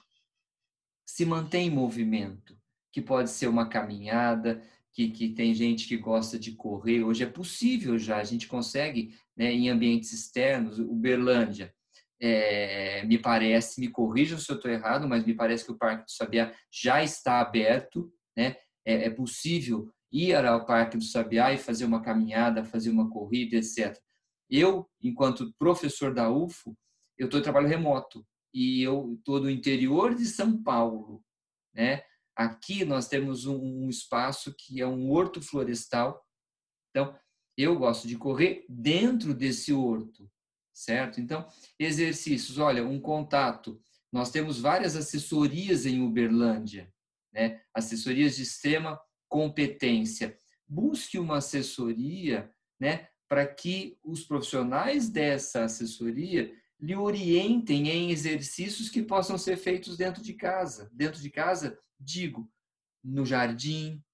Se 1.07 1.25
manter 1.25 1.59
em 1.59 1.71
movimento, 1.71 2.57
que 2.91 3.01
pode 3.01 3.31
ser 3.31 3.47
uma 3.47 3.69
caminhada, 3.69 4.63
que, 4.93 5.11
que 5.11 5.31
tem 5.31 5.55
gente 5.55 5.87
que 5.87 5.97
gosta 5.97 6.39
de 6.39 6.53
correr. 6.53 7.03
Hoje 7.03 7.25
é 7.25 7.27
possível 7.27 7.99
já, 7.99 8.19
a 8.19 8.25
gente 8.25 8.47
consegue, 8.47 9.15
né, 9.37 9.53
em 9.53 9.69
ambientes 9.69 10.13
externos, 10.13 10.79
Uberlândia 10.79 11.75
é, 12.23 13.05
me 13.05 13.19
parece, 13.19 13.81
me 13.81 13.89
corrijam 13.89 14.39
se 14.39 14.49
eu 14.49 14.55
estou 14.55 14.71
errado, 14.71 15.09
mas 15.09 15.27
me 15.27 15.35
parece 15.35 15.65
que 15.65 15.73
o 15.73 15.77
Parque 15.77 16.05
do 16.05 16.13
Sabiá 16.13 16.55
já 16.71 17.03
está 17.03 17.41
aberto, 17.41 18.13
né? 18.37 18.55
É, 18.85 19.07
é, 19.07 19.11
possível 19.11 19.93
ir 20.11 20.37
ao 20.37 20.65
Parque 20.65 20.97
do 20.97 21.03
Sabiá 21.03 21.53
e 21.53 21.59
fazer 21.59 21.85
uma 21.85 22.01
caminhada, 22.01 22.65
fazer 22.65 22.91
uma 22.91 23.11
corrida, 23.11 23.57
etc. 23.57 23.99
Eu, 24.53 24.89
enquanto 25.03 25.53
professor 25.59 26.13
da 26.13 26.31
UFO, 26.31 26.77
eu 27.19 27.25
estou 27.25 27.41
em 27.41 27.43
trabalho 27.43 27.69
remoto 27.69 28.27
e 28.53 28.83
eu 28.83 29.15
estou 29.15 29.41
no 29.41 29.49
interior 29.49 30.15
de 30.15 30.27
São 30.27 30.63
Paulo, 30.63 31.25
né? 31.75 32.03
Aqui 32.37 32.85
nós 32.85 33.09
temos 33.09 33.47
um 33.47 33.89
espaço 33.89 34.55
que 34.55 34.81
é 34.81 34.87
um 34.87 35.11
horto 35.11 35.41
florestal. 35.41 36.23
Então, 36.91 37.19
eu 37.57 37.79
gosto 37.79 38.07
de 38.07 38.17
correr 38.17 38.65
dentro 38.69 39.35
desse 39.35 39.73
horto 39.73 40.31
certo? 40.73 41.21
Então, 41.21 41.47
exercícios, 41.79 42.59
olha, 42.59 42.85
um 42.85 43.01
contato. 43.01 43.81
Nós 44.13 44.31
temos 44.31 44.59
várias 44.59 44.97
assessorias 44.97 45.87
em 45.87 46.03
Uberlândia, 46.03 46.93
né? 47.33 47.61
Assessorias 47.75 48.37
de 48.37 48.43
extrema 48.43 49.01
competência. 49.29 50.37
Busque 50.67 51.19
uma 51.19 51.39
assessoria, 51.39 52.51
né, 52.81 53.09
para 53.33 53.47
que 53.47 53.97
os 54.05 54.23
profissionais 54.25 55.09
dessa 55.09 55.65
assessoria 55.65 56.53
lhe 56.79 56.95
orientem 56.95 57.89
em 57.89 58.11
exercícios 58.11 58.91
que 58.91 59.03
possam 59.03 59.39
ser 59.39 59.57
feitos 59.57 59.97
dentro 59.97 60.23
de 60.23 60.35
casa. 60.35 60.91
Dentro 60.93 61.19
de 61.19 61.31
casa, 61.31 61.79
digo, 61.99 62.47
no 63.03 63.25
jardim, 63.25 64.05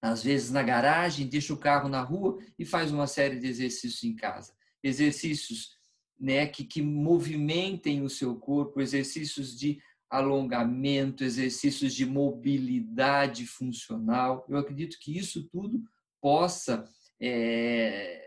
às 0.00 0.24
vezes 0.24 0.50
na 0.50 0.62
garagem, 0.62 1.28
deixa 1.28 1.52
o 1.52 1.58
carro 1.58 1.90
na 1.90 2.00
rua 2.00 2.38
e 2.58 2.64
faz 2.64 2.90
uma 2.90 3.06
série 3.06 3.38
de 3.38 3.46
exercícios 3.48 4.02
em 4.02 4.16
casa. 4.16 4.54
Exercícios 4.82 5.76
né, 6.18 6.46
que, 6.46 6.64
que 6.64 6.80
movimentem 6.80 8.00
o 8.00 8.08
seu 8.08 8.34
corpo, 8.34 8.80
exercícios 8.80 9.54
de 9.54 9.78
alongamento, 10.08 11.22
exercícios 11.22 11.94
de 11.94 12.06
mobilidade 12.06 13.46
funcional. 13.46 14.46
Eu 14.48 14.56
acredito 14.56 14.96
que 14.98 15.18
isso 15.18 15.46
tudo 15.50 15.82
possa 16.18 16.88
é, 17.20 18.23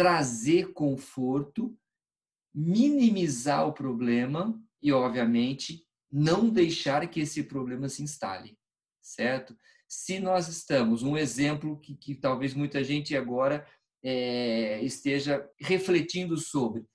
trazer 0.00 0.72
conforto, 0.72 1.76
minimizar 2.54 3.68
o 3.68 3.72
problema 3.74 4.58
e, 4.82 4.90
obviamente, 4.90 5.84
não 6.10 6.48
deixar 6.48 7.06
que 7.06 7.20
esse 7.20 7.42
problema 7.42 7.86
se 7.86 8.02
instale, 8.02 8.56
certo? 9.02 9.54
Se 9.86 10.18
nós 10.18 10.48
estamos, 10.48 11.02
um 11.02 11.18
exemplo 11.18 11.78
que, 11.80 11.94
que 11.94 12.14
talvez 12.14 12.54
muita 12.54 12.82
gente 12.82 13.14
agora 13.14 13.66
é, 14.02 14.82
esteja 14.82 15.46
refletindo 15.60 16.38
sobre, 16.38 16.86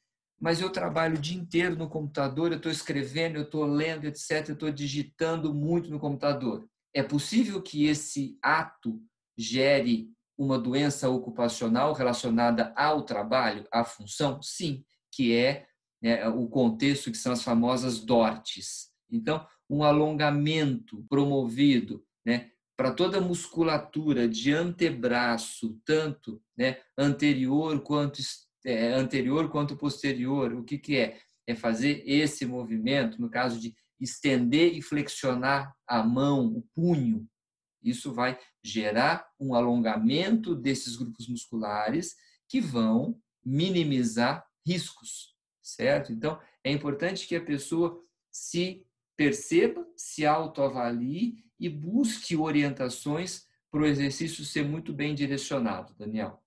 mas 0.41 0.59
eu 0.59 0.71
trabalho 0.71 1.15
o 1.15 1.21
dia 1.21 1.37
inteiro 1.37 1.75
no 1.75 1.87
computador, 1.87 2.51
eu 2.51 2.57
estou 2.57 2.71
escrevendo, 2.71 3.35
eu 3.35 3.43
estou 3.43 3.65
lendo, 3.65 4.05
etc., 4.05 4.49
eu 4.49 4.53
estou 4.55 4.71
digitando 4.71 5.53
muito 5.53 5.91
no 5.91 5.99
computador. 5.99 6.67
É 6.91 7.03
possível 7.03 7.61
que 7.61 7.85
esse 7.85 8.35
ato 8.41 8.99
gere 9.37 10.09
uma 10.37 10.57
doença 10.57 11.09
ocupacional 11.09 11.93
relacionada 11.93 12.73
ao 12.75 13.03
trabalho, 13.03 13.65
à 13.71 13.83
função? 13.83 14.41
Sim, 14.41 14.83
que 15.11 15.33
é 15.33 15.65
né, 16.01 16.27
o 16.27 16.47
contexto 16.47 17.11
que 17.11 17.17
são 17.17 17.31
as 17.31 17.43
famosas 17.43 17.99
DORTs. 17.99 18.89
Então, 19.09 19.45
um 19.69 19.83
alongamento 19.83 21.05
promovido 21.09 22.03
né, 22.25 22.51
para 22.77 22.91
toda 22.91 23.17
a 23.17 23.21
musculatura 23.21 24.27
de 24.27 24.51
antebraço, 24.51 25.79
tanto 25.85 26.41
né, 26.57 26.77
anterior 26.97 27.81
quanto 27.81 28.21
é, 28.65 28.93
anterior 28.93 29.49
quanto 29.49 29.77
posterior. 29.77 30.53
O 30.53 30.63
que, 30.63 30.77
que 30.77 30.97
é? 30.97 31.19
É 31.47 31.55
fazer 31.55 32.03
esse 32.05 32.45
movimento, 32.45 33.21
no 33.21 33.29
caso 33.29 33.59
de 33.59 33.75
estender 33.99 34.75
e 34.75 34.81
flexionar 34.81 35.73
a 35.87 36.03
mão, 36.03 36.47
o 36.47 36.65
punho. 36.73 37.27
Isso 37.85 38.13
vai 38.13 38.37
gerar 38.63 39.27
um 39.39 39.53
alongamento 39.53 40.55
desses 40.55 40.95
grupos 40.95 41.27
musculares 41.27 42.15
que 42.49 42.59
vão 42.59 43.19
minimizar 43.43 44.45
riscos, 44.65 45.35
certo? 45.61 46.11
Então, 46.11 46.39
é 46.63 46.71
importante 46.71 47.27
que 47.27 47.35
a 47.35 47.43
pessoa 47.43 48.01
se 48.31 48.85
perceba, 49.15 49.85
se 49.95 50.25
autoavalie 50.25 51.35
e 51.59 51.69
busque 51.69 52.35
orientações 52.35 53.45
para 53.71 53.81
o 53.81 53.85
exercício 53.85 54.43
ser 54.43 54.63
muito 54.63 54.93
bem 54.93 55.13
direcionado, 55.13 55.93
Daniel. 55.95 56.44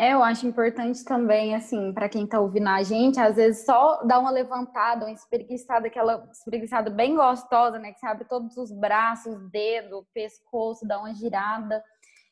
É, 0.00 0.12
eu 0.12 0.22
acho 0.22 0.46
importante 0.46 1.04
também, 1.04 1.56
assim, 1.56 1.92
para 1.92 2.08
quem 2.08 2.22
está 2.22 2.38
ouvindo 2.38 2.68
a 2.68 2.80
gente, 2.84 3.18
às 3.18 3.34
vezes 3.34 3.64
só 3.64 4.04
dar 4.04 4.20
uma 4.20 4.30
levantada, 4.30 5.04
uma 5.04 5.12
espreguiçada, 5.12 5.88
aquela 5.88 6.28
espreguiçada 6.30 6.88
bem 6.88 7.16
gostosa, 7.16 7.80
né? 7.80 7.92
Que 7.92 7.98
você 7.98 8.06
abre 8.06 8.24
todos 8.24 8.56
os 8.56 8.70
braços, 8.70 9.36
dedo, 9.50 10.06
pescoço, 10.14 10.86
dá 10.86 11.00
uma 11.00 11.12
girada. 11.12 11.82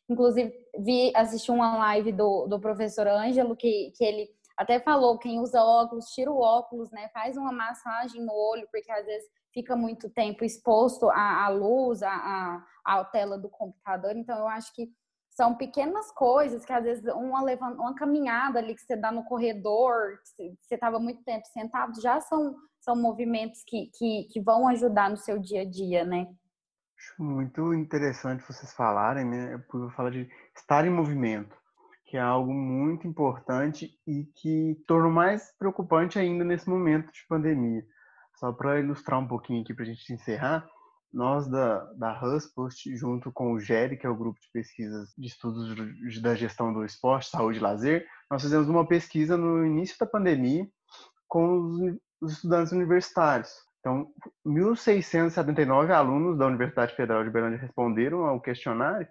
Inclusive, 0.08 0.54
vi, 0.78 1.12
assisti 1.16 1.50
uma 1.50 1.76
live 1.78 2.12
do, 2.12 2.46
do 2.46 2.60
professor 2.60 3.08
Ângelo, 3.08 3.56
que, 3.56 3.92
que 3.96 4.04
ele 4.04 4.28
até 4.56 4.78
falou, 4.78 5.18
quem 5.18 5.40
usa 5.40 5.60
óculos, 5.60 6.06
tira 6.10 6.30
o 6.30 6.40
óculos, 6.40 6.92
né? 6.92 7.08
Faz 7.12 7.36
uma 7.36 7.50
massagem 7.50 8.24
no 8.24 8.32
olho, 8.32 8.68
porque 8.70 8.92
às 8.92 9.04
vezes 9.04 9.28
fica 9.52 9.74
muito 9.74 10.08
tempo 10.08 10.44
exposto 10.44 11.10
à, 11.10 11.46
à 11.46 11.48
luz, 11.48 12.00
à, 12.00 12.12
à, 12.12 12.64
à 12.84 13.04
tela 13.04 13.36
do 13.36 13.48
computador. 13.48 14.16
Então, 14.16 14.38
eu 14.38 14.46
acho 14.46 14.72
que 14.72 14.88
são 15.36 15.54
pequenas 15.54 16.10
coisas 16.12 16.64
que 16.64 16.72
às 16.72 16.82
vezes 16.82 17.04
uma, 17.12 17.42
uma 17.42 17.94
caminhada 17.94 18.58
ali 18.58 18.74
que 18.74 18.80
você 18.80 18.96
dá 18.96 19.12
no 19.12 19.22
corredor, 19.24 20.18
que 20.34 20.56
você 20.62 20.74
estava 20.74 20.98
muito 20.98 21.22
tempo 21.24 21.46
sentado, 21.48 22.00
já 22.00 22.18
são, 22.22 22.56
são 22.80 22.96
movimentos 22.96 23.62
que, 23.66 23.90
que, 23.98 24.24
que 24.32 24.40
vão 24.40 24.66
ajudar 24.68 25.10
no 25.10 25.16
seu 25.18 25.38
dia 25.38 25.60
a 25.60 25.64
dia, 25.64 26.04
né? 26.06 26.26
Acho 26.98 27.22
muito 27.22 27.74
interessante 27.74 28.42
vocês 28.48 28.72
falarem, 28.72 29.26
né? 29.26 29.62
Por 29.68 29.92
falar 29.92 30.10
de 30.10 30.26
estar 30.56 30.86
em 30.86 30.90
movimento, 30.90 31.54
que 32.06 32.16
é 32.16 32.20
algo 32.20 32.54
muito 32.54 33.06
importante 33.06 33.90
e 34.06 34.24
que 34.24 34.82
torna 34.88 35.10
mais 35.10 35.52
preocupante 35.58 36.18
ainda 36.18 36.44
nesse 36.44 36.66
momento 36.66 37.12
de 37.12 37.26
pandemia. 37.28 37.84
Só 38.36 38.52
para 38.52 38.80
ilustrar 38.80 39.20
um 39.20 39.28
pouquinho 39.28 39.60
aqui 39.60 39.74
para 39.74 39.84
a 39.84 39.86
gente 39.86 40.10
encerrar, 40.14 40.66
nós 41.12 41.48
da, 41.48 41.84
da 41.94 42.20
HuSpost, 42.22 42.94
junto 42.96 43.32
com 43.32 43.52
o 43.52 43.60
GERI, 43.60 43.96
que 43.96 44.06
é 44.06 44.10
o 44.10 44.16
grupo 44.16 44.38
de 44.40 44.48
pesquisas 44.52 45.12
de 45.16 45.26
estudos 45.26 45.74
da 46.20 46.34
gestão 46.34 46.72
do 46.72 46.84
esporte, 46.84 47.30
saúde 47.30 47.58
e 47.58 47.62
lazer, 47.62 48.06
nós 48.30 48.42
fizemos 48.42 48.68
uma 48.68 48.86
pesquisa 48.86 49.36
no 49.36 49.64
início 49.64 49.96
da 49.98 50.06
pandemia 50.06 50.66
com 51.28 51.98
os 52.20 52.32
estudantes 52.32 52.72
universitários. 52.72 53.50
Então, 53.80 54.12
1.679 54.44 55.90
alunos 55.90 56.36
da 56.36 56.46
Universidade 56.46 56.94
Federal 56.94 57.22
de 57.22 57.30
Berlândia 57.30 57.58
responderam 57.58 58.24
ao 58.24 58.40
questionário 58.40 59.06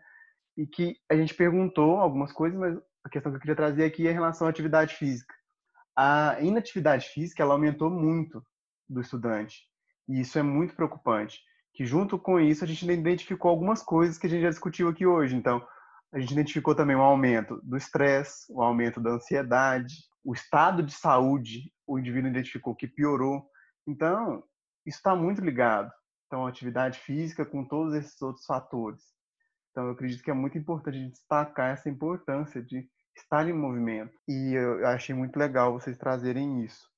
e 0.57 0.67
que 0.67 0.97
a 1.09 1.15
gente 1.15 1.33
perguntou 1.33 1.97
algumas 1.97 2.31
coisas, 2.31 2.59
mas 2.59 2.77
a 3.03 3.09
questão 3.09 3.31
que 3.31 3.37
eu 3.37 3.41
queria 3.41 3.55
trazer 3.55 3.85
aqui 3.85 4.07
é 4.07 4.11
em 4.11 4.15
relação 4.15 4.47
à 4.47 4.49
atividade 4.49 4.95
física. 4.95 5.33
A 5.95 6.37
inatividade 6.41 7.07
física 7.07 7.41
ela 7.41 7.53
aumentou 7.53 7.89
muito 7.89 8.45
do 8.89 8.99
estudante 8.99 9.61
e 10.09 10.19
isso 10.21 10.37
é 10.37 10.43
muito 10.43 10.75
preocupante. 10.75 11.39
Que 11.75 11.85
junto 11.85 12.17
com 12.17 12.39
isso 12.39 12.63
a 12.63 12.67
gente 12.67 12.89
identificou 12.89 13.51
algumas 13.51 13.83
coisas 13.83 14.17
que 14.17 14.27
a 14.27 14.29
gente 14.29 14.41
já 14.41 14.49
discutiu 14.49 14.87
aqui 14.87 15.05
hoje. 15.05 15.35
Então, 15.35 15.65
a 16.13 16.19
gente 16.19 16.31
identificou 16.31 16.73
também 16.73 16.95
um 16.95 17.01
aumento 17.01 17.59
do 17.61 17.75
estresse, 17.75 18.45
o 18.49 18.59
um 18.59 18.61
aumento 18.61 19.01
da 19.01 19.11
ansiedade, 19.11 19.93
o 20.23 20.33
estado 20.33 20.81
de 20.81 20.93
saúde, 20.93 21.71
o 21.85 21.99
indivíduo 21.99 22.29
identificou 22.29 22.73
que 22.73 22.87
piorou. 22.87 23.45
Então, 23.85 24.41
isso 24.85 24.97
está 24.97 25.15
muito 25.15 25.41
ligado. 25.41 25.91
Então, 26.25 26.45
a 26.45 26.49
atividade 26.49 26.99
física 26.99 27.45
com 27.45 27.65
todos 27.65 27.93
esses 27.93 28.19
outros 28.21 28.45
fatores. 28.45 29.03
Então, 29.71 29.85
eu 29.85 29.91
acredito 29.91 30.23
que 30.23 30.31
é 30.31 30.33
muito 30.33 30.57
importante 30.57 31.09
destacar 31.09 31.73
essa 31.73 31.89
importância 31.89 32.63
de 32.63 32.87
estar 33.15 33.47
em 33.47 33.53
movimento. 33.53 34.17
E 34.27 34.53
eu 34.53 34.87
achei 34.87 35.13
muito 35.13 35.37
legal 35.37 35.73
vocês 35.73 35.97
trazerem 35.97 36.63
isso. 36.63 36.89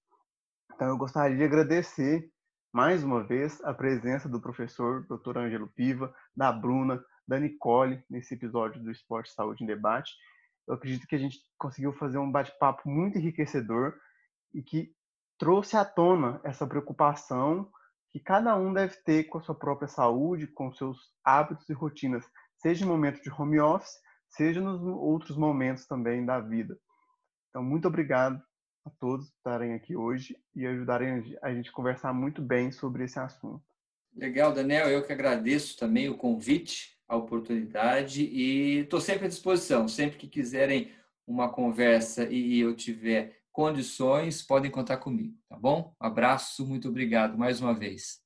Então, 0.73 0.88
eu 0.89 0.97
gostaria 0.97 1.36
de 1.36 1.43
agradecer 1.43 2.30
mais 2.72 3.03
uma 3.03 3.24
vez 3.24 3.63
a 3.63 3.74
presença 3.74 4.28
do 4.28 4.41
professor 4.41 5.05
Dr. 5.07 5.38
Ângelo 5.38 5.68
Piva, 5.68 6.13
da 6.36 6.51
Bruna, 6.51 7.03
da 7.28 7.39
Nicole 7.39 8.03
nesse 8.09 8.34
episódio 8.34 8.82
do 8.82 8.91
Esporte 8.91 9.32
Saúde 9.32 9.63
em 9.63 9.68
Debate. 9.68 10.13
Eu 10.68 10.76
acredito 10.76 11.07
que 11.07 11.15
a 11.15 11.20
gente 11.20 11.39
conseguiu 11.57 11.93
fazer 11.93 12.18
um 12.18 12.32
bate-papo 12.32 12.89
muito 12.89 13.18
enriquecedor 13.18 13.93
e 14.53 14.61
que 14.61 14.91
trouxe 15.38 15.78
à 15.78 15.86
tona 15.86 16.41
essa 16.43 16.68
preocupação 16.68 17.72
que 18.11 18.20
cada 18.20 18.55
um 18.55 18.74
deve 18.74 18.95
ter 18.97 19.26
com 19.26 19.38
a 19.38 19.41
sua 19.41 19.55
própria 19.55 19.88
saúde, 19.88 20.47
com 20.47 20.72
seus 20.74 20.97
hábitos 21.24 21.70
e 21.70 21.74
rotinas, 21.74 22.26
seja 22.57 22.84
em 22.84 22.88
momento 22.88 23.22
de 23.22 23.30
home 23.30 23.59
office, 23.59 23.97
seja 24.30 24.61
nos 24.61 24.82
outros 24.82 25.38
momentos 25.38 25.86
também 25.86 26.26
da 26.26 26.39
vida. 26.39 26.78
Então, 27.49 27.63
muito 27.63 27.88
obrigado 27.88 28.41
a 28.88 28.90
todos 28.90 29.30
por 29.30 29.38
estarem 29.38 29.74
aqui 29.74 29.96
hoje 29.96 30.38
e 30.56 30.66
ajudarem 30.66 31.38
a 31.42 31.54
gente 31.54 31.70
a 31.70 31.74
conversar 31.74 32.14
muito 32.14 32.42
bem 32.42 32.72
sobre 32.72 33.04
esse 33.04 33.20
assunto. 33.20 33.62
Legal, 34.16 34.54
Daniel. 34.54 34.90
Eu 34.90 35.04
que 35.06 35.14
agradeço 35.14 35.78
também 35.78 36.10
o 36.10 36.18
convite, 36.18 36.98
a 37.08 37.16
oportunidade 37.16 38.24
e 38.24 38.80
estou 38.80 39.00
sempre 39.00 39.26
à 39.26 39.30
disposição. 39.30 39.88
Sempre 39.88 40.18
que 40.18 40.28
quiserem 40.28 40.92
uma 41.26 41.50
conversa 41.50 42.24
e 42.30 42.60
eu 42.60 42.76
tiver 42.76 43.38
condições, 43.52 44.42
podem 44.42 44.72
contar 44.72 44.98
comigo, 44.98 45.36
tá 45.50 45.58
bom? 45.58 45.94
Um 46.02 46.06
abraço, 46.06 46.66
muito 46.66 46.88
obrigado 46.88 47.38
mais 47.38 47.60
uma 47.60 47.74
vez. 47.74 48.22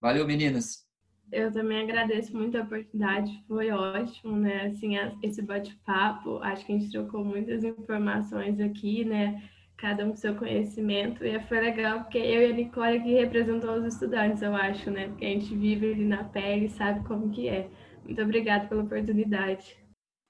Valeu, 0.00 0.26
meninas! 0.26 0.88
Eu 1.30 1.52
também 1.52 1.82
agradeço 1.82 2.36
muito 2.36 2.58
a 2.58 2.62
oportunidade, 2.62 3.30
foi 3.46 3.70
ótimo, 3.70 4.36
né? 4.36 4.66
Assim, 4.66 4.96
esse 5.22 5.40
bate-papo, 5.42 6.38
acho 6.38 6.66
que 6.66 6.72
a 6.72 6.78
gente 6.78 6.90
trocou 6.90 7.24
muitas 7.24 7.62
informações 7.62 8.58
aqui, 8.58 9.04
né? 9.04 9.40
Cada 9.80 10.04
um 10.04 10.10
com 10.10 10.16
seu 10.16 10.34
conhecimento, 10.34 11.24
e 11.24 11.40
foi 11.40 11.58
legal 11.58 12.00
porque 12.00 12.18
eu 12.18 12.42
e 12.42 12.52
a 12.52 12.54
Nicole 12.54 12.98
aqui 12.98 13.14
representou 13.14 13.76
os 13.76 13.86
estudantes, 13.86 14.42
eu 14.42 14.54
acho, 14.54 14.90
né? 14.90 15.08
Porque 15.08 15.24
a 15.24 15.28
gente 15.28 15.56
vive 15.56 15.92
ali 15.92 16.04
na 16.04 16.22
pele 16.24 16.66
e 16.66 16.70
sabe 16.70 17.02
como 17.08 17.30
que 17.30 17.48
é. 17.48 17.66
Muito 18.04 18.20
obrigada 18.20 18.66
pela 18.66 18.82
oportunidade. 18.82 19.78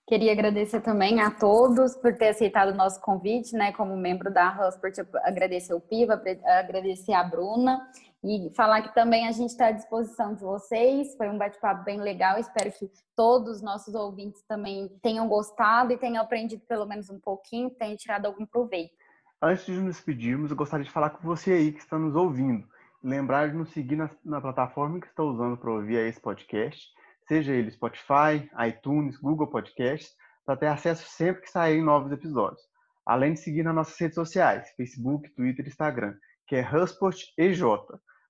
Queria 0.07 0.33
agradecer 0.33 0.81
também 0.81 1.21
a 1.21 1.33
todos 1.33 1.97
por 1.97 2.17
ter 2.17 2.29
aceitado 2.29 2.71
o 2.71 2.77
nosso 2.77 3.01
convite, 3.01 3.57
né? 3.57 3.73
Como 3.73 3.97
membro 3.97 4.33
da 4.33 4.69
Husport, 4.69 4.99
agradecer 5.25 5.75
o 5.75 5.81
Piva, 5.81 6.21
agradecer 6.47 7.13
a 7.13 7.25
Bruna 7.25 7.81
e 8.23 8.51
falar 8.55 8.83
que 8.83 8.95
também 8.95 9.27
a 9.27 9.33
gente 9.33 9.51
está 9.51 9.67
à 9.67 9.73
disposição 9.73 10.35
de 10.35 10.43
vocês. 10.43 11.17
Foi 11.17 11.29
um 11.29 11.39
bate-papo 11.39 11.85
bem 11.85 12.01
legal. 12.01 12.39
Espero 12.39 12.71
que 12.71 12.89
todos 13.17 13.57
os 13.57 13.63
nossos 13.63 13.95
ouvintes 13.95 14.43
também 14.49 14.89
tenham 15.03 15.27
gostado 15.27 15.93
e 15.93 15.99
tenham 15.99 16.23
aprendido 16.23 16.63
pelo 16.69 16.87
menos 16.87 17.11
um 17.11 17.19
pouquinho, 17.19 17.71
tenham 17.71 17.97
tirado 17.97 18.27
algum 18.27 18.47
proveito. 18.47 19.00
Antes 19.43 19.65
de 19.65 19.73
nos 19.73 19.97
despedirmos, 19.97 20.51
eu 20.51 20.57
gostaria 20.57 20.85
de 20.85 20.91
falar 20.91 21.09
com 21.11 21.27
você 21.27 21.53
aí 21.53 21.73
que 21.73 21.79
está 21.79 21.99
nos 21.99 22.15
ouvindo. 22.15 22.69
Lembrar 23.03 23.49
de 23.49 23.57
nos 23.57 23.71
seguir 23.71 23.97
na, 23.97 24.11
na 24.23 24.39
plataforma 24.39 25.01
que 25.01 25.07
está 25.07 25.23
usando 25.23 25.57
para 25.57 25.71
ouvir 25.71 25.97
esse 25.97 26.21
podcast, 26.21 26.87
seja 27.27 27.55
ele 27.55 27.71
Spotify, 27.71 28.51
iTunes, 28.69 29.17
Google 29.17 29.47
Podcasts, 29.47 30.15
para 30.45 30.59
ter 30.59 30.67
acesso 30.67 31.09
sempre 31.09 31.41
que 31.41 31.51
saírem 31.51 31.83
novos 31.83 32.13
episódios. 32.13 32.61
Além 33.07 33.33
de 33.33 33.41
seguir 33.41 33.63
nas 33.63 33.75
nossas 33.75 33.99
redes 33.99 34.15
sociais, 34.15 34.69
Facebook, 34.77 35.31
Twitter 35.31 35.65
e 35.65 35.69
Instagram, 35.71 36.15
que 36.47 36.57
é 36.57 36.77
Husport 36.77 37.19
EJ. 37.39 37.63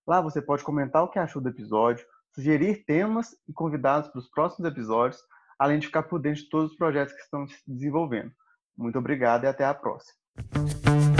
Lá 0.07 0.21
você 0.21 0.41
pode 0.41 0.63
comentar 0.63 1.03
o 1.03 1.09
que 1.09 1.19
achou 1.19 1.43
do 1.43 1.49
episódio, 1.49 2.07
sugerir 2.33 2.85
temas 2.85 3.35
e 3.49 3.53
convidados 3.53 4.09
para 4.11 4.21
os 4.21 4.31
próximos 4.31 4.71
episódios, 4.71 5.21
além 5.59 5.81
de 5.81 5.89
ficar 5.89 6.05
por 6.05 6.21
dentro 6.21 6.45
de 6.45 6.49
todos 6.49 6.71
os 6.71 6.77
projetos 6.77 7.13
que 7.15 7.21
estão 7.21 7.49
se 7.49 7.59
desenvolvendo. 7.67 8.31
Muito 8.79 8.97
obrigado 8.97 9.43
e 9.43 9.49
até 9.49 9.65
a 9.65 9.75
próxima. 9.75 10.20
Thank 10.37 11.19
you. 11.19 11.20